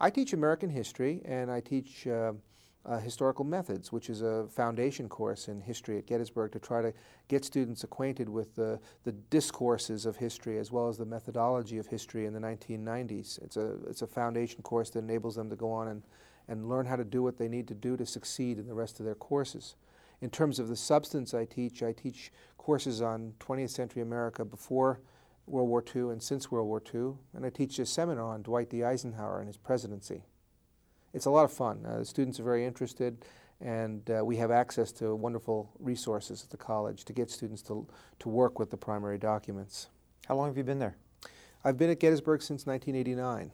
I 0.00 0.10
teach 0.10 0.32
American 0.32 0.68
history 0.68 1.22
and 1.24 1.48
I 1.48 1.60
teach 1.60 2.08
uh, 2.08 2.32
uh, 2.84 2.98
historical 2.98 3.44
methods, 3.44 3.92
which 3.92 4.10
is 4.10 4.20
a 4.20 4.48
foundation 4.48 5.08
course 5.08 5.46
in 5.46 5.60
history 5.60 5.96
at 5.98 6.08
Gettysburg 6.08 6.50
to 6.50 6.58
try 6.58 6.82
to 6.82 6.92
get 7.28 7.44
students 7.44 7.84
acquainted 7.84 8.28
with 8.28 8.56
the, 8.56 8.80
the 9.04 9.12
discourses 9.12 10.06
of 10.06 10.16
history 10.16 10.58
as 10.58 10.72
well 10.72 10.88
as 10.88 10.98
the 10.98 11.04
methodology 11.04 11.78
of 11.78 11.86
history 11.86 12.26
in 12.26 12.32
the 12.32 12.40
1990s. 12.40 13.40
It's 13.44 13.56
a, 13.56 13.76
it's 13.88 14.02
a 14.02 14.08
foundation 14.08 14.60
course 14.62 14.90
that 14.90 15.04
enables 15.04 15.36
them 15.36 15.50
to 15.50 15.56
go 15.56 15.70
on 15.70 15.86
and, 15.86 16.02
and 16.48 16.68
learn 16.68 16.84
how 16.84 16.96
to 16.96 17.04
do 17.04 17.22
what 17.22 17.38
they 17.38 17.46
need 17.46 17.68
to 17.68 17.74
do 17.74 17.96
to 17.96 18.04
succeed 18.04 18.58
in 18.58 18.66
the 18.66 18.74
rest 18.74 18.98
of 18.98 19.06
their 19.06 19.14
courses. 19.14 19.76
In 20.20 20.30
terms 20.30 20.58
of 20.58 20.66
the 20.66 20.74
substance 20.74 21.32
I 21.32 21.44
teach, 21.44 21.84
I 21.84 21.92
teach 21.92 22.32
courses 22.58 23.02
on 23.02 23.34
20th 23.38 23.70
century 23.70 24.02
America 24.02 24.44
before 24.44 24.98
World 25.46 25.68
War 25.68 25.84
II 25.94 26.10
and 26.12 26.22
since 26.22 26.50
World 26.50 26.68
War 26.68 26.82
II, 26.94 27.14
and 27.34 27.44
I 27.44 27.50
teach 27.50 27.78
a 27.78 27.86
seminar 27.86 28.34
on 28.34 28.42
Dwight 28.42 28.70
D. 28.70 28.84
Eisenhower 28.84 29.38
and 29.38 29.48
his 29.48 29.56
presidency. 29.56 30.24
It's 31.12 31.26
a 31.26 31.30
lot 31.30 31.44
of 31.44 31.52
fun. 31.52 31.84
Uh, 31.84 31.98
the 31.98 32.04
students 32.04 32.38
are 32.38 32.44
very 32.44 32.64
interested, 32.64 33.24
and 33.60 34.08
uh, 34.10 34.24
we 34.24 34.36
have 34.36 34.50
access 34.50 34.92
to 34.92 35.14
wonderful 35.14 35.70
resources 35.78 36.44
at 36.44 36.50
the 36.50 36.56
college 36.56 37.04
to 37.04 37.12
get 37.12 37.30
students 37.30 37.62
to, 37.62 37.86
to 38.20 38.28
work 38.28 38.58
with 38.58 38.70
the 38.70 38.76
primary 38.76 39.18
documents. 39.18 39.88
How 40.26 40.36
long 40.36 40.46
have 40.46 40.56
you 40.56 40.64
been 40.64 40.78
there? 40.78 40.96
I've 41.64 41.76
been 41.76 41.90
at 41.90 42.00
Gettysburg 42.00 42.42
since 42.42 42.66
1989. 42.66 43.52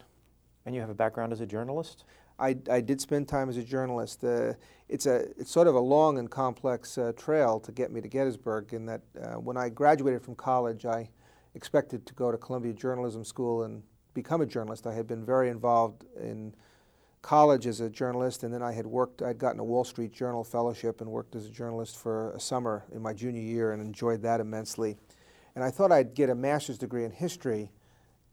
And 0.67 0.75
you 0.75 0.81
have 0.81 0.91
a 0.91 0.95
background 0.95 1.33
as 1.33 1.41
a 1.41 1.47
journalist? 1.47 2.05
I, 2.39 2.57
I 2.71 2.81
did 2.81 3.01
spend 3.01 3.29
time 3.29 3.49
as 3.49 3.57
a 3.57 3.63
journalist. 3.63 4.23
Uh, 4.23 4.55
it's, 4.89 5.07
a, 5.07 5.29
it's 5.39 5.51
sort 5.51 5.69
of 5.69 5.77
a 5.77 5.81
long 5.81 6.19
and 6.19 6.29
complex 6.29 6.99
uh, 6.99 7.13
trail 7.17 7.61
to 7.61 7.73
get 7.73 7.93
me 7.93 8.01
to 8.01 8.09
Gettysburg 8.09 8.75
in 8.75 8.85
that 8.87 9.01
uh, 9.21 9.35
when 9.35 9.57
I 9.57 9.69
graduated 9.69 10.23
from 10.23 10.35
college, 10.35 10.85
I 10.85 11.09
expected 11.57 12.05
to 12.07 12.15
go 12.15 12.31
to 12.31 12.37
Columbia 12.37 12.75
Journalism 12.75 13.25
School 13.25 13.63
and 13.63 13.83
become 14.13 14.43
a 14.43 14.47
journalist. 14.47 14.87
I 14.87 14.93
had 14.93 15.07
been 15.07 15.25
very 15.25 15.49
involved 15.49 16.05
in 16.21 16.55
college 17.23 17.67
as 17.67 17.81
a 17.81 17.89
journalist, 17.89 18.45
and 18.45 18.53
then 18.53 18.63
I 18.63 18.73
had 18.73 18.87
worked, 18.87 19.23
I'd 19.23 19.39
gotten 19.39 19.59
a 19.59 19.65
Wall 19.65 19.83
Street 19.83 20.13
Journal 20.13 20.45
fellowship 20.45 21.01
and 21.01 21.11
worked 21.11 21.35
as 21.35 21.47
a 21.47 21.51
journalist 21.51 21.97
for 21.97 22.33
a 22.33 22.41
summer 22.41 22.85
in 22.93 23.01
my 23.01 23.15
junior 23.15 23.41
year 23.41 23.73
and 23.73 23.83
enjoyed 23.83 24.23
that 24.23 24.39
immensely. 24.39 24.99
And 25.55 25.65
I 25.65 25.71
thought 25.71 25.91
I'd 25.91 26.15
get 26.15 26.29
a 26.29 26.35
master's 26.35 26.77
degree 26.77 27.05
in 27.05 27.11
history 27.11 27.73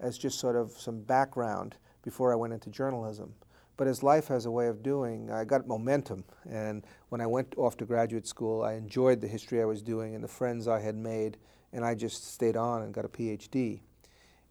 as 0.01 0.17
just 0.17 0.37
sort 0.37 0.57
of 0.57 0.71
some 0.73 0.99
background 0.99 1.77
before 2.03 2.33
I 2.33 2.35
went 2.35 2.53
into 2.53 2.69
journalism. 2.69 3.33
But 3.77 3.87
as 3.87 4.03
life 4.03 4.27
has 4.27 4.45
a 4.45 4.51
way 4.51 4.67
of 4.67 4.83
doing, 4.83 5.31
I 5.31 5.45
got 5.45 5.65
momentum. 5.65 6.25
And 6.47 6.85
when 7.07 7.21
I 7.21 7.25
went 7.25 7.55
off 7.57 7.77
to 7.77 7.85
graduate 7.85 8.27
school, 8.27 8.63
I 8.63 8.73
enjoyed 8.73 9.21
the 9.21 9.27
history 9.27 9.61
I 9.61 9.65
was 9.65 9.81
doing 9.81 10.13
and 10.13 10.23
the 10.23 10.27
friends 10.27 10.67
I 10.67 10.81
had 10.81 10.97
made 10.97 11.37
and 11.73 11.83
I 11.83 11.95
just 11.95 12.33
stayed 12.33 12.55
on 12.55 12.83
and 12.83 12.93
got 12.93 13.03
a 13.03 13.09
PhD. 13.09 13.81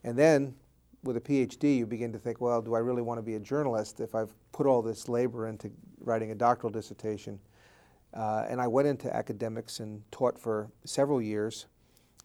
And 0.04 0.18
then 0.18 0.54
with 1.04 1.16
a 1.16 1.20
PhD, 1.20 1.78
you 1.78 1.86
begin 1.86 2.12
to 2.12 2.18
think, 2.18 2.40
well, 2.40 2.60
do 2.60 2.74
I 2.74 2.80
really 2.80 3.02
want 3.02 3.18
to 3.18 3.22
be 3.22 3.36
a 3.36 3.40
journalist 3.40 4.00
if 4.00 4.14
I've 4.14 4.32
put 4.52 4.66
all 4.66 4.82
this 4.82 5.08
labor 5.08 5.48
into 5.48 5.70
writing 6.00 6.32
a 6.32 6.34
doctoral 6.34 6.72
dissertation? 6.72 7.38
Uh, 8.12 8.44
and 8.48 8.60
I 8.60 8.66
went 8.66 8.88
into 8.88 9.14
academics 9.14 9.80
and 9.80 10.02
taught 10.10 10.38
for 10.38 10.68
several 10.84 11.22
years. 11.22 11.66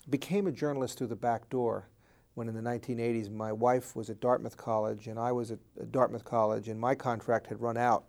Became 0.09 0.47
a 0.47 0.51
journalist 0.51 0.97
through 0.97 1.07
the 1.07 1.15
back 1.15 1.49
door 1.49 1.87
when 2.33 2.49
in 2.49 2.55
the 2.55 2.61
1980s 2.61 3.31
my 3.31 3.51
wife 3.51 3.95
was 3.95 4.09
at 4.09 4.19
Dartmouth 4.19 4.57
College 4.57 5.07
and 5.07 5.17
I 5.19 5.31
was 5.31 5.51
at 5.51 5.59
Dartmouth 5.91 6.25
College 6.25 6.67
and 6.67 6.79
my 6.79 6.93
contract 6.93 7.47
had 7.47 7.61
run 7.61 7.77
out. 7.77 8.05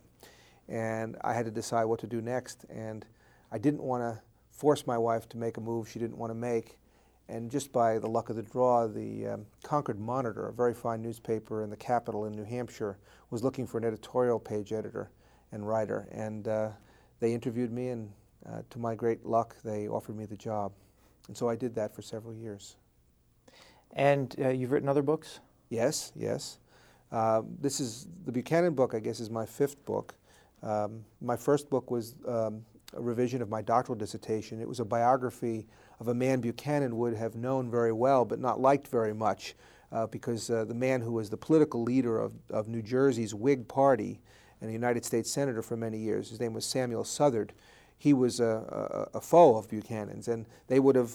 And 0.67 1.17
I 1.21 1.33
had 1.33 1.45
to 1.45 1.51
decide 1.51 1.85
what 1.85 1.99
to 2.01 2.07
do 2.07 2.21
next. 2.21 2.65
And 2.69 3.05
I 3.51 3.57
didn't 3.57 3.81
want 3.81 4.03
to 4.03 4.21
force 4.51 4.85
my 4.85 4.97
wife 4.97 5.27
to 5.29 5.37
make 5.37 5.57
a 5.57 5.61
move 5.61 5.89
she 5.89 5.99
didn't 5.99 6.17
want 6.17 6.31
to 6.31 6.35
make. 6.35 6.78
And 7.29 7.51
just 7.51 7.71
by 7.71 7.99
the 7.99 8.07
luck 8.07 8.31
of 8.31 8.35
the 8.35 8.41
draw, 8.41 8.87
the 8.87 9.27
um, 9.27 9.45
Concord 9.61 9.99
Monitor, 9.99 10.47
a 10.47 10.53
very 10.53 10.73
fine 10.73 11.03
newspaper 11.03 11.63
in 11.63 11.69
the 11.69 11.77
capital 11.77 12.25
in 12.25 12.33
New 12.33 12.43
Hampshire, 12.43 12.97
was 13.29 13.43
looking 13.43 13.67
for 13.67 13.77
an 13.77 13.83
editorial 13.83 14.39
page 14.39 14.73
editor 14.73 15.11
and 15.51 15.67
writer. 15.67 16.07
And 16.11 16.47
uh, 16.47 16.69
they 17.19 17.31
interviewed 17.33 17.71
me, 17.71 17.89
and 17.89 18.11
uh, 18.47 18.63
to 18.71 18.79
my 18.79 18.95
great 18.95 19.27
luck, 19.27 19.55
they 19.63 19.87
offered 19.87 20.17
me 20.17 20.25
the 20.25 20.35
job. 20.35 20.71
And 21.27 21.37
so 21.37 21.47
I 21.47 21.55
did 21.55 21.75
that 21.75 21.93
for 21.95 22.01
several 22.01 22.33
years. 22.33 22.77
And 23.93 24.35
uh, 24.39 24.49
you've 24.49 24.71
written 24.71 24.89
other 24.89 25.03
books? 25.03 25.39
Yes, 25.69 26.11
yes. 26.15 26.57
Uh, 27.11 27.43
this 27.61 27.79
is 27.79 28.07
the 28.25 28.31
Buchanan 28.31 28.73
book, 28.73 28.95
I 28.95 28.99
guess, 28.99 29.19
is 29.19 29.29
my 29.29 29.45
fifth 29.45 29.85
book. 29.85 30.15
Um, 30.63 31.05
my 31.21 31.37
first 31.37 31.69
book 31.69 31.91
was 31.91 32.15
um, 32.27 32.65
a 32.95 33.01
revision 33.01 33.43
of 33.43 33.49
my 33.49 33.61
doctoral 33.61 33.97
dissertation. 33.97 34.59
It 34.59 34.67
was 34.67 34.79
a 34.79 34.85
biography 34.85 35.67
of 35.99 36.07
a 36.07 36.13
man 36.13 36.41
Buchanan 36.41 36.97
would 36.97 37.15
have 37.15 37.35
known 37.35 37.69
very 37.69 37.91
well 37.91 38.25
but 38.25 38.39
not 38.39 38.59
liked 38.59 38.87
very 38.87 39.13
much 39.13 39.55
uh, 39.91 40.07
because 40.07 40.49
uh, 40.49 40.65
the 40.65 40.73
man 40.73 41.01
who 41.01 41.11
was 41.11 41.29
the 41.29 41.37
political 41.37 41.83
leader 41.83 42.19
of, 42.19 42.33
of 42.49 42.67
New 42.67 42.81
Jersey's 42.81 43.33
Whig 43.33 43.67
Party 43.67 44.19
and 44.61 44.69
a 44.69 44.73
United 44.73 45.05
States 45.05 45.31
Senator 45.31 45.61
for 45.61 45.77
many 45.77 45.97
years, 45.97 46.29
his 46.29 46.39
name 46.39 46.53
was 46.53 46.65
Samuel 46.65 47.03
Southard, 47.03 47.53
he 47.97 48.13
was 48.13 48.39
a, 48.39 49.07
a, 49.13 49.17
a 49.17 49.21
foe 49.21 49.55
of 49.57 49.69
Buchanan's 49.69 50.27
and 50.27 50.45
they 50.67 50.79
would 50.79 50.95
have 50.95 51.13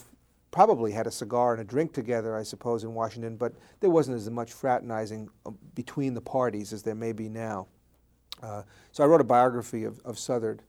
probably 0.54 0.92
had 0.92 1.08
a 1.08 1.10
cigar 1.10 1.52
and 1.52 1.60
a 1.60 1.64
drink 1.64 1.92
together, 1.92 2.36
I 2.36 2.44
suppose, 2.44 2.84
in 2.84 2.94
Washington, 2.94 3.36
but 3.36 3.54
there 3.80 3.90
wasn't 3.90 4.16
as 4.16 4.30
much 4.30 4.52
fraternizing 4.52 5.28
uh, 5.44 5.50
between 5.74 6.14
the 6.14 6.20
parties 6.20 6.72
as 6.72 6.84
there 6.84 6.94
may 6.94 7.10
be 7.10 7.28
now. 7.28 7.66
Uh, 8.40 8.62
so 8.92 9.02
I 9.02 9.08
wrote 9.08 9.20
a 9.20 9.24
biography 9.24 9.82
of, 9.82 10.00
of 10.04 10.16
Southard. 10.16 10.62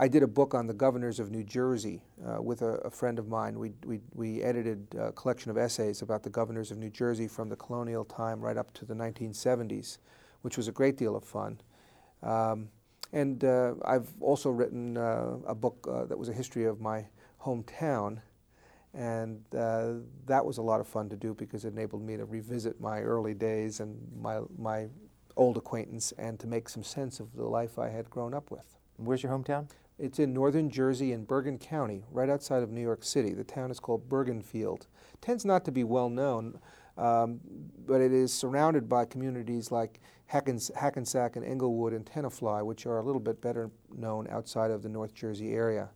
I 0.00 0.08
did 0.08 0.22
a 0.22 0.26
book 0.26 0.54
on 0.54 0.66
the 0.66 0.72
governors 0.72 1.20
of 1.20 1.30
New 1.30 1.44
Jersey 1.44 2.00
uh, 2.26 2.40
with 2.40 2.62
a, 2.62 2.78
a, 2.86 2.90
friend 2.90 3.18
of 3.18 3.28
mine. 3.28 3.58
We, 3.58 3.72
we, 3.84 4.00
we 4.14 4.42
edited 4.42 4.86
a 4.98 5.12
collection 5.12 5.50
of 5.50 5.58
essays 5.58 6.00
about 6.00 6.22
the 6.22 6.30
governors 6.30 6.70
of 6.70 6.78
New 6.78 6.88
Jersey 6.88 7.28
from 7.28 7.50
the 7.50 7.56
colonial 7.56 8.06
time 8.06 8.40
right 8.40 8.56
up 8.56 8.72
to 8.72 8.86
the 8.86 8.94
1970s, 8.94 9.98
which 10.40 10.56
was 10.56 10.68
a 10.68 10.72
great 10.72 10.96
deal 10.96 11.14
of 11.16 11.22
fun. 11.22 11.60
Um, 12.22 12.70
and 13.12 13.44
uh, 13.44 13.74
I've 13.84 14.08
also 14.22 14.48
written 14.48 14.96
uh, 14.96 15.36
a 15.46 15.54
book 15.54 15.86
uh, 15.86 16.06
that 16.06 16.18
was 16.18 16.30
a 16.30 16.32
history 16.32 16.64
of 16.64 16.80
my 16.80 17.04
hometown. 17.44 18.22
And 18.94 19.44
uh, 19.54 19.96
that 20.24 20.46
was 20.46 20.56
a 20.56 20.62
lot 20.62 20.80
of 20.80 20.88
fun 20.88 21.10
to 21.10 21.16
do 21.16 21.34
because 21.34 21.66
it 21.66 21.74
enabled 21.74 22.06
me 22.06 22.16
to 22.16 22.24
revisit 22.24 22.80
my 22.80 23.00
early 23.00 23.34
days 23.34 23.80
and 23.80 23.98
my, 24.18 24.40
my 24.56 24.86
old 25.36 25.58
acquaintance 25.58 26.14
and 26.16 26.40
to 26.40 26.46
make 26.46 26.70
some 26.70 26.82
sense 26.82 27.20
of 27.20 27.36
the 27.36 27.44
life 27.44 27.78
I 27.78 27.90
had 27.90 28.08
grown 28.08 28.32
up 28.32 28.50
with. 28.50 28.79
Where's 29.02 29.22
your 29.22 29.32
hometown? 29.32 29.66
It's 29.98 30.18
in 30.18 30.34
northern 30.34 30.68
Jersey 30.70 31.12
in 31.12 31.24
Bergen 31.24 31.58
County, 31.58 32.04
right 32.10 32.28
outside 32.28 32.62
of 32.62 32.70
New 32.70 32.82
York 32.82 33.02
City. 33.02 33.32
The 33.32 33.44
town 33.44 33.70
is 33.70 33.80
called 33.80 34.08
Bergenfield. 34.08 34.86
Tends 35.22 35.44
not 35.44 35.64
to 35.64 35.72
be 35.72 35.84
well 35.84 36.10
known, 36.10 36.58
um, 36.98 37.40
but 37.86 38.00
it 38.02 38.12
is 38.12 38.32
surrounded 38.32 38.88
by 38.88 39.06
communities 39.06 39.70
like 39.70 40.00
Hackens- 40.26 40.70
Hackensack 40.74 41.36
and 41.36 41.44
Englewood 41.44 41.94
and 41.94 42.04
Tenafly, 42.04 42.64
which 42.64 42.84
are 42.84 42.98
a 42.98 43.02
little 43.02 43.20
bit 43.20 43.40
better 43.40 43.70
known 43.94 44.26
outside 44.28 44.70
of 44.70 44.82
the 44.82 44.88
North 44.88 45.14
Jersey 45.14 45.52
area. 45.54 45.88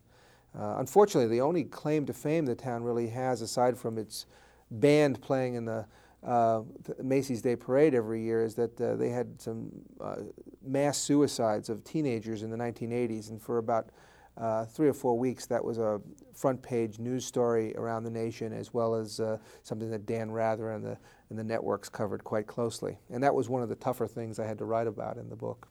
Uh, 0.58 0.76
unfortunately, 0.78 1.28
the 1.28 1.42
only 1.42 1.64
claim 1.64 2.06
to 2.06 2.12
fame 2.14 2.46
the 2.46 2.54
town 2.54 2.82
really 2.84 3.08
has, 3.08 3.42
aside 3.42 3.76
from 3.76 3.98
its 3.98 4.24
band 4.70 5.20
playing 5.20 5.54
in 5.54 5.66
the 5.66 5.86
uh, 6.24 6.62
Macy's 7.02 7.42
Day 7.42 7.56
Parade 7.56 7.94
every 7.94 8.22
year 8.22 8.42
is 8.44 8.54
that 8.54 8.80
uh, 8.80 8.96
they 8.96 9.10
had 9.10 9.40
some 9.40 9.70
uh, 10.00 10.16
mass 10.62 10.98
suicides 10.98 11.68
of 11.68 11.84
teenagers 11.84 12.42
in 12.42 12.50
the 12.50 12.56
1980s, 12.56 13.30
and 13.30 13.40
for 13.40 13.58
about 13.58 13.90
uh, 14.36 14.64
three 14.64 14.88
or 14.88 14.92
four 14.92 15.16
weeks, 15.16 15.46
that 15.46 15.64
was 15.64 15.78
a 15.78 16.00
front 16.34 16.60
page 16.60 16.98
news 16.98 17.24
story 17.24 17.74
around 17.76 18.02
the 18.02 18.10
nation, 18.10 18.52
as 18.52 18.74
well 18.74 18.94
as 18.94 19.20
uh, 19.20 19.38
something 19.62 19.90
that 19.90 20.06
Dan 20.06 20.30
Rather 20.30 20.72
and 20.72 20.84
the, 20.84 20.98
and 21.30 21.38
the 21.38 21.44
networks 21.44 21.88
covered 21.88 22.24
quite 22.24 22.46
closely. 22.46 22.98
And 23.10 23.22
that 23.22 23.34
was 23.34 23.48
one 23.48 23.62
of 23.62 23.68
the 23.68 23.76
tougher 23.76 24.08
things 24.08 24.38
I 24.38 24.46
had 24.46 24.58
to 24.58 24.64
write 24.64 24.86
about 24.86 25.18
in 25.18 25.28
the 25.28 25.36
book. 25.36 25.68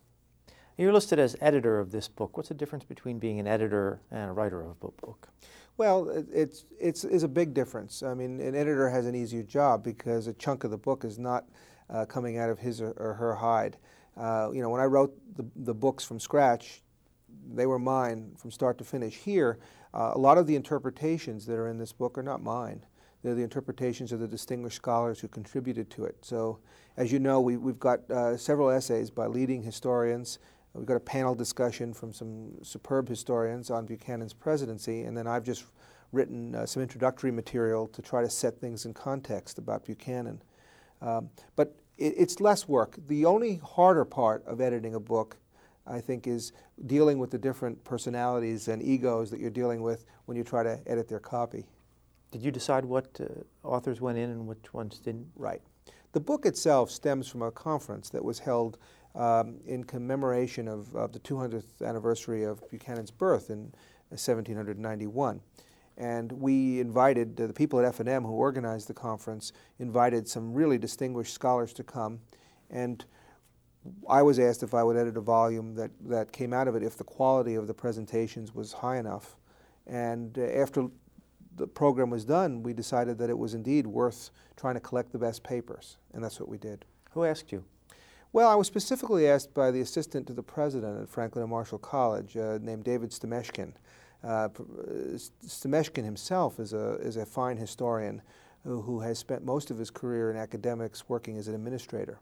You're 0.77 0.93
listed 0.93 1.19
as 1.19 1.35
editor 1.39 1.79
of 1.79 1.91
this 1.91 2.07
book. 2.07 2.35
What's 2.37 2.49
the 2.49 2.55
difference 2.55 2.83
between 2.83 3.19
being 3.19 3.39
an 3.39 3.47
editor 3.47 4.01
and 4.09 4.29
a 4.29 4.33
writer 4.33 4.61
of 4.61 4.69
a 4.69 4.73
book? 4.73 5.29
Well, 5.78 6.09
it's, 6.32 6.65
it's, 6.80 7.03
it's 7.03 7.24
a 7.24 7.28
big 7.28 7.53
difference. 7.53 8.03
I 8.03 8.13
mean, 8.13 8.39
an 8.39 8.55
editor 8.55 8.89
has 8.89 9.07
an 9.07 9.15
easier 9.15 9.41
job 9.41 9.84
because 9.84 10.28
a 10.28 10.34
chunk 10.34 10.63
of 10.63 10.71
the 10.71 10.78
book 10.78 11.03
is 11.03 11.17
not 11.17 11.45
uh, 11.89 12.05
coming 12.05 12.38
out 12.38 12.49
of 12.49 12.59
his 12.59 12.80
or, 12.80 12.91
or 12.97 13.13
her 13.15 13.36
hide. 13.36 13.78
Uh, 14.15 14.51
you 14.53 14.61
know, 14.61 14.69
when 14.69 14.82
I 14.82 14.86
wrote 14.86 15.17
the, 15.36 15.45
the 15.55 15.74
books 15.74 16.03
from 16.03 16.19
scratch, 16.19 16.84
they 17.51 17.65
were 17.65 17.80
mine 17.80 18.34
from 18.38 18.51
start 18.51 18.78
to 18.78 18.84
finish. 18.84 19.15
Here, 19.15 19.57
uh, 19.95 20.11
a 20.13 20.17
lot 20.17 20.38
of 20.38 20.45
the 20.45 20.55
interpretations 20.55 21.45
that 21.47 21.55
are 21.55 21.67
in 21.67 21.80
this 21.80 21.91
book 21.91 22.17
are 22.19 22.24
not 22.24 22.43
mine. 22.43 22.86
They're 23.24 23.36
the 23.36 23.43
interpretations 23.43 24.11
of 24.11 24.19
the 24.19 24.28
distinguished 24.28 24.76
scholars 24.76 25.19
who 25.19 25.28
contributed 25.28 25.89
to 25.91 26.05
it. 26.05 26.17
So, 26.21 26.59
as 26.97 27.11
you 27.11 27.19
know, 27.19 27.41
we, 27.41 27.53
have 27.53 27.80
got 27.80 28.11
uh, 28.11 28.38
several 28.38 28.69
essays 28.69 29.09
by 29.09 29.26
leading 29.26 29.63
historians 29.63 30.39
We've 30.74 30.86
got 30.86 30.97
a 30.97 31.01
panel 31.01 31.36
discussion 31.36 31.93
from 31.93 32.13
some 32.13 32.63
superb 32.63 33.07
historians 33.07 33.69
on 33.69 33.86
Buchanan's 33.86 34.34
presidency, 34.34 35.03
and 35.03 35.15
then 35.15 35.28
I've 35.28 35.43
just 35.43 35.65
written 36.11 36.55
uh, 36.55 36.65
some 36.65 36.82
introductory 36.82 37.32
material 37.32 37.88
to 37.88 38.01
try 38.01 38.21
to 38.21 38.30
set 38.30 38.59
things 38.59 38.86
in 38.86 38.93
context 38.93 39.57
about 39.57 39.86
Buchanan. 39.86 40.41
Um, 41.01 41.30
but 41.55 41.76
it, 41.97 42.13
it's 42.17 42.39
less 42.39 42.67
work. 42.67 42.97
The 43.07 43.26
only 43.26 43.57
harder 43.57 44.05
part 44.05 44.43
of 44.45 44.61
editing 44.61 44.95
a 44.95 44.99
book 44.99 45.38
I 45.86 45.99
think, 45.99 46.28
is 46.28 46.53
dealing 46.86 47.19
with 47.19 47.32
the 47.32 47.38
different 47.38 47.84
personalities 47.84 48.67
and 48.67 48.82
egos 48.82 49.30
that 49.32 49.39
you're 49.39 49.49
dealing 49.49 49.82
with 49.82 50.05
when 50.26 50.38
you 50.38 50.43
try 50.43 50.63
to 50.63 50.80
edit 50.86 51.07
their 51.07 51.19
copy. 51.19 51.65
Did 52.32 52.41
you 52.41 52.51
decide 52.51 52.86
what 52.86 53.19
uh, 53.19 53.67
authors 53.67 54.01
went 54.01 54.17
in 54.17 54.30
and 54.30 54.47
which 54.47 54.74
ones 54.74 54.99
didn't? 54.99 55.28
Right. 55.36 55.61
The 56.13 56.19
book 56.19 56.45
itself 56.45 56.89
stems 56.89 57.28
from 57.28 57.41
a 57.41 57.51
conference 57.51 58.09
that 58.09 58.24
was 58.24 58.39
held 58.39 58.78
um, 59.16 59.59
in 59.66 59.84
commemoration 59.84 60.68
of, 60.68 60.93
of, 60.95 61.14
the 61.14 61.20
200th 61.20 61.86
anniversary 61.86 62.43
of 62.43 62.68
Buchanan's 62.70 63.11
birth 63.11 63.49
in 63.49 63.72
1791. 64.09 65.41
And 65.97 66.32
we 66.32 66.80
invited 66.80 67.39
uh, 67.39 67.47
the 67.47 67.53
people 67.53 67.80
at 67.80 67.86
F&M 67.86 68.24
who 68.24 68.32
organized 68.32 68.88
the 68.88 68.93
conference, 68.93 69.53
invited 69.80 70.28
some 70.28 70.53
really 70.53 70.80
distinguished 70.80 71.34
scholars 71.34 71.74
to 71.74 71.84
come. 71.84 72.20
And 72.72 73.05
I 74.09 74.22
was 74.24 74.39
asked 74.39 74.64
if 74.64 74.74
I 74.74 74.84
would 74.84 74.97
edit 74.97 75.18
a 75.18 75.22
volume 75.22 75.76
that, 75.76 75.91
that 76.05 76.32
came 76.32 76.53
out 76.53 76.68
of 76.68 76.76
it 76.76 76.84
if 76.84 76.97
the 76.97 77.03
quality 77.03 77.55
of 77.55 77.68
the 77.68 77.74
presentations 77.74 78.55
was 78.55 78.74
high 78.74 78.97
enough. 78.97 79.36
And 79.86 80.38
uh, 80.38 80.41
after 80.41 80.88
the 81.55 81.68
program 81.68 82.09
was 82.09 82.26
done, 82.26 82.64
we 82.64 82.74
decided 82.74 83.18
that 83.20 83.30
it 83.30 83.38
was 83.38 83.53
indeed 83.53 83.86
worth 83.86 84.32
trying 84.55 84.74
to 84.76 84.80
collect 84.80 85.11
the 85.11 85.20
best 85.20 85.43
papers, 85.43 85.97
and 86.14 86.24
that's 86.24 86.39
what 86.39 86.49
we 86.49 86.57
did. 86.57 86.86
Who 87.11 87.26
asked 87.26 87.51
you? 87.51 87.64
Well, 88.34 88.49
I 88.49 88.55
was 88.55 88.65
specifically 88.65 89.27
asked 89.27 89.53
by 89.53 89.69
the 89.69 89.81
assistant 89.81 90.25
to 90.25 90.34
the 90.34 90.41
president 90.41 90.99
at 90.99 91.07
Franklin 91.07 91.43
and 91.43 91.51
Marshall 91.51 91.77
College, 91.77 92.36
uh, 92.36 92.57
named 92.59 92.84
David 92.84 93.11
Stameshkin. 93.11 93.73
Uh, 94.23 94.49
Stameshkin 95.45 96.03
himself 96.03 96.59
is 96.59 96.73
a, 96.73 96.95
is 96.95 97.15
a 97.15 97.27
fine 97.27 97.57
historian 97.57 98.23
who, 98.63 98.81
who 98.81 99.01
has 99.01 99.19
spent 99.19 99.45
most 99.45 99.69
of 99.69 99.77
his 99.77 99.91
career 99.91 100.31
in 100.31 100.38
academics 100.38 101.07
working 101.07 101.38
as 101.38 101.47
an 101.47 101.53
administrator. 101.53 102.19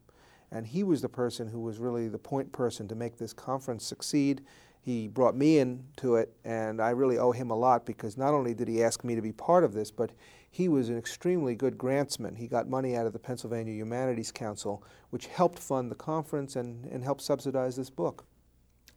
And 0.51 0.68
he 0.68 0.84
was 0.84 1.01
the 1.01 1.07
person 1.07 1.47
who 1.47 1.62
was 1.62 1.78
really 1.78 2.09
the 2.09 2.18
point 2.18 2.51
person 2.51 2.89
to 2.89 2.95
make 2.95 3.16
this 3.16 3.32
conference 3.32 3.86
succeed. 3.86 4.41
He 4.82 5.07
brought 5.07 5.38
me 5.38 5.59
into 5.59 6.18
it, 6.18 6.34
and 6.43 6.82
I 6.82 6.89
really 6.89 7.20
owe 7.20 7.32
him 7.32 7.51
a 7.51 7.55
lot 7.55 7.86
because 7.86 8.18
not 8.18 8.34
only 8.34 8.53
did 8.53 8.68
he 8.68 8.84
ask 8.84 9.05
me 9.05 9.16
to 9.16 9.22
be 9.22 9.32
part 9.32 9.64
of 9.64 9.72
this, 9.72 9.91
but 9.91 10.12
he 10.54 10.68
was 10.68 10.89
an 10.89 10.97
extremely 10.97 11.56
good 11.56 11.78
grantsman. 11.78 12.38
He 12.38 12.47
got 12.47 12.68
money 12.68 12.95
out 12.95 13.08
of 13.08 13.14
the 13.14 13.20
Pennsylvania 13.20 13.74
Humanities 13.74 14.34
Council, 14.34 14.84
which 15.10 15.28
helped 15.28 15.58
fund 15.58 15.89
the 15.89 15.95
conference 15.95 16.58
and, 16.58 16.86
and 16.86 17.06
helped 17.06 17.22
subsidize 17.22 17.78
this 17.78 17.89
book. 17.89 18.26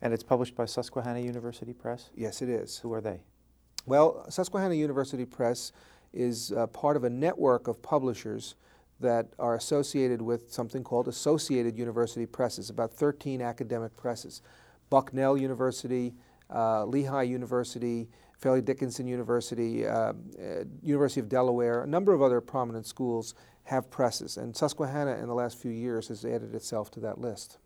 And 0.02 0.12
it's 0.12 0.24
published 0.24 0.56
by 0.56 0.64
Susquehanna 0.64 1.20
University 1.20 1.72
Press? 1.72 2.10
Yes, 2.16 2.42
it 2.42 2.48
is. 2.48 2.78
Who 2.78 2.92
are 2.92 3.00
they? 3.00 3.22
Well, 3.86 4.28
Susquehanna 4.28 4.74
University 4.74 5.24
Press 5.24 5.70
is 6.12 6.52
uh, 6.52 6.66
part 6.66 6.96
of 6.96 7.04
a 7.04 7.10
network 7.10 7.68
of 7.68 7.80
publishers 7.80 8.56
that 8.98 9.28
are 9.38 9.54
associated 9.54 10.20
with 10.20 10.52
something 10.52 10.82
called 10.82 11.06
Associated 11.06 11.78
University 11.78 12.26
Presses, 12.26 12.68
about 12.68 12.92
13 12.92 13.40
academic 13.40 13.96
presses. 13.96 14.42
Bucknell 14.90 15.36
University, 15.36 16.14
uh, 16.52 16.84
Lehigh 16.84 17.22
University, 17.22 18.08
Fairleigh 18.44 18.60
Dickinson 18.60 19.06
University, 19.06 19.86
uh, 19.86 20.12
uh, 20.12 20.12
University 20.82 21.18
of 21.18 21.30
Delaware, 21.30 21.82
a 21.82 21.86
number 21.86 22.12
of 22.12 22.20
other 22.20 22.42
prominent 22.42 22.86
schools 22.86 23.34
have 23.62 23.90
presses, 23.90 24.36
and 24.36 24.54
Susquehanna 24.54 25.12
in 25.12 25.28
the 25.28 25.34
last 25.34 25.56
few 25.56 25.70
years 25.70 26.08
has 26.08 26.26
added 26.26 26.54
itself 26.54 26.90
to 26.90 27.00
that 27.00 27.18
list. 27.18 27.56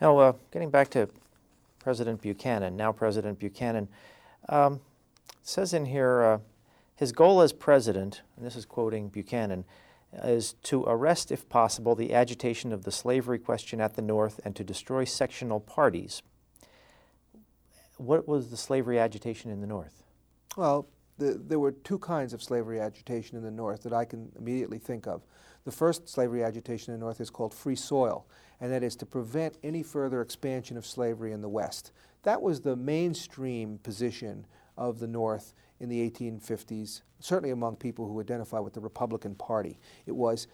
Now, 0.00 0.18
uh, 0.18 0.32
getting 0.50 0.70
back 0.70 0.88
to 0.90 1.08
President 1.78 2.20
Buchanan, 2.20 2.76
now 2.76 2.90
President 2.90 3.38
Buchanan, 3.38 3.86
um, 4.48 4.80
says 5.44 5.72
in 5.72 5.86
here 5.86 6.22
uh, 6.22 6.38
his 6.96 7.12
goal 7.12 7.40
as 7.40 7.52
president, 7.52 8.22
and 8.36 8.44
this 8.44 8.56
is 8.56 8.64
quoting 8.64 9.10
Buchanan, 9.10 9.64
is 10.24 10.54
to 10.64 10.82
arrest, 10.88 11.30
if 11.30 11.48
possible, 11.48 11.94
the 11.94 12.14
agitation 12.14 12.72
of 12.72 12.82
the 12.82 12.90
slavery 12.90 13.38
question 13.38 13.80
at 13.80 13.94
the 13.94 14.02
North 14.02 14.40
and 14.44 14.56
to 14.56 14.64
destroy 14.64 15.04
sectional 15.04 15.60
parties. 15.60 16.20
What 18.02 18.26
was 18.26 18.50
the 18.50 18.56
slavery 18.56 18.98
agitation 18.98 19.52
in 19.52 19.60
the 19.60 19.66
North? 19.66 20.02
Well, 20.56 20.88
the, 21.18 21.40
there 21.46 21.60
were 21.60 21.70
two 21.70 22.00
kinds 22.00 22.32
of 22.32 22.42
slavery 22.42 22.80
agitation 22.80 23.36
in 23.36 23.44
the 23.44 23.50
North 23.50 23.84
that 23.84 23.92
I 23.92 24.04
can 24.04 24.32
immediately 24.36 24.78
think 24.78 25.06
of. 25.06 25.22
The 25.64 25.70
first 25.70 26.08
slavery 26.08 26.42
agitation 26.42 26.92
in 26.92 26.98
the 26.98 27.04
North 27.04 27.20
is 27.20 27.30
called 27.30 27.54
free 27.54 27.76
soil, 27.76 28.26
and 28.60 28.72
that 28.72 28.82
is 28.82 28.96
to 28.96 29.06
prevent 29.06 29.56
any 29.62 29.84
further 29.84 30.20
expansion 30.20 30.76
of 30.76 30.84
slavery 30.84 31.30
in 31.30 31.42
the 31.42 31.48
West. 31.48 31.92
That 32.24 32.42
was 32.42 32.60
the 32.60 32.74
mainstream 32.74 33.78
position 33.84 34.46
of 34.76 34.98
the 34.98 35.06
North 35.06 35.54
in 35.78 35.88
the 35.88 36.10
1850s, 36.10 37.02
certainly 37.20 37.50
among 37.50 37.76
people 37.76 38.08
who 38.08 38.20
identify 38.20 38.58
with 38.58 38.74
the 38.74 38.80
Republican 38.80 39.36
Party. 39.36 39.78
It 40.06 40.16
was, 40.16 40.48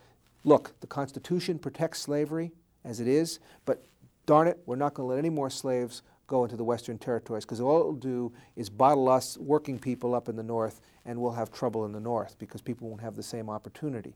look, 0.45 0.79
the 0.81 0.87
Constitution 0.87 1.59
protects 1.59 2.01
slavery 2.01 2.53
as 2.85 3.01
it 3.01 3.09
is, 3.09 3.39
but 3.65 3.87
darn 4.27 4.49
it, 4.49 4.59
we're 4.67 4.77
not 4.77 4.93
going 4.93 5.09
to 5.09 5.15
let 5.15 5.19
any 5.19 5.31
more 5.31 5.49
slaves 5.49 6.03
go 6.29 6.45
into 6.45 6.57
the 6.57 6.63
Western 6.63 6.99
territories 6.99 7.45
because 7.45 7.61
all 7.61 7.81
it'll 7.81 7.95
do 7.95 8.33
is 8.55 8.71
bottle 8.71 9.09
us 9.09 9.37
working 9.39 9.79
people 9.79 10.15
up 10.15 10.29
in 10.29 10.37
the 10.37 10.43
North 10.43 10.81
and 11.05 11.21
we'll 11.21 11.33
have 11.33 11.51
trouble 11.51 11.85
in 11.87 11.93
the 11.93 12.01
North 12.01 12.39
because 12.39 12.61
people 12.61 12.89
won't 12.89 13.01
have 13.01 13.17
the 13.17 13.23
same 13.23 13.51
opportunity. 13.51 14.15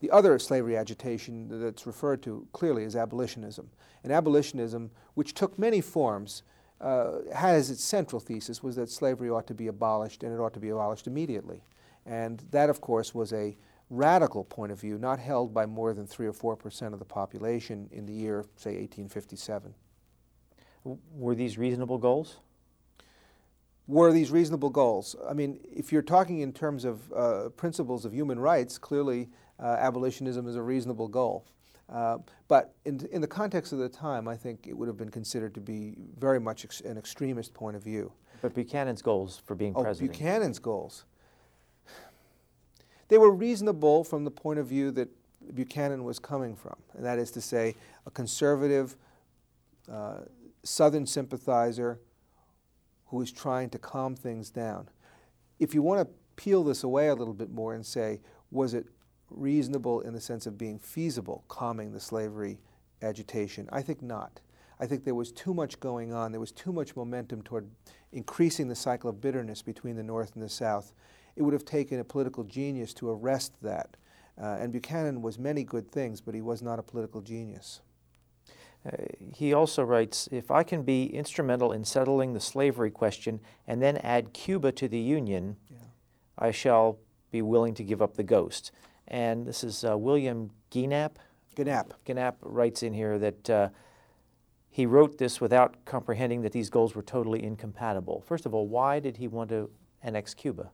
The 0.00 0.10
other 0.10 0.38
slavery 0.38 0.76
agitation 0.76 1.48
that's 1.48 1.86
referred 1.86 2.22
to 2.24 2.46
clearly 2.52 2.82
is 2.82 2.96
abolitionism. 2.96 3.70
And 4.02 4.12
abolitionism, 4.12 4.90
which 5.14 5.32
took 5.32 5.58
many 5.58 5.80
forms, 5.80 6.42
uh, 6.80 7.20
has 7.34 7.70
its 7.70 7.82
central 7.82 8.20
thesis 8.20 8.62
was 8.62 8.76
that 8.76 8.90
slavery 8.90 9.30
ought 9.30 9.46
to 9.46 9.54
be 9.54 9.68
abolished 9.68 10.22
and 10.22 10.34
it 10.34 10.38
ought 10.38 10.52
to 10.52 10.60
be 10.60 10.68
abolished 10.68 11.06
immediately. 11.06 11.62
And 12.04 12.42
that, 12.50 12.68
of 12.68 12.82
course, 12.82 13.14
was 13.14 13.32
a 13.32 13.56
radical 13.88 14.44
point 14.44 14.72
of 14.72 14.80
view, 14.80 14.98
not 14.98 15.18
held 15.18 15.54
by 15.54 15.64
more 15.64 15.94
than 15.94 16.06
3 16.06 16.26
or 16.26 16.32
4 16.32 16.56
percent 16.56 16.92
of 16.92 16.98
the 16.98 17.06
population 17.06 17.88
in 17.92 18.04
the 18.04 18.12
year, 18.12 18.44
say, 18.56 18.70
1857. 18.70 19.74
Were 21.12 21.34
these 21.34 21.58
reasonable 21.58 21.98
goals? 21.98 22.36
Were 23.88 24.12
these 24.12 24.30
reasonable 24.30 24.70
goals? 24.70 25.16
I 25.28 25.32
mean, 25.32 25.60
if 25.64 25.92
you're 25.92 26.02
talking 26.02 26.40
in 26.40 26.52
terms 26.52 26.84
of 26.84 27.12
uh, 27.12 27.48
principles 27.50 28.04
of 28.04 28.12
human 28.12 28.38
rights, 28.38 28.78
clearly 28.78 29.28
uh, 29.60 29.76
abolitionism 29.78 30.46
is 30.48 30.56
a 30.56 30.62
reasonable 30.62 31.08
goal. 31.08 31.46
Uh, 31.88 32.18
but 32.48 32.74
in, 32.84 33.06
in 33.12 33.20
the 33.20 33.28
context 33.28 33.72
of 33.72 33.78
the 33.78 33.88
time, 33.88 34.26
I 34.26 34.36
think 34.36 34.66
it 34.66 34.76
would 34.76 34.88
have 34.88 34.96
been 34.96 35.10
considered 35.10 35.54
to 35.54 35.60
be 35.60 35.94
very 36.18 36.40
much 36.40 36.64
ex 36.64 36.80
an 36.80 36.98
extremist 36.98 37.54
point 37.54 37.76
of 37.76 37.82
view. 37.82 38.12
But 38.42 38.54
Buchanan's 38.54 39.02
goals 39.02 39.40
for 39.46 39.54
being 39.54 39.72
president. 39.72 39.86
oh, 39.86 40.08
president? 40.08 40.12
Buchanan's 40.12 40.58
goals. 40.58 41.04
They 43.08 43.18
were 43.18 43.30
reasonable 43.30 44.02
from 44.02 44.24
the 44.24 44.32
point 44.32 44.58
of 44.58 44.66
view 44.66 44.90
that 44.92 45.08
Buchanan 45.54 46.02
was 46.02 46.18
coming 46.18 46.56
from, 46.56 46.74
and 46.94 47.04
that 47.04 47.20
is 47.20 47.30
to 47.32 47.40
say, 47.40 47.76
a 48.04 48.10
conservative 48.10 48.96
uh, 49.90 50.18
Southern 50.66 51.06
sympathizer 51.06 52.00
who 53.06 53.20
is 53.22 53.32
trying 53.32 53.70
to 53.70 53.78
calm 53.78 54.16
things 54.16 54.50
down. 54.50 54.88
If 55.58 55.74
you 55.74 55.82
want 55.82 56.00
to 56.00 56.14
peel 56.34 56.64
this 56.64 56.82
away 56.82 57.08
a 57.08 57.14
little 57.14 57.34
bit 57.34 57.50
more 57.50 57.74
and 57.74 57.86
say, 57.86 58.20
was 58.50 58.74
it 58.74 58.86
reasonable 59.30 60.00
in 60.00 60.12
the 60.12 60.20
sense 60.20 60.46
of 60.46 60.58
being 60.58 60.78
feasible, 60.78 61.44
calming 61.48 61.92
the 61.92 62.00
slavery 62.00 62.58
agitation? 63.02 63.68
I 63.72 63.82
think 63.82 64.02
not. 64.02 64.40
I 64.78 64.86
think 64.86 65.04
there 65.04 65.14
was 65.14 65.32
too 65.32 65.54
much 65.54 65.80
going 65.80 66.12
on. 66.12 66.32
There 66.32 66.40
was 66.40 66.52
too 66.52 66.72
much 66.72 66.96
momentum 66.96 67.42
toward 67.42 67.70
increasing 68.12 68.68
the 68.68 68.74
cycle 68.74 69.08
of 69.08 69.20
bitterness 69.20 69.62
between 69.62 69.96
the 69.96 70.02
North 70.02 70.34
and 70.34 70.42
the 70.42 70.48
South. 70.48 70.92
It 71.36 71.42
would 71.42 71.54
have 71.54 71.64
taken 71.64 72.00
a 72.00 72.04
political 72.04 72.44
genius 72.44 72.92
to 72.94 73.10
arrest 73.10 73.54
that. 73.62 73.96
Uh, 74.40 74.58
and 74.60 74.72
Buchanan 74.72 75.22
was 75.22 75.38
many 75.38 75.64
good 75.64 75.90
things, 75.90 76.20
but 76.20 76.34
he 76.34 76.42
was 76.42 76.60
not 76.60 76.78
a 76.78 76.82
political 76.82 77.22
genius. 77.22 77.80
Uh, 78.86 78.96
he 79.34 79.52
also 79.52 79.82
writes 79.82 80.28
If 80.30 80.50
I 80.50 80.62
can 80.62 80.82
be 80.82 81.06
instrumental 81.06 81.72
in 81.72 81.84
settling 81.84 82.32
the 82.32 82.40
slavery 82.40 82.90
question 82.90 83.40
and 83.66 83.82
then 83.82 83.96
add 83.98 84.32
Cuba 84.32 84.72
to 84.72 84.88
the 84.88 84.98
Union, 84.98 85.56
yeah. 85.70 85.78
I 86.38 86.50
shall 86.50 86.98
be 87.30 87.42
willing 87.42 87.74
to 87.74 87.84
give 87.84 88.00
up 88.00 88.14
the 88.14 88.22
ghost. 88.22 88.70
And 89.08 89.46
this 89.46 89.64
is 89.64 89.84
uh, 89.84 89.96
William 89.96 90.50
Gienapp. 90.70 91.16
Gienapp. 91.56 91.92
Gienapp 92.06 92.34
writes 92.42 92.82
in 92.82 92.92
here 92.92 93.18
that 93.18 93.50
uh, 93.50 93.68
he 94.68 94.84
wrote 94.84 95.18
this 95.18 95.40
without 95.40 95.84
comprehending 95.84 96.42
that 96.42 96.52
these 96.52 96.68
goals 96.68 96.94
were 96.94 97.02
totally 97.02 97.42
incompatible. 97.42 98.22
First 98.26 98.46
of 98.46 98.54
all, 98.54 98.66
why 98.66 99.00
did 99.00 99.16
he 99.16 99.28
want 99.28 99.50
to 99.50 99.70
annex 100.02 100.34
Cuba? 100.34 100.70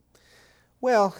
Well, 0.80 1.14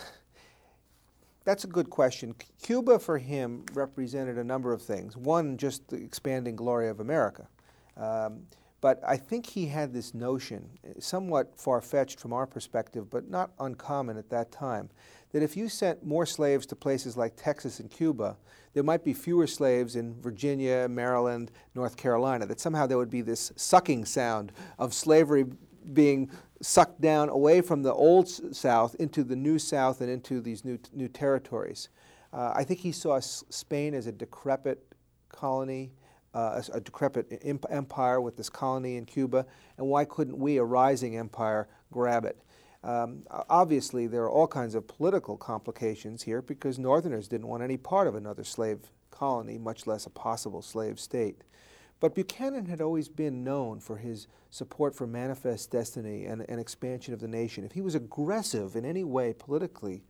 that's 1.45 1.65
a 1.65 1.69
good 1.69 1.91
question. 1.91 2.35
Cuba, 2.63 2.99
for 2.99 3.19
him, 3.19 3.65
represented 3.75 4.39
a 4.39 4.45
number 4.45 4.73
of 4.73 4.83
things. 4.83 5.17
One, 5.17 5.57
just 5.57 5.89
the 5.89 5.97
expanding 5.97 6.57
glory 6.57 6.89
of 6.89 7.01
America. 7.01 7.49
Um, 7.97 8.43
but 8.81 9.01
I 9.07 9.17
think 9.17 9.47
he 9.47 9.67
had 9.67 9.93
this 9.93 10.13
notion, 10.13 10.69
somewhat 10.99 11.57
far 11.57 11.81
fetched 11.81 12.19
from 12.19 12.33
our 12.33 12.47
perspective, 12.49 13.09
but 13.09 13.31
not 13.31 13.53
uncommon 13.61 14.17
at 14.19 14.29
that 14.31 14.51
time, 14.51 14.91
that 15.31 15.43
if 15.43 15.57
you 15.57 15.69
sent 15.69 16.05
more 16.05 16.27
slaves 16.27 16.67
to 16.67 16.77
places 16.77 17.17
like 17.17 17.35
Texas 17.37 17.79
and 17.79 17.89
Cuba, 17.89 18.37
there 18.75 18.83
might 18.83 19.05
be 19.05 19.13
fewer 19.13 19.47
slaves 19.47 19.95
in 19.95 20.21
Virginia, 20.21 20.89
Maryland, 20.89 21.53
North 21.77 21.97
Carolina, 21.97 22.45
that 22.47 22.59
somehow 22.59 22.87
there 22.87 22.99
would 22.99 23.09
be 23.09 23.23
this 23.23 23.53
sucking 23.55 24.05
sound 24.05 24.51
of 24.81 24.93
slavery 24.93 25.47
being 25.93 26.29
sucked 26.63 27.01
down 27.01 27.29
away 27.29 27.61
from 27.61 27.83
the 27.83 27.93
old 27.93 28.29
South 28.55 28.95
into 28.97 29.23
the 29.25 29.37
new 29.37 29.59
South 29.59 30.01
and 30.01 30.09
into 30.11 30.41
these 30.41 30.65
new, 30.65 30.79
new 30.93 31.09
territories. 31.09 31.89
Uh, 32.33 32.53
I 32.55 32.65
think 32.65 32.81
he 32.81 32.93
saw 32.93 33.21
Spain 33.21 33.93
as 33.93 34.07
a 34.07 34.13
decrepit 34.13 34.95
colony 35.29 35.93
uh, 36.35 36.63
a, 36.73 36.77
a, 36.77 36.81
decrepit 36.81 37.43
empire 37.69 38.21
with 38.21 38.37
this 38.37 38.49
colony 38.49 38.97
in 38.97 39.05
Cuba, 39.05 39.47
and 39.77 39.87
why 39.87 40.05
couldn't 40.05 40.39
we, 40.39 40.57
a 40.57 40.65
rising 40.65 41.17
empire, 41.17 41.69
grab 41.91 42.25
it? 42.25 42.43
Um, 42.83 43.25
obviously, 43.49 44.07
there 44.07 44.23
are 44.23 44.31
all 44.31 44.49
kinds 44.49 44.75
of 44.75 44.89
political 44.89 45.37
complications 45.37 46.23
here 46.23 46.43
because 46.43 46.79
Northerners 46.79 47.29
didn't 47.29 47.47
want 47.47 47.63
any 47.63 47.77
part 47.77 48.09
of 48.09 48.15
another 48.15 48.45
slave 48.45 48.79
colony, 49.11 49.59
much 49.59 49.87
less 49.87 50.07
a 50.07 50.11
possible 50.11 50.63
slave 50.63 50.99
state. 50.99 51.43
But 52.03 52.17
Buchanan 52.17 52.67
had 52.67 52.81
always 52.81 53.09
been 53.09 53.45
known 53.45 53.79
for 53.79 53.97
his 53.97 54.27
support 54.51 54.93
for 54.93 55.07
manifest 55.07 55.71
destiny 55.71 56.25
and, 56.25 56.45
and 56.49 56.59
expansion 56.59 57.15
of 57.15 57.21
the 57.21 57.29
nation. 57.29 57.63
If 57.63 57.71
he 57.71 57.81
was 57.81 57.95
aggressive 57.95 58.75
in 58.75 58.85
any 58.85 59.05
way 59.05 59.33
politically, 59.33 60.03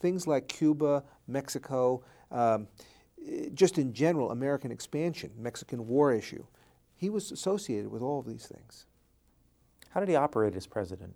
things 0.00 0.26
like 0.26 0.48
Cuba, 0.48 1.04
Mexico, 1.28 2.02
um, 2.32 2.66
just 3.54 3.78
in 3.78 3.92
general, 3.92 4.32
American 4.32 4.72
expansion, 4.72 5.30
Mexican 5.38 5.86
war 5.86 6.12
issue, 6.12 6.44
he 6.96 7.08
was 7.08 7.30
associated 7.30 7.88
with 7.88 8.02
all 8.02 8.18
of 8.18 8.26
these 8.26 8.46
things. 8.46 8.86
How 9.90 10.00
did 10.00 10.08
he 10.08 10.16
operate 10.16 10.56
as 10.56 10.66
president? 10.66 11.14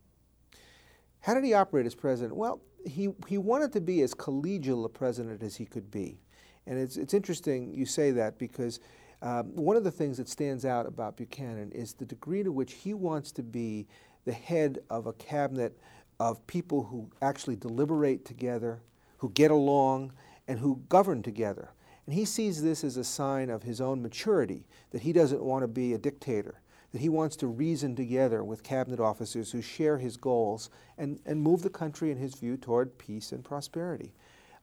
How 1.19 1.35
did 1.35 1.43
he 1.43 1.53
operate 1.53 1.85
as 1.85 1.97
president? 1.97 2.37
Well, 2.37 2.61
he, 2.87 3.09
he 3.27 3.39
wanted 3.39 3.73
to 3.73 3.81
be 3.81 4.03
as 4.03 4.15
collegial 4.15 4.85
a 4.85 4.89
president 4.89 5.43
as 5.43 5.57
he 5.57 5.65
could 5.65 5.91
be. 5.91 6.21
And 6.69 6.79
it's, 6.79 6.97
it's 6.97 7.13
interesting 7.13 7.75
you 7.75 7.87
say 7.87 8.13
that 8.13 8.39
because 8.39 8.79
um, 9.23 9.55
one 9.55 9.77
of 9.77 9.85
the 9.85 9.91
things 9.91 10.19
that 10.19 10.29
stands 10.29 10.65
out 10.65 10.85
about 10.85 11.17
Buchanan 11.17 11.71
is 11.71 11.93
the 11.93 12.05
degree 12.05 12.43
to 12.43 12.51
which 12.51 12.73
he 12.73 12.93
wants 12.93 13.31
to 13.33 13.43
be 13.43 13.87
the 14.25 14.33
head 14.33 14.81
of 14.91 15.07
a 15.07 15.13
cabinet 15.13 15.79
of 16.19 16.45
people 16.49 16.83
who 16.83 17.09
actually 17.23 17.57
deliberate 17.57 18.25
together, 18.25 18.81
who 19.19 19.31
get 19.31 19.53
along, 19.53 20.13
and 20.49 20.59
who 20.59 20.83
govern 20.89 21.23
together. 21.23 21.71
And 22.07 22.15
he 22.15 22.25
sees 22.25 22.63
this 22.63 22.83
as 22.83 22.97
a 22.97 23.05
sign 23.05 23.49
of 23.49 23.63
his 23.63 23.81
own 23.81 24.03
maturity, 24.03 24.67
that 24.91 25.03
he 25.03 25.13
doesn't 25.13 25.43
want 25.43 25.63
to 25.63 25.69
be 25.69 25.95
a 25.95 25.99
dictator, 25.99 26.61
that 26.91 27.01
he 27.01 27.09
wants 27.09 27.37
to 27.37 27.47
reason 27.47 27.95
together 27.95 28.43
with 28.43 28.65
cabinet 28.65 28.99
officers 28.99 29.53
who 29.53 29.63
share 29.63 29.99
his 29.99 30.17
goals 30.17 30.69
and, 30.99 31.21
and 31.27 31.41
move 31.41 31.63
the 31.63 31.71
country, 31.71 32.11
in 32.11 32.19
his 32.19 32.35
view, 32.35 32.57
toward 32.57 32.99
peace 32.99 33.31
and 33.31 33.45
prosperity. 33.45 34.13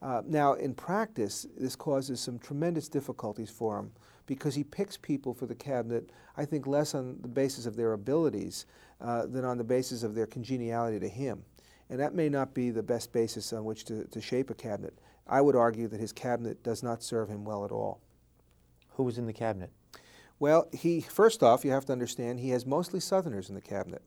Uh, 0.01 0.21
now, 0.25 0.53
in 0.53 0.73
practice, 0.73 1.45
this 1.57 1.75
causes 1.77 2.19
some 2.19 2.39
tremendous 2.39 2.89
difficulties 2.89 3.49
for 3.49 3.79
him 3.79 3.91
because 4.29 4.53
he 4.53 4.63
picks 4.63 4.95
people 4.95 5.33
for 5.33 5.47
the 5.47 5.55
cabinet, 5.55 6.11
I 6.37 6.45
think, 6.45 6.67
less 6.67 6.93
on 6.93 7.17
the 7.19 7.27
basis 7.27 7.65
of 7.65 7.75
their 7.75 7.93
abilities 7.93 8.67
uh, 9.01 9.25
than 9.25 9.43
on 9.43 9.57
the 9.57 9.63
basis 9.63 10.03
of 10.03 10.13
their 10.13 10.27
congeniality 10.27 10.99
to 10.99 11.09
him. 11.09 11.43
And 11.89 11.99
that 11.99 12.13
may 12.13 12.29
not 12.29 12.53
be 12.53 12.69
the 12.69 12.83
best 12.83 13.11
basis 13.11 13.51
on 13.53 13.65
which 13.65 13.85
to, 13.85 14.03
to 14.03 14.21
shape 14.21 14.51
a 14.51 14.53
cabinet. 14.53 14.93
I 15.25 15.41
would 15.41 15.55
argue 15.55 15.87
that 15.87 15.99
his 15.99 16.13
cabinet 16.13 16.61
does 16.61 16.83
not 16.83 17.01
serve 17.01 17.27
him 17.27 17.43
well 17.43 17.65
at 17.65 17.71
all. 17.71 18.01
Who 18.91 19.03
was 19.03 19.17
in 19.17 19.25
the 19.25 19.33
cabinet? 19.33 19.71
Well, 20.37 20.69
he 20.73 21.01
first 21.01 21.41
off, 21.41 21.65
you 21.65 21.71
have 21.71 21.85
to 21.85 21.91
understand 21.91 22.39
he 22.39 22.51
has 22.51 22.67
mostly 22.67 22.99
Southerners 22.99 23.49
in 23.49 23.55
the 23.55 23.61
cabinet. 23.61 24.03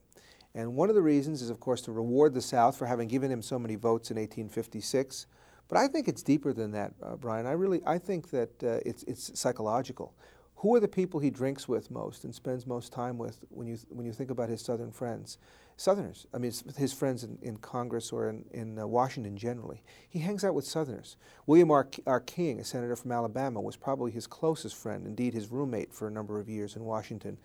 And 0.55 0.77
one 0.77 0.87
of 0.87 0.95
the 0.95 1.01
reasons 1.01 1.41
is, 1.41 1.49
of 1.49 1.59
course, 1.59 1.81
to 1.81 1.91
reward 1.91 2.33
the 2.33 2.41
South 2.41 2.77
for 2.77 2.85
having 2.85 3.09
given 3.09 3.29
him 3.29 3.41
so 3.41 3.59
many 3.59 3.75
votes 3.75 4.09
in 4.09 4.15
1856. 4.15 5.27
But 5.67 5.77
I 5.77 5.87
think 5.87 6.07
it's 6.07 6.23
deeper 6.23 6.53
than 6.53 6.71
that, 6.71 6.93
uh, 7.01 7.15
Brian. 7.15 7.45
I 7.45 7.53
really 7.53 7.81
I 7.85 7.97
think 7.97 8.29
that 8.31 8.63
uh, 8.63 8.79
it's 8.85 9.03
it's 9.03 9.39
psychological. 9.39 10.13
Who 10.57 10.75
are 10.75 10.79
the 10.79 10.87
people 10.87 11.19
he 11.19 11.29
drinks 11.29 11.67
with 11.67 11.91
most 11.91 12.23
and 12.23 12.33
spends 12.33 12.65
most 12.65 12.93
time 12.93 13.17
with 13.17 13.43
when 13.49 13.67
you 13.67 13.77
when 13.89 14.05
you 14.05 14.13
think 14.13 14.29
about 14.29 14.49
his 14.49 14.61
Southern 14.61 14.91
friends? 14.91 15.37
Southerners. 15.75 16.27
I 16.33 16.37
mean, 16.37 16.53
his 16.77 16.93
friends 16.93 17.23
in, 17.23 17.37
in 17.41 17.57
Congress 17.57 18.11
or 18.11 18.29
in, 18.29 18.45
in 18.51 18.79
uh, 18.79 18.85
Washington 18.85 19.35
generally. 19.35 19.83
He 20.07 20.19
hangs 20.19 20.43
out 20.43 20.53
with 20.53 20.65
Southerners. 20.65 21.17
William 21.47 21.71
R. 21.71 21.89
R. 22.05 22.19
King, 22.19 22.59
a 22.59 22.63
senator 22.63 22.95
from 22.95 23.11
Alabama, 23.11 23.59
was 23.59 23.75
probably 23.75 24.11
his 24.11 24.27
closest 24.27 24.75
friend, 24.75 25.07
indeed 25.07 25.33
his 25.33 25.51
roommate 25.51 25.91
for 25.91 26.07
a 26.07 26.11
number 26.11 26.39
of 26.39 26.47
years 26.47 26.75
in 26.75 26.83
Washington. 26.85 27.37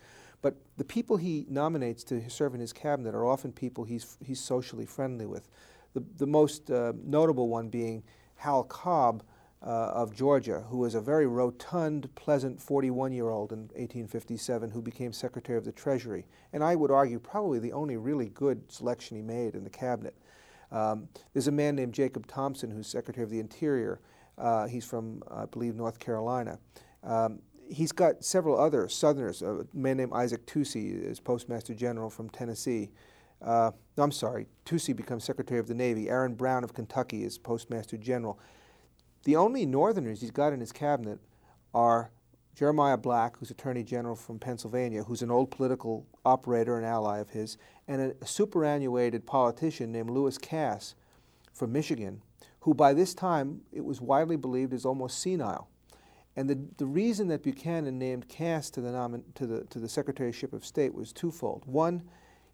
But 0.43 0.57
the 0.77 0.85
people 0.85 1.17
he 1.17 1.47
nominates 1.49 2.05
to 2.05 2.29
serve 2.31 2.55
in 2.55 2.61
his 2.61 2.73
cabinet 2.73 3.15
are 3.15 3.27
often 3.27 3.51
people 3.51 3.85
he's, 3.85 4.17
he's 4.25 4.41
socially 4.41 4.87
friendly 4.87 5.27
with. 5.27 5.49
The, 5.95 6.05
the 6.17 6.27
most 6.27 6.71
uh, 6.71 6.93
notable 7.05 7.49
one 7.49 7.69
being 7.69 8.03
Howell 8.37 8.65
Cobb 8.65 9.23
uh, 9.63 9.67
of 9.67 10.15
Georgia, 10.15 10.65
who 10.69 10.79
was 10.79 10.95
a 10.95 11.01
very 11.01 11.27
rotund, 11.27 12.15
pleasant 12.15 12.61
41 12.61 13.13
year 13.13 13.29
old 13.29 13.53
in 13.53 13.61
1857 13.61 14.71
who 14.71 14.81
became 14.81 15.13
Secretary 15.13 15.59
of 15.59 15.65
the 15.65 15.73
Treasury. 15.73 16.27
And 16.53 16.63
I 16.63 16.77
would 16.77 16.91
argue 16.91 17.19
probably 17.19 17.59
the 17.59 17.73
only 17.73 17.97
really 17.97 18.29
good 18.29 18.71
selection 18.71 19.17
he 19.17 19.23
made 19.23 19.55
in 19.55 19.65
the 19.65 19.71
cabinet. 19.71 20.15
Um, 20.71 21.09
there's 21.33 21.49
a 21.49 21.53
man 21.53 21.75
named 21.75 21.95
Jacob 21.95 22.27
Thompson 22.27 22.71
who's 22.71 22.87
Secretary 22.87 23.25
of 23.25 23.31
the 23.31 23.41
Interior. 23.41 24.01
Uh, 24.37 24.67
he's 24.67 24.85
from, 24.85 25.23
I 25.31 25.47
believe, 25.47 25.75
North 25.75 25.99
Carolina. 25.99 26.59
Um, 27.03 27.41
he's 27.69 27.91
got 27.91 28.25
several 28.25 28.61
other 28.61 28.89
Southerners. 28.89 29.43
A 29.43 29.67
man 29.73 29.97
named 29.97 30.13
Isaac 30.13 30.47
Toucey 30.47 30.91
is 30.91 31.19
Postmaster 31.19 31.75
General 31.75 32.11
from 32.11 32.29
Tennessee. 32.31 32.91
Uh, 33.41 33.71
no, 33.97 34.03
I'm 34.03 34.13
sorry, 34.13 34.47
Toucey 34.65 34.95
becomes 34.95 35.25
Secretary 35.25 35.61
of 35.61 35.69
the 35.69 35.75
Navy. 35.75 36.09
Aaron 36.09 36.35
Brown 36.35 36.65
of 36.65 36.75
Kentucky 36.75 37.25
is 37.25 37.39
Postmaster 37.39 37.97
General. 37.97 38.39
The 39.25 39.37
only 39.37 39.67
Northerners 39.67 40.21
he's 40.21 40.31
got 40.31 40.53
in 40.53 40.61
his 40.61 40.73
cabinet 40.73 41.19
are 41.75 42.11
Jeremiah 42.55 42.97
Black, 42.97 43.37
who's 43.37 43.53
Attorney 43.53 43.85
General 43.85 44.17
from 44.17 44.41
Pennsylvania, 44.41 45.05
who's 45.05 45.23
an 45.23 45.31
old 45.31 45.53
political 45.53 46.07
operator 46.25 46.77
and 46.77 46.85
ally 46.85 47.19
of 47.19 47.31
his, 47.31 47.57
and 47.87 48.15
a, 48.21 48.27
superannuated 48.27 49.27
politician 49.27 49.93
named 49.93 50.11
Lewis 50.11 50.39
Cass 50.39 50.97
from 51.53 51.73
Michigan, 51.73 52.21
who 52.61 52.75
by 52.75 52.93
this 52.93 53.15
time 53.15 53.61
it 53.73 53.85
was 53.85 54.01
widely 54.01 54.37
believed 54.37 54.73
is 54.73 54.85
almost 54.85 55.21
senile. 55.21 55.69
And 56.35 56.51
the, 56.51 56.59
the 56.79 56.87
reason 56.87 57.29
that 57.29 57.43
Buchanan 57.43 57.99
named 57.99 58.29
Cass 58.29 58.71
to 58.71 58.81
the, 58.81 58.91
nomin- 58.91 59.23
to, 59.35 59.47
the, 59.47 59.65
to 59.67 59.79
the 59.79 59.87
Secretaryship 59.87 60.53
of 60.53 60.65
State 60.65 60.95
was 60.95 61.13
twofold. 61.13 61.63
One, 61.67 62.03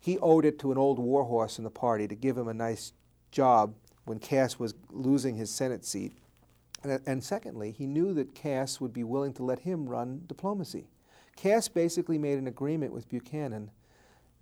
he 0.04 0.18
owed 0.18 0.44
it 0.44 0.58
to 0.58 0.70
an 0.70 0.76
old 0.76 0.98
warhorse 0.98 1.56
in 1.56 1.64
the 1.64 1.70
party 1.70 2.06
to 2.06 2.14
give 2.14 2.36
him 2.36 2.46
a 2.46 2.52
nice 2.52 2.92
job 3.30 3.74
when 4.04 4.18
Cass 4.18 4.58
was 4.58 4.74
losing 4.90 5.34
his 5.34 5.50
Senate 5.50 5.82
seat. 5.82 6.12
And, 6.82 7.00
and 7.06 7.24
secondly, 7.24 7.70
he 7.70 7.86
knew 7.86 8.12
that 8.12 8.34
Cass 8.34 8.82
would 8.82 8.92
be 8.92 9.02
willing 9.02 9.32
to 9.32 9.42
let 9.42 9.60
him 9.60 9.88
run 9.88 10.24
diplomacy. 10.26 10.88
Cass 11.36 11.68
basically 11.68 12.18
made 12.18 12.36
an 12.36 12.46
agreement 12.46 12.92
with 12.92 13.08
Buchanan 13.08 13.70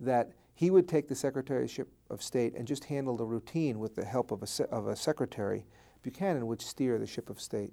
that 0.01 0.33
he 0.53 0.69
would 0.69 0.85
take 0.85 1.07
the 1.07 1.15
Secretaryship 1.15 1.87
of 2.09 2.21
State 2.21 2.53
and 2.55 2.67
just 2.67 2.83
handle 2.83 3.15
the 3.15 3.23
routine 3.23 3.79
with 3.79 3.95
the 3.95 4.03
help 4.03 4.31
of 4.31 4.43
a, 4.43 4.47
se- 4.47 4.67
of 4.69 4.87
a 4.87 4.97
secretary. 4.97 5.65
Buchanan 6.01 6.45
would 6.47 6.61
steer 6.61 6.99
the 6.99 7.07
ship 7.07 7.29
of 7.29 7.39
state. 7.39 7.71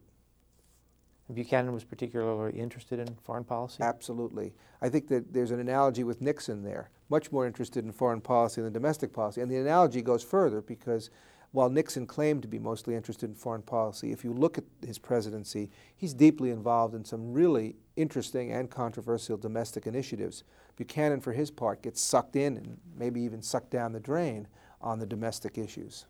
Buchanan 1.34 1.72
was 1.72 1.82
particularly 1.82 2.56
interested 2.56 3.00
in 3.00 3.16
foreign 3.24 3.42
policy? 3.42 3.82
Absolutely. 3.82 4.52
I 4.80 4.88
think 4.88 5.08
that 5.08 5.32
there's 5.32 5.50
an 5.50 5.58
analogy 5.58 6.04
with 6.04 6.20
Nixon 6.20 6.62
there, 6.62 6.90
much 7.10 7.30
more 7.32 7.46
interested 7.46 7.84
in 7.84 7.92
foreign 7.92 8.20
policy 8.20 8.62
than 8.62 8.72
domestic 8.72 9.12
policy. 9.12 9.40
And 9.40 9.50
the 9.50 9.58
analogy 9.58 10.00
goes 10.00 10.22
further 10.22 10.60
because 10.60 11.10
while 11.52 11.68
Nixon 11.68 12.06
claimed 12.06 12.42
to 12.42 12.48
be 12.48 12.60
mostly 12.60 12.94
interested 12.94 13.28
in 13.28 13.34
foreign 13.34 13.62
policy, 13.62 14.12
if 14.12 14.24
you 14.24 14.32
look 14.32 14.56
at 14.56 14.64
his 14.86 14.98
presidency, 14.98 15.68
he's 15.96 16.14
deeply 16.14 16.50
involved 16.50 16.94
in 16.94 17.04
some 17.04 17.32
really 17.32 17.74
interesting 17.96 18.52
and 18.52 18.70
controversial 18.70 19.36
domestic 19.36 19.86
initiatives. 19.86 20.44
Buchanan, 20.76 21.20
for 21.20 21.32
his 21.32 21.50
part, 21.50 21.82
gets 21.82 22.00
sucked 22.00 22.36
in 22.36 22.56
and 22.56 22.78
maybe 22.96 23.20
even 23.20 23.42
sucked 23.42 23.70
down 23.70 23.92
the 23.92 24.00
drain 24.00 24.46
on 24.80 25.00
the 25.00 25.06
domestic 25.06 25.58
issues. 25.58 26.06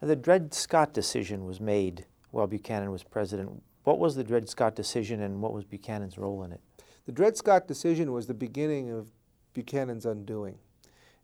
Now, 0.00 0.08
the 0.08 0.16
Dred 0.16 0.54
Scott 0.54 0.94
decision 0.94 1.44
was 1.44 1.60
made 1.60 2.06
while 2.30 2.46
Buchanan 2.46 2.92
was 2.92 3.02
president. 3.02 3.62
What 3.82 3.98
was 3.98 4.14
the 4.14 4.24
Dred 4.24 4.48
Scott 4.48 4.76
decision 4.76 5.20
and 5.22 5.42
what 5.42 5.52
was 5.52 5.64
Buchanan's 5.64 6.16
role 6.16 6.44
in 6.44 6.52
it? 6.52 6.60
The 7.06 7.12
Dred 7.12 7.36
Scott 7.36 7.66
decision 7.66 8.12
was 8.12 8.28
the 8.28 8.34
beginning 8.34 8.90
of 8.90 9.08
Buchanan's 9.54 10.06
undoing. 10.06 10.58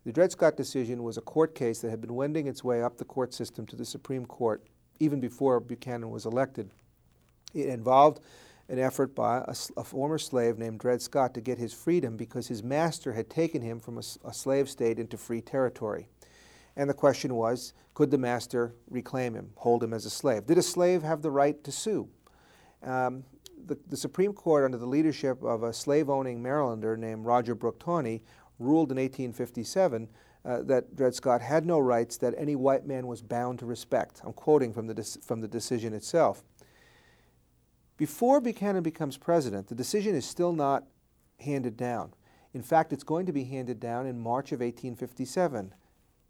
The 0.04 0.12
Dred 0.12 0.30
Scott 0.32 0.56
decision 0.56 1.02
was 1.02 1.16
a 1.16 1.22
court 1.22 1.54
case 1.54 1.80
that 1.80 1.90
had 1.90 2.00
been 2.00 2.14
wending 2.14 2.46
its 2.46 2.62
way 2.62 2.82
up 2.82 2.96
the 2.96 3.04
court 3.04 3.34
system 3.34 3.66
to 3.66 3.76
the 3.76 3.84
Supreme 3.84 4.24
Court 4.24 4.62
even 5.00 5.20
before 5.20 5.60
Buchanan 5.60 6.10
was 6.10 6.26
elected. 6.26 6.70
It 7.54 7.68
involved 7.68 8.20
an 8.68 8.78
effort 8.78 9.14
by 9.14 9.38
a, 9.38 9.54
a, 9.76 9.84
former 9.84 10.18
slave 10.18 10.58
named 10.58 10.80
Dred 10.80 11.00
Scott 11.00 11.34
to 11.34 11.40
get 11.40 11.58
his 11.58 11.72
freedom 11.72 12.16
because 12.16 12.48
his 12.48 12.62
master 12.62 13.12
had 13.12 13.30
taken 13.30 13.62
him 13.62 13.78
from 13.78 13.98
a, 13.98 14.02
a, 14.24 14.32
slave 14.32 14.68
state 14.68 14.98
into 14.98 15.16
free 15.16 15.40
territory. 15.40 16.08
And 16.76 16.90
the 16.90 16.94
question 16.94 17.34
was 17.34 17.74
could 17.94 18.10
the 18.10 18.18
master 18.18 18.74
reclaim 18.90 19.34
him, 19.34 19.50
hold 19.56 19.82
him 19.82 19.94
as 19.94 20.04
a 20.04 20.10
slave? 20.10 20.46
Did 20.46 20.58
a 20.58 20.62
slave 20.62 21.02
have 21.02 21.22
the 21.22 21.30
right 21.30 21.62
to 21.64 21.72
sue? 21.72 22.08
Um, 22.82 23.24
the, 23.66 23.78
the, 23.88 23.96
Supreme 23.96 24.32
Court, 24.32 24.64
under 24.64 24.78
the 24.78 24.86
leadership 24.86 25.42
of 25.42 25.62
a 25.62 25.72
slave 25.72 26.08
owning 26.08 26.42
Marylander 26.42 26.96
named 26.96 27.26
Roger 27.26 27.54
Brooke 27.54 27.80
Taney, 27.84 28.22
ruled 28.58 28.90
in 28.90 28.96
1857 28.96 30.08
uh, 30.44 30.62
that 30.62 30.94
Dred 30.94 31.14
Scott 31.14 31.40
had 31.40 31.66
no 31.66 31.78
rights 31.78 32.16
that 32.18 32.34
any 32.38 32.54
white 32.54 32.86
man 32.86 33.06
was 33.06 33.20
bound 33.22 33.58
to 33.58 33.66
respect. 33.66 34.20
I'm 34.24 34.32
quoting 34.32 34.72
from 34.72 34.86
the, 34.86 35.18
from 35.22 35.40
the 35.40 35.48
decision 35.48 35.92
itself. 35.92 36.42
Before 37.96 38.40
Buchanan 38.40 38.82
becomes 38.82 39.16
president, 39.16 39.68
the 39.68 39.74
decision 39.74 40.14
is 40.14 40.24
still 40.24 40.52
not 40.52 40.84
handed 41.40 41.76
down. 41.76 42.12
In 42.54 42.62
fact, 42.62 42.92
it's 42.92 43.04
going 43.04 43.26
to 43.26 43.32
be 43.32 43.44
handed 43.44 43.80
down 43.80 44.06
in 44.06 44.18
March 44.18 44.52
of 44.52 44.60
1857. 44.60 45.74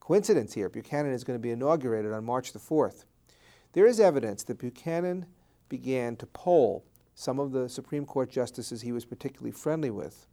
Coincidence 0.00 0.54
here, 0.54 0.68
Buchanan 0.68 1.12
is 1.12 1.24
going 1.24 1.38
to 1.38 1.42
be 1.42 1.50
inaugurated 1.50 2.12
on 2.12 2.24
March 2.24 2.52
the 2.52 2.58
4th. 2.58 3.04
There 3.72 3.86
is 3.86 4.00
evidence 4.00 4.42
that 4.44 4.58
Buchanan 4.58 5.26
began 5.68 6.16
to 6.16 6.26
poll 6.26 6.84
some 7.16 7.40
of 7.40 7.50
the 7.50 7.68
Supreme 7.68 8.04
Court 8.04 8.30
justices 8.30 8.82
he 8.82 8.92
was 8.92 9.06
particularly 9.06 9.50
friendly 9.50 9.90
with 9.90 10.26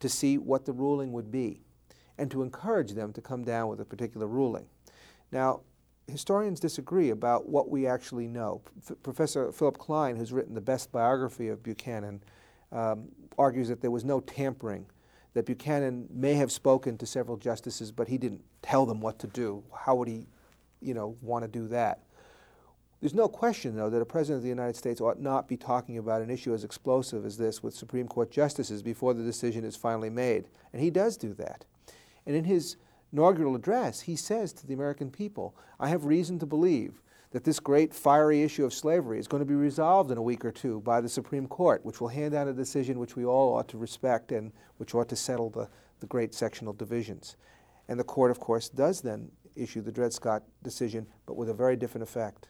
to 0.00 0.08
see 0.08 0.38
what 0.38 0.64
the 0.64 0.72
ruling 0.72 1.12
would 1.12 1.30
be 1.30 1.60
and 2.18 2.30
to 2.30 2.42
encourage 2.42 2.92
them 2.92 3.12
to 3.12 3.20
come 3.20 3.44
down 3.44 3.68
with 3.68 3.80
a 3.80 3.84
particular 3.84 4.26
ruling. 4.26 4.66
Now, 5.30 5.60
historians 6.08 6.58
disagree 6.58 7.10
about 7.10 7.48
what 7.48 7.68
we 7.68 7.86
actually 7.86 8.28
know. 8.28 8.62
F 8.78 8.96
Professor 9.02 9.52
Philip 9.52 9.76
Klein, 9.76 10.16
who's 10.16 10.32
written 10.32 10.54
the 10.54 10.60
best 10.60 10.90
biography 10.90 11.48
of 11.48 11.62
Buchanan, 11.62 12.22
um, 12.72 13.08
argues 13.38 13.68
that 13.68 13.82
there 13.82 13.90
was 13.90 14.04
no 14.04 14.20
tampering, 14.20 14.86
that 15.34 15.44
Buchanan 15.44 16.08
may 16.10 16.32
have 16.34 16.50
spoken 16.50 16.96
to 16.96 17.06
several 17.06 17.36
justices, 17.36 17.92
but 17.92 18.08
he 18.08 18.16
didn't 18.16 18.42
tell 18.62 18.86
them 18.86 19.00
what 19.00 19.18
to 19.18 19.26
do. 19.26 19.62
How 19.74 19.94
would 19.96 20.08
he, 20.08 20.26
you 20.80 20.94
know, 20.94 21.16
want 21.20 21.44
to 21.44 21.48
do 21.48 21.68
that? 21.68 22.00
There's 23.02 23.14
no 23.14 23.26
question, 23.26 23.74
though, 23.74 23.90
that 23.90 24.00
a 24.00 24.06
president 24.06 24.36
of 24.36 24.42
the 24.44 24.48
United 24.48 24.76
States 24.76 25.00
ought 25.00 25.20
not 25.20 25.48
be 25.48 25.56
talking 25.56 25.98
about 25.98 26.22
an 26.22 26.30
issue 26.30 26.54
as 26.54 26.62
explosive 26.62 27.26
as 27.26 27.36
this 27.36 27.60
with 27.60 27.74
Supreme 27.74 28.06
Court 28.06 28.30
justices 28.30 28.80
before 28.80 29.12
the 29.12 29.24
decision 29.24 29.64
is 29.64 29.74
finally 29.74 30.08
made. 30.08 30.46
And 30.72 30.80
he 30.80 30.88
does 30.88 31.16
do 31.16 31.34
that. 31.34 31.64
And 32.26 32.36
in 32.36 32.44
his 32.44 32.76
inaugural 33.12 33.56
address, 33.56 34.02
he 34.02 34.14
says 34.14 34.52
to 34.52 34.68
the 34.68 34.74
American 34.74 35.10
people, 35.10 35.56
I 35.80 35.88
have 35.88 36.04
reason 36.04 36.38
to 36.38 36.46
believe 36.46 37.02
that 37.32 37.42
this 37.42 37.58
great 37.58 37.92
fiery 37.92 38.44
issue 38.44 38.64
of 38.64 38.72
slavery 38.72 39.18
is 39.18 39.26
going 39.26 39.40
to 39.40 39.48
be 39.48 39.56
resolved 39.56 40.12
in 40.12 40.18
a 40.18 40.22
week 40.22 40.44
or 40.44 40.52
two 40.52 40.80
by 40.82 41.00
the 41.00 41.08
Supreme 41.08 41.48
Court, 41.48 41.84
which 41.84 42.00
will 42.00 42.06
hand 42.06 42.30
down 42.30 42.46
a 42.46 42.52
decision 42.52 43.00
which 43.00 43.16
we 43.16 43.24
all 43.24 43.56
ought 43.56 43.66
to 43.70 43.78
respect 43.78 44.30
and 44.30 44.52
which 44.76 44.94
ought 44.94 45.08
to 45.08 45.16
settle 45.16 45.50
the, 45.50 45.68
the 45.98 46.06
great 46.06 46.34
sectional 46.34 46.72
divisions. 46.72 47.34
And 47.88 47.98
the 47.98 48.04
court, 48.04 48.30
of 48.30 48.38
course, 48.38 48.68
does 48.68 49.00
then 49.00 49.28
issue 49.56 49.80
the 49.80 49.90
Dred 49.90 50.12
Scott 50.12 50.44
decision, 50.62 51.08
but 51.26 51.36
with 51.36 51.48
a 51.48 51.54
very 51.54 51.74
different 51.74 52.04
effect. 52.04 52.46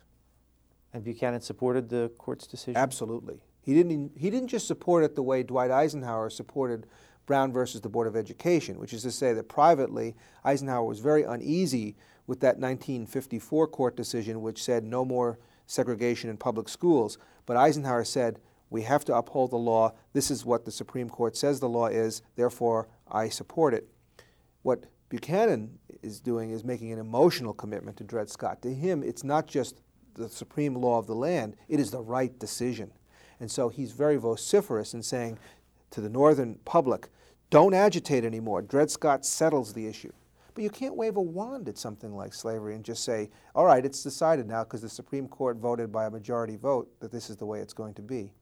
And 0.92 1.04
Buchanan 1.04 1.40
supported 1.40 1.88
the 1.88 2.10
court's 2.18 2.46
decision? 2.46 2.76
Absolutely. 2.76 3.40
He 3.62 3.74
didn't, 3.74 4.12
he 4.16 4.30
didn't 4.30 4.48
just 4.48 4.66
support 4.66 5.04
it 5.04 5.14
the 5.14 5.22
way 5.22 5.42
Dwight 5.42 5.70
Eisenhower 5.70 6.28
supported 6.30 6.86
Brown 7.26 7.52
versus 7.52 7.80
the 7.80 7.88
Board 7.88 8.08
of 8.08 8.16
Education, 8.16 8.78
which 8.78 8.92
is 8.92 9.02
to 9.02 9.10
say 9.10 9.32
that 9.32 9.48
privately, 9.48 10.16
Eisenhower 10.44 10.84
was 10.84 10.98
very 10.98 11.22
uneasy 11.22 11.96
with 12.26 12.40
that 12.40 12.58
1954 12.58 13.68
court 13.68 13.96
decision 13.96 14.42
which 14.42 14.62
said 14.62 14.84
no 14.84 15.04
more 15.04 15.38
segregation 15.66 16.28
in 16.28 16.36
public 16.36 16.68
schools. 16.68 17.18
But 17.46 17.56
Eisenhower 17.56 18.04
said, 18.04 18.40
we 18.70 18.82
have 18.82 19.04
to 19.04 19.14
uphold 19.14 19.50
the 19.50 19.56
law. 19.56 19.92
This 20.12 20.30
is 20.30 20.44
what 20.44 20.64
the 20.64 20.70
Supreme 20.72 21.10
Court 21.10 21.36
says 21.36 21.60
the 21.60 21.68
law 21.68 21.86
is, 21.86 22.22
therefore 22.36 22.88
I 23.10 23.28
support 23.28 23.74
it. 23.74 23.88
What 24.62 24.84
Buchanan 25.08 25.78
is 26.02 26.20
doing 26.20 26.50
is 26.50 26.64
making 26.64 26.90
an 26.90 26.98
emotional 26.98 27.52
commitment 27.52 27.98
to 27.98 28.04
Dred 28.04 28.30
Scott. 28.30 28.62
To 28.62 28.72
him, 28.72 29.02
it's 29.02 29.22
not 29.22 29.46
just 29.46 29.82
the 30.14 30.28
supreme 30.28 30.74
law 30.74 30.98
of 30.98 31.06
the 31.06 31.14
land, 31.14 31.56
it 31.68 31.80
is 31.80 31.90
the 31.90 32.00
right 32.00 32.38
decision. 32.38 32.92
And 33.40 33.50
so 33.50 33.68
he's 33.68 33.92
very 33.92 34.16
vociferous 34.16 34.94
in 34.94 35.02
saying 35.02 35.38
to 35.90 36.00
the 36.00 36.08
northern 36.08 36.56
public, 36.64 37.08
don't 37.50 37.74
agitate 37.74 38.24
anymore. 38.24 38.62
Dred 38.62 38.90
Scott 38.90 39.26
settles 39.26 39.72
the 39.72 39.86
issue. 39.86 40.12
But 40.54 40.64
you 40.64 40.70
can't 40.70 40.96
wave 40.96 41.16
a 41.16 41.22
wand 41.22 41.68
at 41.68 41.78
something 41.78 42.14
like 42.14 42.34
slavery 42.34 42.74
and 42.74 42.84
just 42.84 43.04
say, 43.04 43.30
all 43.54 43.64
right, 43.64 43.84
it's 43.84 44.02
decided 44.02 44.46
now 44.46 44.64
because 44.64 44.82
the 44.82 44.88
Supreme 44.88 45.28
Court 45.28 45.56
voted 45.56 45.90
by 45.90 46.06
a 46.06 46.10
majority 46.10 46.56
vote 46.56 46.88
that 47.00 47.10
this 47.10 47.30
is 47.30 47.36
the 47.36 47.46
way 47.46 47.60
it's 47.60 47.72
going 47.72 47.94
to 47.94 48.02
be. 48.02 48.32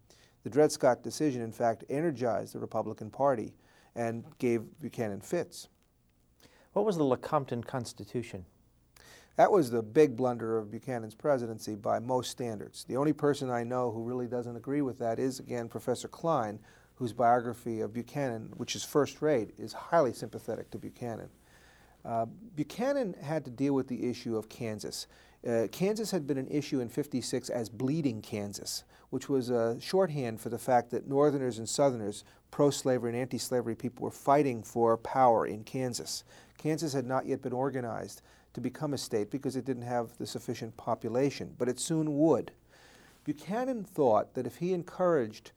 The 0.42 0.50
Dred 0.50 0.72
Scott 0.72 1.02
decision, 1.02 1.42
in 1.42 1.52
fact, 1.52 1.84
energized 1.88 2.54
the 2.54 2.58
Republican 2.58 3.10
Party 3.10 3.54
and 3.94 4.24
gave 4.38 4.62
Buchanan 4.80 5.20
fits. 5.20 5.68
What 6.72 6.84
was 6.84 6.96
the 6.96 7.04
Lecompton 7.04 7.64
Constitution? 7.64 8.44
That 9.40 9.52
was 9.52 9.70
the 9.70 9.80
big 9.82 10.18
blunder 10.18 10.58
of 10.58 10.70
Buchanan's 10.70 11.14
presidency 11.14 11.74
by 11.74 11.98
most 11.98 12.30
standards. 12.30 12.84
The 12.84 12.98
only 12.98 13.14
person 13.14 13.48
I 13.48 13.64
know 13.64 13.90
who 13.90 14.02
really 14.02 14.26
doesn't 14.26 14.54
agree 14.54 14.82
with 14.82 14.98
that 14.98 15.18
is, 15.18 15.40
again, 15.40 15.66
Professor 15.66 16.08
Klein, 16.08 16.58
whose 16.96 17.14
biography 17.14 17.80
of 17.80 17.94
Buchanan, 17.94 18.52
which 18.58 18.76
is 18.76 18.84
first 18.84 19.22
rate, 19.22 19.54
is 19.56 19.72
highly 19.72 20.12
sympathetic 20.12 20.70
to 20.72 20.78
Buchanan. 20.78 21.30
Uh, 22.04 22.26
Buchanan 22.54 23.14
had 23.22 23.46
to 23.46 23.50
deal 23.50 23.72
with 23.72 23.88
the 23.88 24.10
issue 24.10 24.36
of 24.36 24.50
Kansas. 24.50 25.06
Uh, 25.48 25.68
Kansas 25.72 26.10
had 26.10 26.26
been 26.26 26.36
an 26.36 26.48
issue 26.48 26.80
in 26.80 26.90
56 26.90 27.48
as 27.48 27.70
bleeding 27.70 28.20
Kansas, 28.20 28.84
which 29.08 29.30
was 29.30 29.48
a 29.48 29.80
shorthand 29.80 30.38
for 30.38 30.50
the 30.50 30.58
fact 30.58 30.90
that 30.90 31.08
Northerners 31.08 31.56
and 31.56 31.66
Southerners, 31.66 32.24
pro-slavery 32.50 33.12
and 33.12 33.18
anti-slavery 33.18 33.74
people, 33.74 34.04
were 34.04 34.10
fighting 34.10 34.62
for 34.62 34.98
power 34.98 35.46
in 35.46 35.64
Kansas. 35.64 36.24
Kansas 36.58 36.92
had 36.92 37.06
not 37.06 37.24
yet 37.24 37.40
been 37.40 37.54
organized 37.54 38.20
to 38.52 38.60
become 38.60 38.94
a 38.94 38.98
state 38.98 39.30
because 39.30 39.56
it 39.56 39.64
didn't 39.64 39.82
have 39.82 40.16
the 40.18 40.26
sufficient 40.26 40.76
population, 40.76 41.54
but 41.58 41.68
it 41.68 41.78
soon 41.78 42.18
would. 42.18 42.52
Buchanan 43.24 43.84
thought 43.84 44.34
that 44.34 44.46
if 44.46 44.56
he 44.56 44.72
encouraged 44.72 45.52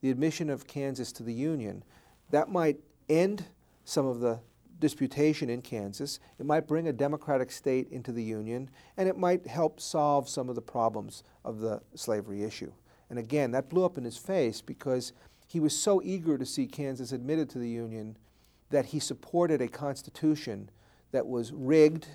the 0.00 0.10
admission 0.10 0.48
of 0.48 0.66
Kansas 0.66 1.12
to 1.12 1.22
the 1.22 1.32
Union, 1.32 1.82
that 2.30 2.48
might 2.48 2.78
end 3.08 3.46
some 3.84 4.06
of 4.06 4.20
the 4.20 4.40
disputation 4.78 5.50
in 5.50 5.60
Kansas, 5.60 6.20
it 6.38 6.46
might 6.46 6.68
bring 6.68 6.86
a 6.86 6.92
democratic 6.92 7.50
state 7.50 7.88
into 7.90 8.12
the 8.12 8.22
Union, 8.22 8.70
and 8.96 9.08
it 9.08 9.18
might 9.18 9.46
help 9.46 9.80
solve 9.80 10.28
some 10.28 10.48
of 10.48 10.54
the 10.54 10.62
problems 10.62 11.24
of 11.44 11.58
the 11.58 11.80
slavery 11.94 12.44
issue. 12.44 12.72
And 13.10 13.18
again, 13.18 13.50
that 13.52 13.68
blew 13.68 13.84
up 13.84 13.98
in 13.98 14.04
his 14.04 14.18
face 14.18 14.60
because 14.60 15.12
he 15.46 15.60
was 15.60 15.76
so 15.76 16.00
eager 16.04 16.38
to 16.38 16.46
see 16.46 16.66
Kansas 16.66 17.10
admitted 17.10 17.48
to 17.50 17.58
the 17.58 17.68
Union 17.68 18.16
that 18.70 18.86
he 18.86 19.00
supported 19.00 19.60
a 19.60 19.68
constitution 19.68 20.70
that 21.10 21.26
was 21.26 21.52
rigged 21.52 22.06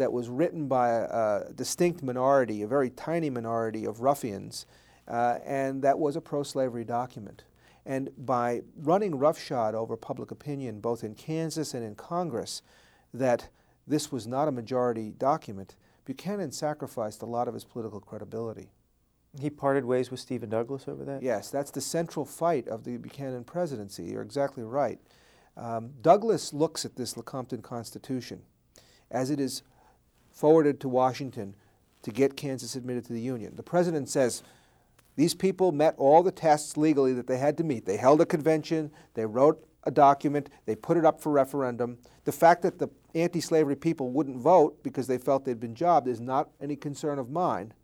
that 0.00 0.12
was 0.12 0.30
written 0.30 0.66
by 0.66 0.88
a, 0.88 1.02
a 1.02 1.52
distinct 1.54 2.02
minority, 2.02 2.62
a 2.62 2.66
very 2.66 2.88
tiny 2.88 3.28
minority 3.28 3.84
of 3.84 4.00
ruffians, 4.00 4.64
uh, 5.06 5.38
and 5.44 5.82
that 5.82 5.98
was 5.98 6.16
a 6.16 6.20
pro-slavery 6.22 6.84
document. 6.84 7.44
And 7.84 8.10
by 8.16 8.62
running 8.76 9.18
roughshod 9.18 9.74
over 9.74 9.96
public 9.98 10.30
opinion, 10.30 10.80
both 10.80 11.04
in 11.04 11.14
Kansas 11.14 11.74
and 11.74 11.84
in 11.84 11.94
Congress, 11.96 12.62
that 13.12 13.50
this 13.86 14.10
was 14.10 14.26
not 14.26 14.48
a 14.48 14.52
majority 14.52 15.10
document, 15.10 15.76
Buchanan 16.06 16.50
sacrificed 16.50 17.20
a 17.20 17.26
lot 17.26 17.46
of 17.46 17.52
his 17.52 17.64
political 17.64 18.00
credibility. 18.00 18.70
He 19.38 19.50
parted 19.50 19.84
ways 19.84 20.10
with 20.10 20.18
Stephen 20.18 20.48
Douglas 20.48 20.88
over 20.88 21.04
that? 21.04 21.22
Yes, 21.22 21.50
that's 21.50 21.70
the 21.70 21.80
central 21.80 22.24
fight 22.24 22.66
of 22.68 22.84
the 22.84 22.96
Buchanan 22.96 23.44
presidency. 23.44 24.04
You're 24.04 24.22
exactly 24.22 24.64
right. 24.64 24.98
Um, 25.58 25.90
Douglas 26.00 26.54
looks 26.54 26.86
at 26.86 26.96
this 26.96 27.14
Lecompton 27.14 27.62
Constitution 27.62 28.42
as 29.10 29.30
it 29.30 29.40
is 29.40 29.62
forwarded 30.40 30.80
to 30.80 30.88
Washington 30.88 31.54
to 32.00 32.10
get 32.10 32.34
Kansas 32.34 32.74
admitted 32.74 33.04
to 33.04 33.12
the 33.12 33.20
Union. 33.20 33.56
The 33.56 33.62
president 33.62 34.08
says, 34.08 34.42
these 35.16 35.34
people 35.34 35.70
met 35.70 35.94
all 35.98 36.22
the 36.22 36.32
tests 36.32 36.78
legally 36.78 37.12
that 37.12 37.26
they 37.26 37.36
had 37.36 37.58
to 37.58 37.64
meet. 37.64 37.84
They 37.84 37.98
held 37.98 38.22
a 38.22 38.26
convention, 38.26 38.90
they 39.12 39.26
wrote 39.26 39.62
a 39.84 39.90
document, 39.90 40.48
they 40.64 40.74
put 40.74 40.96
it 40.96 41.04
up 41.04 41.20
for 41.20 41.30
referendum. 41.30 41.98
The 42.24 42.32
fact 42.32 42.62
that 42.62 42.78
the 42.78 42.88
anti 43.14 43.42
slavery 43.42 43.76
people 43.76 44.12
wouldn't 44.12 44.38
vote 44.38 44.82
because 44.82 45.06
they 45.06 45.18
felt 45.18 45.44
they'd 45.44 45.60
been 45.60 45.74
jobbed 45.74 46.08
is 46.08 46.22
not 46.22 46.48
any 46.58 46.74
concern 46.74 47.18
of 47.18 47.28
mine. 47.28 47.74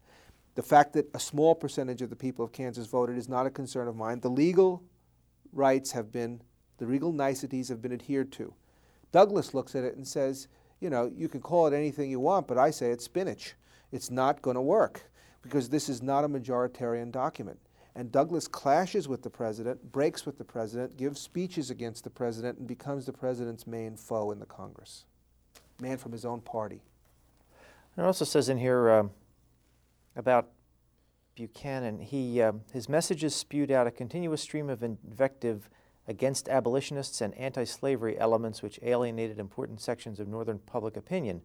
The 0.54 0.62
fact 0.62 0.94
that 0.94 1.10
a 1.12 1.20
small 1.20 1.54
percentage 1.54 2.00
of 2.00 2.08
the 2.08 2.16
people 2.16 2.42
of 2.42 2.52
Kansas 2.52 2.86
voted 2.86 3.18
is 3.18 3.28
not 3.28 3.44
a 3.44 3.50
concern 3.50 3.86
of 3.86 3.96
mine. 3.96 4.20
The 4.20 4.30
legal 4.30 4.82
rights 5.52 5.92
have 5.92 6.10
been, 6.10 6.40
the 6.78 6.86
legal 6.86 7.12
niceties 7.12 7.68
have 7.68 7.82
been 7.82 7.92
adhered 7.92 8.32
to. 8.32 8.54
Douglas 9.12 9.52
looks 9.52 9.74
at 9.74 9.84
it 9.84 9.96
and 9.96 10.08
says, 10.08 10.48
you 10.80 10.90
know, 10.90 11.10
you 11.16 11.28
can 11.28 11.40
call 11.40 11.66
it 11.66 11.74
anything 11.74 12.10
you 12.10 12.20
want, 12.20 12.46
but 12.46 12.58
I 12.58 12.70
say 12.70 12.90
it's 12.90 13.04
spinach. 13.04 13.54
It's 13.92 14.10
not 14.10 14.42
going 14.42 14.56
to 14.56 14.60
work 14.62 15.10
because 15.42 15.68
this 15.68 15.88
is 15.88 16.02
not 16.02 16.24
a 16.24 16.28
majoritarian 16.28 17.10
document. 17.10 17.58
And 17.94 18.12
Douglas 18.12 18.46
clashes 18.46 19.08
with 19.08 19.22
the 19.22 19.30
president, 19.30 19.90
breaks 19.90 20.26
with 20.26 20.36
the 20.36 20.44
president, 20.44 20.98
gives 20.98 21.18
speeches 21.18 21.70
against 21.70 22.04
the 22.04 22.10
president, 22.10 22.58
and 22.58 22.66
becomes 22.66 23.06
the 23.06 23.12
president's 23.12 23.66
main 23.66 23.96
foe 23.96 24.32
in 24.32 24.38
the 24.38 24.46
Congress. 24.46 25.06
Man 25.80 25.96
from 25.96 26.12
his 26.12 26.24
own 26.24 26.42
party. 26.42 26.82
It 27.96 28.02
also 28.02 28.26
says 28.26 28.50
in 28.50 28.58
here 28.58 28.90
um, 28.90 29.10
about 30.14 30.50
Buchanan, 31.34 32.00
he, 32.00 32.42
um, 32.42 32.62
his 32.72 32.88
messages 32.88 33.34
spewed 33.34 33.70
out 33.70 33.86
a 33.86 33.90
continuous 33.90 34.42
stream 34.42 34.68
of 34.68 34.82
invective 34.82 35.70
against 36.08 36.48
abolitionists 36.48 37.20
and 37.20 37.34
anti-slavery 37.34 38.18
elements 38.18 38.62
which 38.62 38.78
alienated 38.82 39.38
important 39.38 39.80
sections 39.80 40.20
of 40.20 40.28
Northern 40.28 40.58
public 40.58 40.96
opinion. 40.96 41.42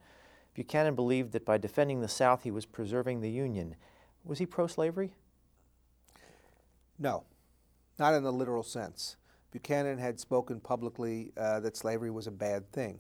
Buchanan 0.53 0.95
believed 0.95 1.32
that 1.32 1.45
by 1.45 1.57
defending 1.57 2.01
the 2.01 2.07
South 2.07 2.43
he 2.43 2.51
was 2.51 2.66
preserving 2.66 3.22
the 3.22 3.32
Union. 3.32 3.76
Was 4.24 4.39
he 4.39 4.45
pro-slavery? 4.45 5.14
No, 6.99 7.24
not 7.97 8.14
in 8.14 8.24
the 8.24 8.32
literal 8.32 8.64
sense. 8.64 9.16
Buchanan 9.51 9.97
had 9.97 10.20
spoken 10.20 10.59
publicly 10.59 11.32
uh, 11.36 11.59
that 11.62 11.76
slavery 11.76 12.12
was 12.12 12.28
a 12.28 12.32
bad 12.32 12.72
thing. 12.72 12.99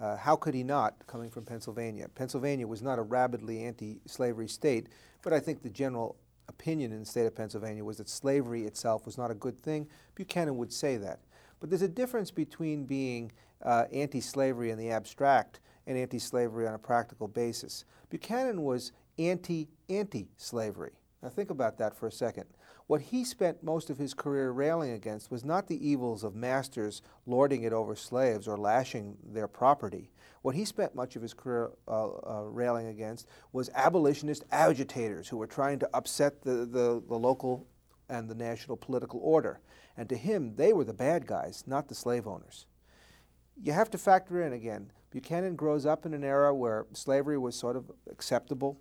Uh, 0.00 0.16
how 0.16 0.36
could 0.36 0.54
he 0.54 0.62
not, 0.62 0.94
coming 1.06 1.30
from 1.30 1.44
Pennsylvania? 1.44 2.08
Pennsylvania 2.14 2.66
was 2.66 2.82
not 2.82 2.98
a 2.98 3.02
rabidly 3.02 3.64
anti-slavery 3.64 4.46
state, 4.46 4.88
but 5.22 5.32
I 5.32 5.40
think 5.40 5.62
the 5.62 5.70
general 5.70 6.16
opinion 6.48 6.92
in 6.92 7.00
the 7.00 7.06
state 7.06 7.26
of 7.26 7.34
Pennsylvania 7.34 7.84
was 7.84 7.98
that 7.98 8.08
slavery 8.08 8.64
itself 8.64 9.04
was 9.06 9.18
not 9.18 9.30
a 9.30 9.34
good 9.34 9.58
thing. 9.58 9.86
Buchanan 10.14 10.56
would 10.56 10.72
say 10.72 10.96
that. 10.96 11.20
But 11.60 11.70
there's 11.70 11.82
a 11.82 11.88
difference 11.88 12.30
between 12.30 12.84
being 12.84 13.32
uh, 13.62 13.84
anti-slavery 13.92 14.70
in 14.70 14.78
the 14.78 14.90
abstract 14.90 15.60
and 15.86 15.98
anti-slavery 15.98 16.66
on 16.66 16.74
a 16.74 16.78
practical 16.78 17.28
basis. 17.28 17.84
Buchanan 18.10 18.62
was 18.62 18.92
anti-anti-slavery. 19.18 20.92
Now 21.22 21.28
think 21.28 21.50
about 21.50 21.78
that 21.78 21.96
for 21.96 22.06
a 22.06 22.12
second. 22.12 22.44
What 22.86 23.00
he 23.02 23.24
spent 23.24 23.62
most 23.62 23.90
of 23.90 23.98
his 23.98 24.14
career 24.14 24.50
railing 24.52 24.92
against 24.92 25.30
was 25.30 25.44
not 25.44 25.66
the 25.66 25.86
evils 25.86 26.24
of 26.24 26.34
masters 26.34 27.02
lording 27.26 27.64
it 27.64 27.72
over 27.72 27.94
slaves 27.94 28.48
or 28.48 28.56
lashing 28.56 29.16
their 29.22 29.48
property. 29.48 30.10
What 30.42 30.54
he 30.54 30.64
spent 30.64 30.94
much 30.94 31.16
of 31.16 31.22
his 31.22 31.34
career 31.34 31.70
uh, 31.86 32.08
uh, 32.08 32.42
railing 32.44 32.86
against 32.88 33.26
was 33.52 33.70
abolitionist 33.74 34.44
agitators 34.50 35.28
who 35.28 35.36
were 35.36 35.46
trying 35.46 35.78
to 35.80 35.90
upset 35.94 36.42
the, 36.42 36.66
the, 36.66 37.02
the 37.06 37.18
local 37.18 37.66
and 38.08 38.28
the 38.28 38.34
national 38.34 38.76
political 38.76 39.20
order. 39.22 39.60
And 39.96 40.08
to 40.08 40.16
him, 40.16 40.54
they 40.56 40.72
were 40.72 40.84
the 40.84 40.92
bad 40.92 41.26
guys, 41.26 41.64
not 41.66 41.88
the 41.88 41.94
slave 41.94 42.26
owners. 42.26 42.66
You 43.60 43.72
have 43.72 43.90
to 43.90 43.98
factor 43.98 44.42
in 44.42 44.52
again, 44.52 44.92
Buchanan 45.10 45.56
grows 45.56 45.86
up 45.86 46.06
in 46.06 46.14
an 46.14 46.22
era 46.22 46.54
where 46.54 46.86
slavery 46.92 47.38
was 47.38 47.56
sort 47.56 47.76
of 47.76 47.90
acceptable 48.10 48.78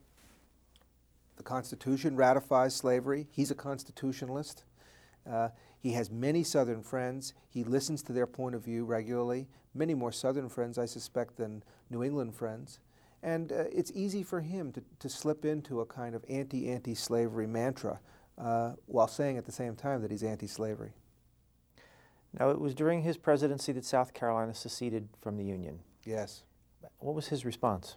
the 1.38 1.44
Constitution 1.44 2.16
ratifies 2.16 2.76
slavery. 2.76 3.28
He's 3.32 3.52
a 3.52 3.56
constitutionalist. 3.56 4.64
Uh, 5.30 5.50
he 5.80 5.94
has 5.94 6.10
many 6.10 6.44
Southern 6.44 6.82
friends. 6.82 7.34
He 7.48 7.64
listens 7.64 8.02
to 8.04 8.14
their 8.14 8.28
point 8.28 8.56
of 8.56 8.66
view 8.66 8.86
regularly. 8.86 9.48
Many 9.78 9.94
more 9.94 10.12
Southern 10.12 10.50
friends, 10.50 10.78
I 10.78 10.86
suspect, 10.86 11.38
than 11.38 11.64
New 11.90 12.04
England 12.04 12.36
friends. 12.36 12.80
And 13.22 13.52
uh, 13.52 13.66
it's 13.72 13.92
easy 13.94 14.24
for 14.24 14.42
him 14.42 14.72
to, 14.74 14.84
to 15.00 15.10
slip 15.10 15.46
into 15.46 15.82
a 15.82 15.86
kind 15.86 16.16
of 16.16 16.26
anti 16.30 16.70
anti 16.70 16.96
slavery 16.96 17.48
mantra 17.48 18.00
uh, 18.38 18.74
while 18.86 19.08
saying 19.08 19.38
at 19.38 19.46
the 19.46 19.52
same 19.52 19.76
time 19.76 20.02
that 20.02 20.12
he's 20.12 20.24
anti 20.24 20.48
slavery. 20.48 20.94
Now, 22.38 22.50
it 22.50 22.60
was 22.60 22.76
during 22.76 23.02
his 23.02 23.18
presidency 23.18 23.72
that 23.74 23.86
South 23.86 24.14
Carolina 24.14 24.54
seceded 24.54 25.10
from 25.22 25.38
the 25.38 25.44
Union. 25.44 25.80
Yes. 26.04 26.44
What 27.00 27.16
was 27.16 27.28
his 27.28 27.46
response? 27.46 27.96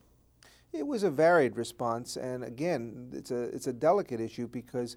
It 0.72 0.86
was 0.86 1.02
a 1.02 1.10
varied 1.10 1.56
response, 1.56 2.16
and 2.16 2.44
again, 2.44 3.10
it's 3.12 3.30
a 3.30 3.42
it's 3.44 3.66
a 3.66 3.72
delicate 3.72 4.20
issue 4.20 4.46
because 4.46 4.96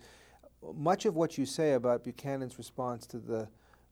much 0.76 1.06
of 1.06 1.16
what 1.16 1.38
you 1.38 1.46
say 1.46 1.74
about 1.74 2.04
Buchanan's 2.04 2.58
response 2.58 3.06
to 3.08 3.18
the 3.18 3.48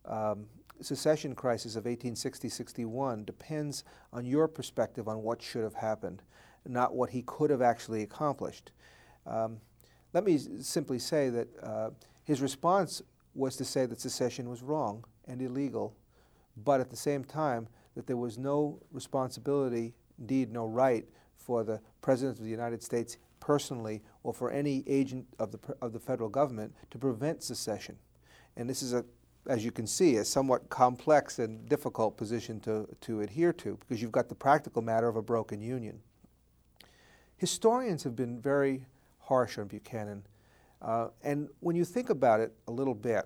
um, 0.06 0.46
secession 0.82 1.36
crisis 1.36 1.76
of 1.76 1.86
1860-61 1.86 3.26
depends 3.26 3.84
on 4.12 4.26
your 4.26 4.48
perspective 4.48 5.08
on 5.08 5.22
what 5.22 5.42
should 5.42 5.64
have 5.64 5.76
happened, 5.76 6.22
not 6.68 6.94
what 6.94 7.10
he 7.10 7.22
could 7.24 7.50
have 7.50 7.62
actually 7.62 8.04
accomplished. 8.04 8.72
Um, 9.26 9.58
let 10.14 10.24
me 10.24 10.38
simply 10.60 11.00
say 11.00 11.30
that 11.30 11.48
uh, 11.64 11.90
his 12.24 12.42
response 12.42 13.02
was 13.34 13.56
to 13.56 13.66
say 13.66 13.86
that 13.86 14.02
secession 14.02 14.50
was 14.50 14.62
wrong 14.62 15.06
and 15.28 15.42
illegal, 15.42 15.96
but 16.58 16.82
at 16.82 16.90
the 16.90 16.98
same 16.98 17.24
time 17.24 17.68
that 17.96 18.08
there 18.08 18.18
was 18.18 18.38
no 18.38 18.80
responsibility, 18.92 19.94
indeed 20.20 20.52
no 20.52 20.66
right, 20.66 21.06
for 21.36 21.64
the 21.64 21.80
President 22.02 22.38
of 22.38 22.44
the 22.44 22.52
United 22.52 22.84
States 22.84 23.18
personally 23.40 24.02
or 24.24 24.34
for 24.34 24.52
any 24.52 24.84
agent 24.88 25.26
of 25.40 25.52
the, 25.52 25.60
of 25.82 25.94
the 25.94 26.00
federal 26.00 26.30
government 26.30 26.74
to 26.92 26.98
prevent 26.98 27.42
secession. 27.42 27.98
And 28.56 28.70
this 28.70 28.82
is 28.82 28.94
a, 28.94 29.04
as 29.48 29.66
you 29.66 29.72
can 29.72 29.88
see, 29.88 30.18
a 30.18 30.26
somewhat 30.26 30.70
complex 30.70 31.40
and 31.40 31.68
difficult 31.68 32.18
position 32.18 32.60
to, 32.62 32.88
to 33.02 33.22
adhere 33.22 33.54
to 33.54 33.78
because 33.78 34.02
you've 34.02 34.12
got 34.12 34.30
the 34.30 34.36
practical 34.36 34.82
matter 34.82 35.08
of 35.08 35.16
a 35.16 35.22
broken 35.22 35.62
union. 35.62 36.00
Historians 37.38 38.04
have 38.04 38.16
been 38.16 38.40
very 38.40 38.86
harsh 39.20 39.58
on 39.58 39.68
Buchanan. 39.68 40.24
Uh, 40.82 41.08
and 41.24 41.50
when 41.60 41.76
you 41.76 41.86
think 41.86 42.10
about 42.10 42.40
it 42.40 42.54
a 42.68 42.72
little 42.72 42.94
bit, 42.94 43.26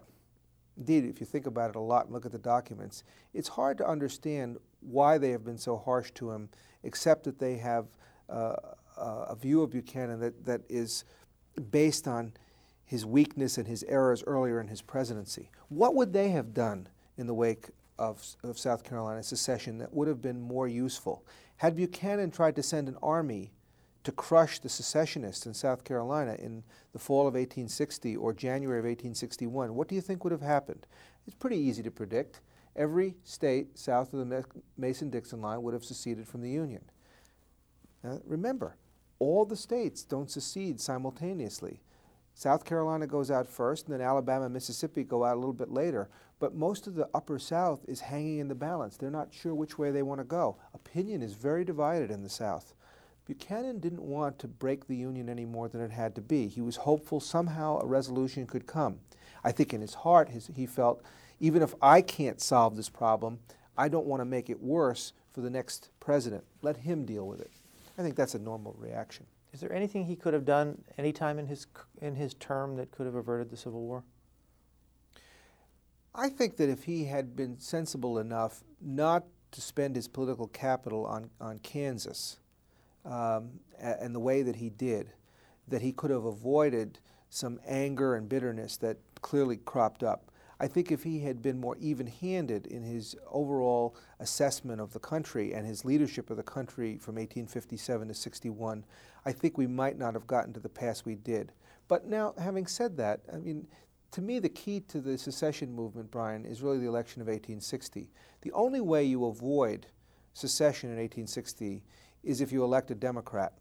indeed, 0.78 1.06
if 1.06 1.20
you 1.20 1.26
think 1.26 1.48
about 1.48 1.70
it 1.70 1.76
a 1.76 1.80
lot 1.82 2.06
and 2.06 2.14
look 2.14 2.26
at 2.26 2.32
the 2.32 2.38
documents, 2.38 3.04
it's 3.34 3.50
hard 3.50 3.78
to 3.78 3.88
understand 3.88 4.58
why 4.82 5.18
they 5.18 5.32
have 5.32 5.44
been 5.44 5.58
so 5.58 5.78
harsh 5.78 6.12
to 6.12 6.32
him, 6.32 6.50
except 6.84 7.24
that 7.24 7.40
they 7.40 7.58
have 7.58 7.88
uh, 8.30 8.56
a 8.98 9.36
view 9.36 9.62
of 9.62 9.72
Buchanan 9.72 10.20
that, 10.20 10.46
that 10.46 10.62
is 10.70 11.04
based 11.72 12.08
on 12.08 12.34
his 12.86 13.06
weakness 13.06 13.58
and 13.58 13.68
his 13.68 13.84
errors 13.88 14.24
earlier 14.28 14.62
in 14.62 14.68
his 14.68 14.82
presidency. 14.82 15.50
What 15.70 15.96
would 15.96 16.14
they 16.14 16.30
have 16.30 16.54
done 16.54 16.88
in 17.18 17.28
the 17.28 17.34
wake 17.34 17.70
of, 17.98 18.24
of 18.44 18.60
South 18.60 18.84
Carolina 18.84 19.24
secession 19.24 19.80
that 19.80 19.94
would 19.94 20.08
have 20.08 20.22
been 20.22 20.40
more 20.40 20.68
useful? 20.68 21.26
Had 21.58 21.76
Buchanan 21.76 22.32
tried 22.32 22.56
to 22.58 22.64
send 22.64 22.88
an 22.88 22.98
army 23.02 23.52
to 24.04 24.12
crush 24.12 24.60
the 24.60 24.70
secessionists 24.70 25.48
in 25.48 25.54
South 25.54 25.84
Carolina 25.84 26.36
in 26.38 26.64
the 26.94 27.00
fall 27.00 27.22
of 27.22 27.34
1860 27.34 28.16
or 28.16 28.34
January 28.34 28.78
of 28.78 28.86
1861, 28.86 29.74
what 29.74 29.88
do 29.88 29.96
you 29.96 30.02
think 30.02 30.24
would 30.24 30.32
have 30.32 30.42
happened? 30.42 30.86
It's 31.26 31.36
pretty 31.36 31.58
easy 31.58 31.82
to 31.82 31.92
predict. 31.92 32.42
Every 32.76 33.16
state 33.24 33.80
south 33.80 34.14
of 34.14 34.30
the 34.30 34.46
Mason 34.78 35.10
Dixon 35.10 35.42
line 35.42 35.64
would 35.64 35.74
have 35.74 35.84
seceded 35.84 36.28
from 36.28 36.42
the 36.42 36.52
Union. 36.52 36.84
Uh, 38.04 38.18
remember, 38.26 38.76
all 39.18 39.44
the 39.44 39.56
states 39.56 40.04
don't 40.04 40.30
secede 40.30 40.80
simultaneously. 40.80 41.82
South 42.38 42.66
Carolina 42.66 43.08
goes 43.08 43.32
out 43.32 43.48
first, 43.48 43.86
and 43.86 43.94
then 43.94 44.06
Alabama 44.06 44.46
and 44.46 44.54
Mississippi 44.54 45.06
go 45.06 45.24
out 45.24 45.38
a 45.38 45.40
little 45.40 45.54
bit 45.54 45.72
later. 45.72 46.10
But 46.38 46.54
most 46.54 46.86
of 46.86 46.96
the 46.96 47.08
upper 47.14 47.40
South 47.40 47.86
is 47.88 48.02
hanging 48.02 48.40
in 48.40 48.50
the 48.50 48.56
balance. 48.56 48.98
They're 48.98 49.10
not 49.10 49.34
sure 49.34 49.56
which 49.56 49.78
way 49.78 49.90
they 49.90 50.04
want 50.04 50.20
to 50.20 50.26
go. 50.26 50.58
Opinion 50.74 51.24
is 51.24 51.34
very 51.34 51.64
divided 51.64 52.12
in 52.12 52.24
the 52.24 52.30
South. 52.30 52.74
Buchanan 53.26 53.80
didn't 53.80 54.02
want 54.02 54.38
to 54.40 54.50
break 54.50 54.86
the 54.86 54.98
Union 54.98 55.30
any 55.30 55.46
more 55.46 55.70
than 55.70 55.80
it 55.80 55.92
had 55.92 56.14
to 56.16 56.22
be. 56.22 56.50
He 56.50 56.60
was 56.62 56.76
hopeful 56.76 57.22
somehow 57.22 57.80
a 57.80 57.86
resolution 57.86 58.46
could 58.46 58.68
come. 58.68 59.00
I 59.42 59.54
think 59.54 59.74
in 59.74 59.80
his 59.80 59.94
heart, 59.94 60.28
his, 60.28 60.52
he 60.54 60.66
felt, 60.66 61.02
even 61.40 61.62
if 61.62 61.74
I 61.82 62.02
can't 62.02 62.42
solve 62.42 62.76
this 62.76 62.90
problem, 62.90 63.40
I 63.78 63.88
don't 63.88 64.08
want 64.08 64.20
to 64.20 64.26
make 64.26 64.50
it 64.50 64.62
worse 64.62 65.14
for 65.32 65.40
the 65.40 65.50
next 65.50 65.90
president. 66.02 66.44
Let 66.62 66.78
him 66.78 67.06
deal 67.06 67.26
with 67.26 67.40
it. 67.40 67.52
I 67.98 68.02
think 68.02 68.18
that's 68.18 68.36
a 68.36 68.40
normal 68.40 68.76
reaction. 68.78 69.26
Is 69.56 69.62
there 69.62 69.72
anything 69.72 70.04
he 70.04 70.18
could 70.18 70.34
have 70.34 70.44
done 70.44 70.84
any 70.98 71.14
time 71.14 71.40
in 71.40 71.48
his 71.48 71.66
in 72.02 72.16
his 72.16 72.34
term 72.34 72.76
that 72.76 72.92
could 72.92 73.06
have 73.06 73.16
averted 73.16 73.50
the 73.50 73.56
Civil 73.56 73.84
War? 73.84 74.04
I 76.14 76.28
think 76.28 76.58
that 76.58 76.68
if 76.68 76.84
he 76.84 77.06
had 77.06 77.38
been 77.38 77.58
sensible 77.58 78.20
enough 78.20 78.66
not 78.82 79.24
to 79.52 79.62
spend 79.62 79.96
his 79.96 80.10
political 80.10 80.48
capital 80.50 81.06
on, 81.06 81.30
on 81.40 81.60
Kansas 81.60 82.40
um, 83.06 83.62
and 83.80 84.14
the 84.14 84.20
way 84.20 84.42
that 84.42 84.58
he 84.58 84.70
did, 84.70 85.14
that 85.70 85.82
he 85.82 85.94
could 85.94 86.12
have 86.12 86.26
avoided 86.26 87.00
some 87.30 87.58
anger 87.66 88.16
and 88.16 88.28
bitterness 88.28 88.76
that 88.78 88.98
clearly 89.22 89.56
cropped 89.56 90.04
up. 90.04 90.32
I 90.60 90.68
think 90.68 90.92
if 90.92 91.04
he 91.04 91.20
had 91.20 91.42
been 91.42 91.60
more 91.60 91.76
even 91.80 92.08
handed 92.08 92.66
in 92.68 92.84
his 92.84 93.16
overall 93.30 93.96
assessment 94.20 94.80
of 94.80 94.94
the 94.94 95.00
country 95.00 95.54
and 95.54 95.68
his 95.68 95.84
leadership 95.84 96.30
of 96.30 96.38
the 96.38 96.44
country 96.44 96.98
from 96.98 97.16
1857 97.16 98.08
to 98.08 98.14
61, 98.14 98.86
I 99.26 99.32
think 99.32 99.58
we 99.58 99.68
might 99.68 99.98
not 99.98 100.14
have 100.14 100.28
gotten 100.28 100.54
to 100.54 100.60
the 100.60 100.70
pass 100.70 101.04
we 101.04 101.16
did. 101.16 101.52
But 101.88 102.08
now, 102.08 102.34
having 102.38 102.68
said 102.68 102.96
that, 102.98 103.22
I 103.32 103.38
mean, 103.38 103.68
to 104.12 104.22
me, 104.22 104.40
the 104.40 104.50
key 104.50 104.80
to 104.88 105.02
the 105.02 105.18
secession 105.18 105.74
movement, 105.74 106.10
Brian, 106.10 106.46
is 106.46 106.62
really 106.62 106.80
the 106.80 106.88
election 106.88 107.22
of 107.22 107.28
1860. 107.28 108.10
The 108.42 108.52
only 108.54 108.80
way 108.80 109.04
you 109.04 109.26
avoid 109.26 109.88
secession 110.34 110.90
in 110.90 110.96
1860 110.98 111.84
is 112.24 112.40
if 112.40 112.52
you 112.52 112.64
elect 112.64 112.92
a 112.92 112.96
Democrat. 112.96 113.54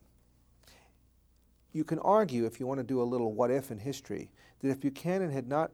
You 1.73 1.83
can 1.83 1.99
argue, 1.99 2.47
if 2.47 2.61
you 2.61 2.67
want 2.69 2.79
to 2.79 2.85
do 2.85 3.03
a 3.03 3.05
little 3.05 3.33
what 3.33 3.51
if 3.51 3.73
in 3.73 3.79
history, 3.79 4.31
that 4.61 4.71
if 4.71 4.81
Buchanan 4.81 5.33
had 5.33 5.49
not 5.49 5.73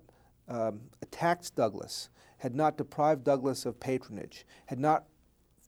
um, 0.51 0.80
attacked 1.01 1.55
Douglas, 1.55 2.11
had 2.38 2.55
not 2.55 2.76
deprived 2.76 3.24
Douglas 3.24 3.64
of 3.64 3.80
patronage, 3.80 4.44
had 4.66 4.78
not 4.78 5.05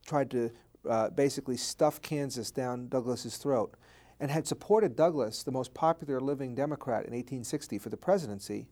tried 0.04 0.30
to 0.32 0.50
uh, 0.88 1.10
basically 1.10 1.56
stuff 1.56 2.02
Kansas 2.02 2.50
down 2.50 2.88
Douglas's 2.88 3.36
throat, 3.36 3.76
and 4.20 4.30
had 4.30 4.46
supported 4.46 4.96
Douglas, 4.96 5.42
the 5.42 5.52
most 5.52 5.72
popular 5.72 6.20
living 6.20 6.54
Democrat 6.54 7.06
in 7.06 7.12
1860 7.12 7.78
for 7.78 7.88
the 7.88 7.96
presidency, 7.96 8.66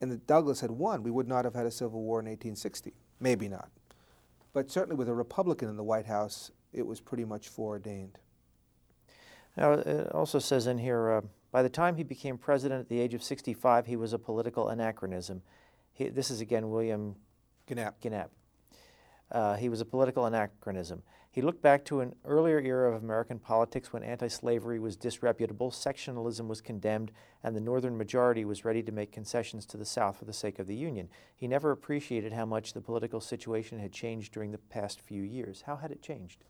and 0.00 0.10
that 0.10 0.26
Douglas 0.26 0.60
had 0.60 0.70
won, 0.70 1.02
we 1.02 1.10
would 1.10 1.28
not 1.28 1.44
have 1.44 1.54
had 1.54 1.66
a 1.66 1.70
civil 1.70 2.02
war 2.02 2.20
in 2.20 2.26
1860. 2.26 2.92
Maybe 3.20 3.48
not. 3.48 3.70
But 4.52 4.70
certainly 4.70 4.96
with 4.96 5.08
a 5.08 5.14
Republican 5.14 5.68
in 5.68 5.76
the 5.76 5.84
White 5.84 6.06
House, 6.06 6.50
it 6.72 6.86
was 6.86 7.00
pretty 7.00 7.24
much 7.24 7.48
foreordained. 7.48 8.18
Now, 9.56 9.72
it 9.72 10.12
also 10.12 10.38
says 10.38 10.66
in 10.66 10.78
here, 10.78 11.10
uh, 11.10 11.20
by 11.54 11.62
the 11.62 11.68
time 11.68 11.94
he 11.94 12.02
became 12.02 12.36
president 12.36 12.80
at 12.80 12.88
the 12.88 12.98
age 12.98 13.14
of 13.14 13.22
65, 13.22 13.86
he 13.86 13.94
was 13.94 14.12
a 14.12 14.18
political 14.18 14.70
anachronism. 14.70 15.40
He, 15.92 16.08
this 16.08 16.28
is 16.28 16.40
again 16.40 16.68
William 16.68 17.14
Gienapp. 17.68 18.00
Gienapp. 18.02 18.30
Uh, 19.30 19.54
he 19.54 19.68
was 19.68 19.80
a 19.80 19.84
political 19.84 20.26
anachronism. 20.26 21.04
He 21.30 21.42
looked 21.42 21.62
back 21.62 21.84
to 21.84 22.00
an 22.00 22.16
earlier 22.24 22.58
era 22.58 22.92
of 22.92 23.04
American 23.04 23.38
politics 23.38 23.92
when 23.92 24.02
anti 24.02 24.26
slavery 24.26 24.80
was 24.80 24.96
disreputable, 24.96 25.70
sectionalism 25.70 26.48
was 26.48 26.60
condemned, 26.60 27.12
and 27.44 27.54
the 27.54 27.60
Northern 27.60 27.96
majority 27.96 28.44
was 28.44 28.64
ready 28.64 28.82
to 28.82 28.90
make 28.90 29.12
concessions 29.12 29.64
to 29.66 29.76
the 29.76 29.84
South 29.84 30.16
for 30.16 30.24
the 30.24 30.32
sake 30.32 30.58
of 30.58 30.66
the 30.66 30.74
Union. 30.74 31.08
He 31.36 31.46
never 31.46 31.70
appreciated 31.70 32.32
how 32.32 32.46
much 32.46 32.72
the 32.72 32.80
political 32.80 33.20
situation 33.20 33.78
had 33.78 33.92
changed 33.92 34.32
during 34.32 34.50
the 34.50 34.58
past 34.58 35.00
few 35.00 35.22
years. 35.22 35.62
How 35.66 35.76
had 35.76 35.92
it 35.92 36.02
changed? 36.02 36.42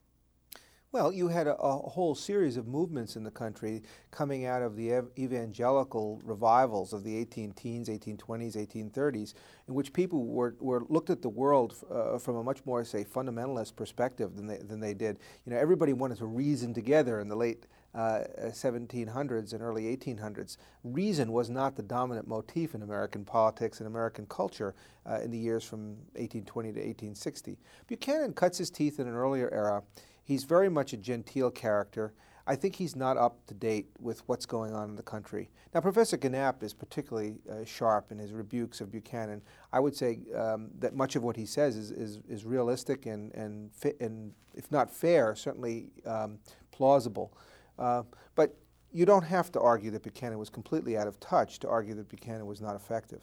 Well, 0.95 1.13
you 1.13 1.27
had 1.27 1.49
a, 1.49 1.57
a, 1.57 1.89
whole 1.89 2.15
series 2.15 2.57
of 2.57 2.69
movements 2.69 3.17
in 3.17 3.25
the 3.25 3.31
country 3.33 3.83
coming 4.13 4.47
out 4.47 4.63
of 4.63 4.77
the 4.77 4.93
ev- 4.93 5.11
evangelical 5.19 6.23
revivals 6.23 6.93
of 6.93 7.03
the 7.03 7.17
18 7.17 7.51
teens, 7.55 7.89
1820s, 7.89 8.55
1830s, 8.55 9.35
in 9.67 9.75
which 9.75 9.93
people 9.93 10.25
were, 10.25 10.55
were 10.61 10.85
looked 10.89 11.11
at 11.11 11.21
the 11.21 11.29
world 11.29 11.75
uh, 11.91 12.17
from 12.19 12.37
a 12.37 12.45
much 12.45 12.65
more, 12.65 12.85
say, 12.85 13.03
fundamentalist 13.03 13.75
perspective 13.75 14.37
than 14.37 14.47
they, 14.47 14.59
than 14.59 14.79
they 14.79 14.95
did. 14.95 15.19
You 15.45 15.53
know, 15.53 15.59
everybody 15.59 15.93
wanted 15.93 16.19
to 16.19 16.27
reason 16.27 16.73
together 16.73 17.19
in 17.19 17.27
the 17.27 17.35
late 17.35 17.67
uh, 17.95 18.23
1700s 18.41 19.53
and 19.53 19.63
early 19.63 19.97
1800s, 19.97 20.59
reason 20.85 21.33
was 21.33 21.51
not 21.51 21.75
the 21.75 21.83
dominant 21.83 22.29
motif 22.29 22.77
in 22.77 22.83
American 22.83 23.25
politics 23.25 23.81
and 23.81 23.89
American 23.89 24.27
culture 24.27 24.77
uh, 25.07 25.19
in 25.21 25.33
the 25.33 25.39
years 25.39 25.65
from 25.65 25.97
1820 26.15 26.69
to 26.69 26.79
1860. 26.79 27.59
Buchanan 27.89 28.33
cuts 28.33 28.59
his 28.59 28.71
teeth 28.71 29.01
in 29.01 29.09
an 29.09 29.15
earlier 29.15 29.53
era. 29.53 29.83
He's 30.25 30.45
very 30.45 30.69
much 30.69 30.93
a 30.93 30.97
genteel 30.97 31.51
character. 31.51 32.15
I 32.47 32.57
think 32.57 32.77
he's 32.77 32.95
not 32.95 33.17
up 33.17 33.47
to 33.47 33.55
date 33.55 33.89
with 33.99 34.23
what's 34.27 34.45
going 34.45 34.75
on 34.75 34.91
in 34.91 34.97
the 34.97 35.03
country. 35.03 35.51
Now, 35.75 35.81
Professor 35.81 36.19
Gienapp 36.19 36.63
is 36.63 36.75
particularly 36.75 37.37
uh, 37.51 37.65
sharp 37.65 38.13
in 38.13 38.19
his 38.19 38.33
rebukes 38.33 38.81
of 38.81 38.91
Buchanan. 38.91 39.41
I 39.73 39.81
would 39.81 39.97
say 39.97 40.21
um, 40.37 40.71
that 40.79 40.95
much 40.95 41.17
of 41.17 41.23
what 41.23 41.37
he 41.37 41.47
says 41.47 41.77
is, 41.77 41.91
is, 41.91 42.19
is 42.29 42.45
realistic 42.45 43.07
and, 43.07 43.35
and, 43.35 43.71
and, 44.01 44.33
if 44.55 44.71
not 44.71 44.91
fair, 44.91 45.35
certainly 45.35 45.91
um, 46.07 46.39
plausible. 46.71 47.37
Uh, 47.79 48.03
but 48.35 48.55
you 48.93 49.07
don't 49.07 49.25
have 49.25 49.51
to 49.53 49.61
argue 49.61 49.91
that 49.91 50.03
Buchanan 50.03 50.39
was 50.39 50.51
completely 50.51 50.97
out 50.97 51.09
of 51.09 51.19
touch 51.21 51.59
to 51.61 51.69
argue 51.69 51.95
that 51.95 52.09
Buchanan 52.09 52.47
was 52.47 52.61
not 52.61 52.77
effective. 52.77 53.23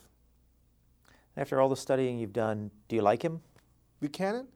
After 1.38 1.62
all 1.62 1.70
the 1.70 1.78
studying 1.78 2.20
you've 2.20 2.34
done, 2.34 2.72
do 2.89 2.95
you 2.95 3.02
like 3.02 3.24
him? 3.24 3.41
Buchanan? 4.02 4.47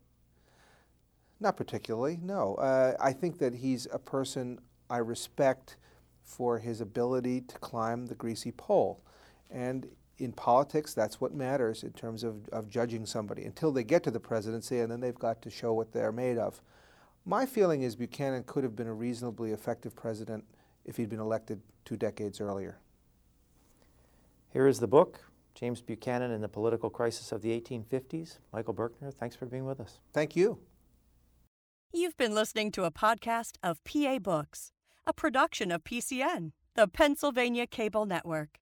Not 1.39 1.57
particularly, 1.57 2.19
no. 2.21 2.55
Uh, 2.55 2.95
I 2.99 3.13
think 3.13 3.39
that 3.39 3.55
he's 3.55 3.87
a 3.91 3.99
person 3.99 4.59
I 4.89 4.97
respect 4.97 5.77
for 6.23 6.59
his 6.59 6.81
ability 6.81 7.41
to 7.41 7.57
climb 7.59 8.07
the 8.07 8.15
greasy 8.15 8.51
pole. 8.51 9.03
And 9.51 9.87
in 10.17 10.31
politics, 10.31 10.93
that's 10.93 11.19
what 11.19 11.33
matters 11.33 11.83
in 11.83 11.91
terms 11.91 12.23
of, 12.23 12.47
of 12.49 12.69
judging 12.69 13.05
somebody 13.05 13.43
until 13.43 13.71
they 13.71 13.83
get 13.83 14.03
to 14.03 14.11
the 14.11 14.19
presidency 14.19 14.79
and 14.79 14.91
then 14.91 15.01
they've 15.01 15.13
got 15.13 15.41
to 15.41 15.49
show 15.49 15.73
what 15.73 15.91
they're 15.91 16.11
made 16.11 16.37
of. 16.37 16.61
My 17.25 17.45
feeling 17.45 17.81
is 17.81 17.95
Buchanan 17.95 18.43
could 18.45 18.63
have 18.63 18.75
been 18.75 18.87
a 18.87 18.93
reasonably 18.93 19.51
effective 19.51 19.95
president 19.95 20.45
if 20.85 20.97
he'd 20.97 21.09
been 21.09 21.19
elected 21.19 21.61
two 21.83 21.97
decades 21.97 22.39
earlier. 22.39 22.77
Here 24.49 24.67
is 24.67 24.79
the 24.79 24.87
book 24.87 25.19
James 25.53 25.81
Buchanan 25.81 26.31
and 26.31 26.43
the 26.43 26.49
Political 26.49 26.89
Crisis 26.89 27.31
of 27.31 27.41
the 27.41 27.49
1850s. 27.59 28.39
Michael 28.53 28.73
Birkner, 28.73 29.13
thanks 29.13 29.35
for 29.35 29.45
being 29.45 29.65
with 29.65 29.79
us. 29.79 29.99
Thank 30.13 30.35
you. 30.35 30.59
You've 31.97 32.17
been 32.17 32.35
listening 32.35 32.71
to 32.71 32.83
a 32.83 32.91
podcast 32.91 33.51
of 33.63 33.81
PA 33.85 34.19
Books, 34.19 34.73
a 35.07 35.13
production 35.13 35.71
of 35.71 35.85
PCN, 35.85 36.51
the 36.75 36.89
Pennsylvania 36.89 37.65
Cable 37.65 38.05
Network. 38.05 38.59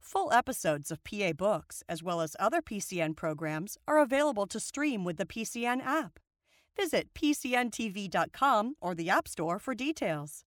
Full 0.00 0.32
episodes 0.32 0.90
of 0.90 1.04
PA 1.04 1.32
Books, 1.32 1.84
as 1.88 2.02
well 2.02 2.20
as 2.20 2.34
other 2.40 2.60
PCN 2.60 3.14
programs, 3.14 3.78
are 3.86 4.00
available 4.00 4.48
to 4.48 4.58
stream 4.58 5.04
with 5.04 5.16
the 5.16 5.24
PCN 5.24 5.80
app. 5.80 6.18
Visit 6.76 7.14
PCNTV.com 7.14 8.74
or 8.80 8.96
the 8.96 9.08
App 9.08 9.28
Store 9.28 9.60
for 9.60 9.76
details. 9.76 10.44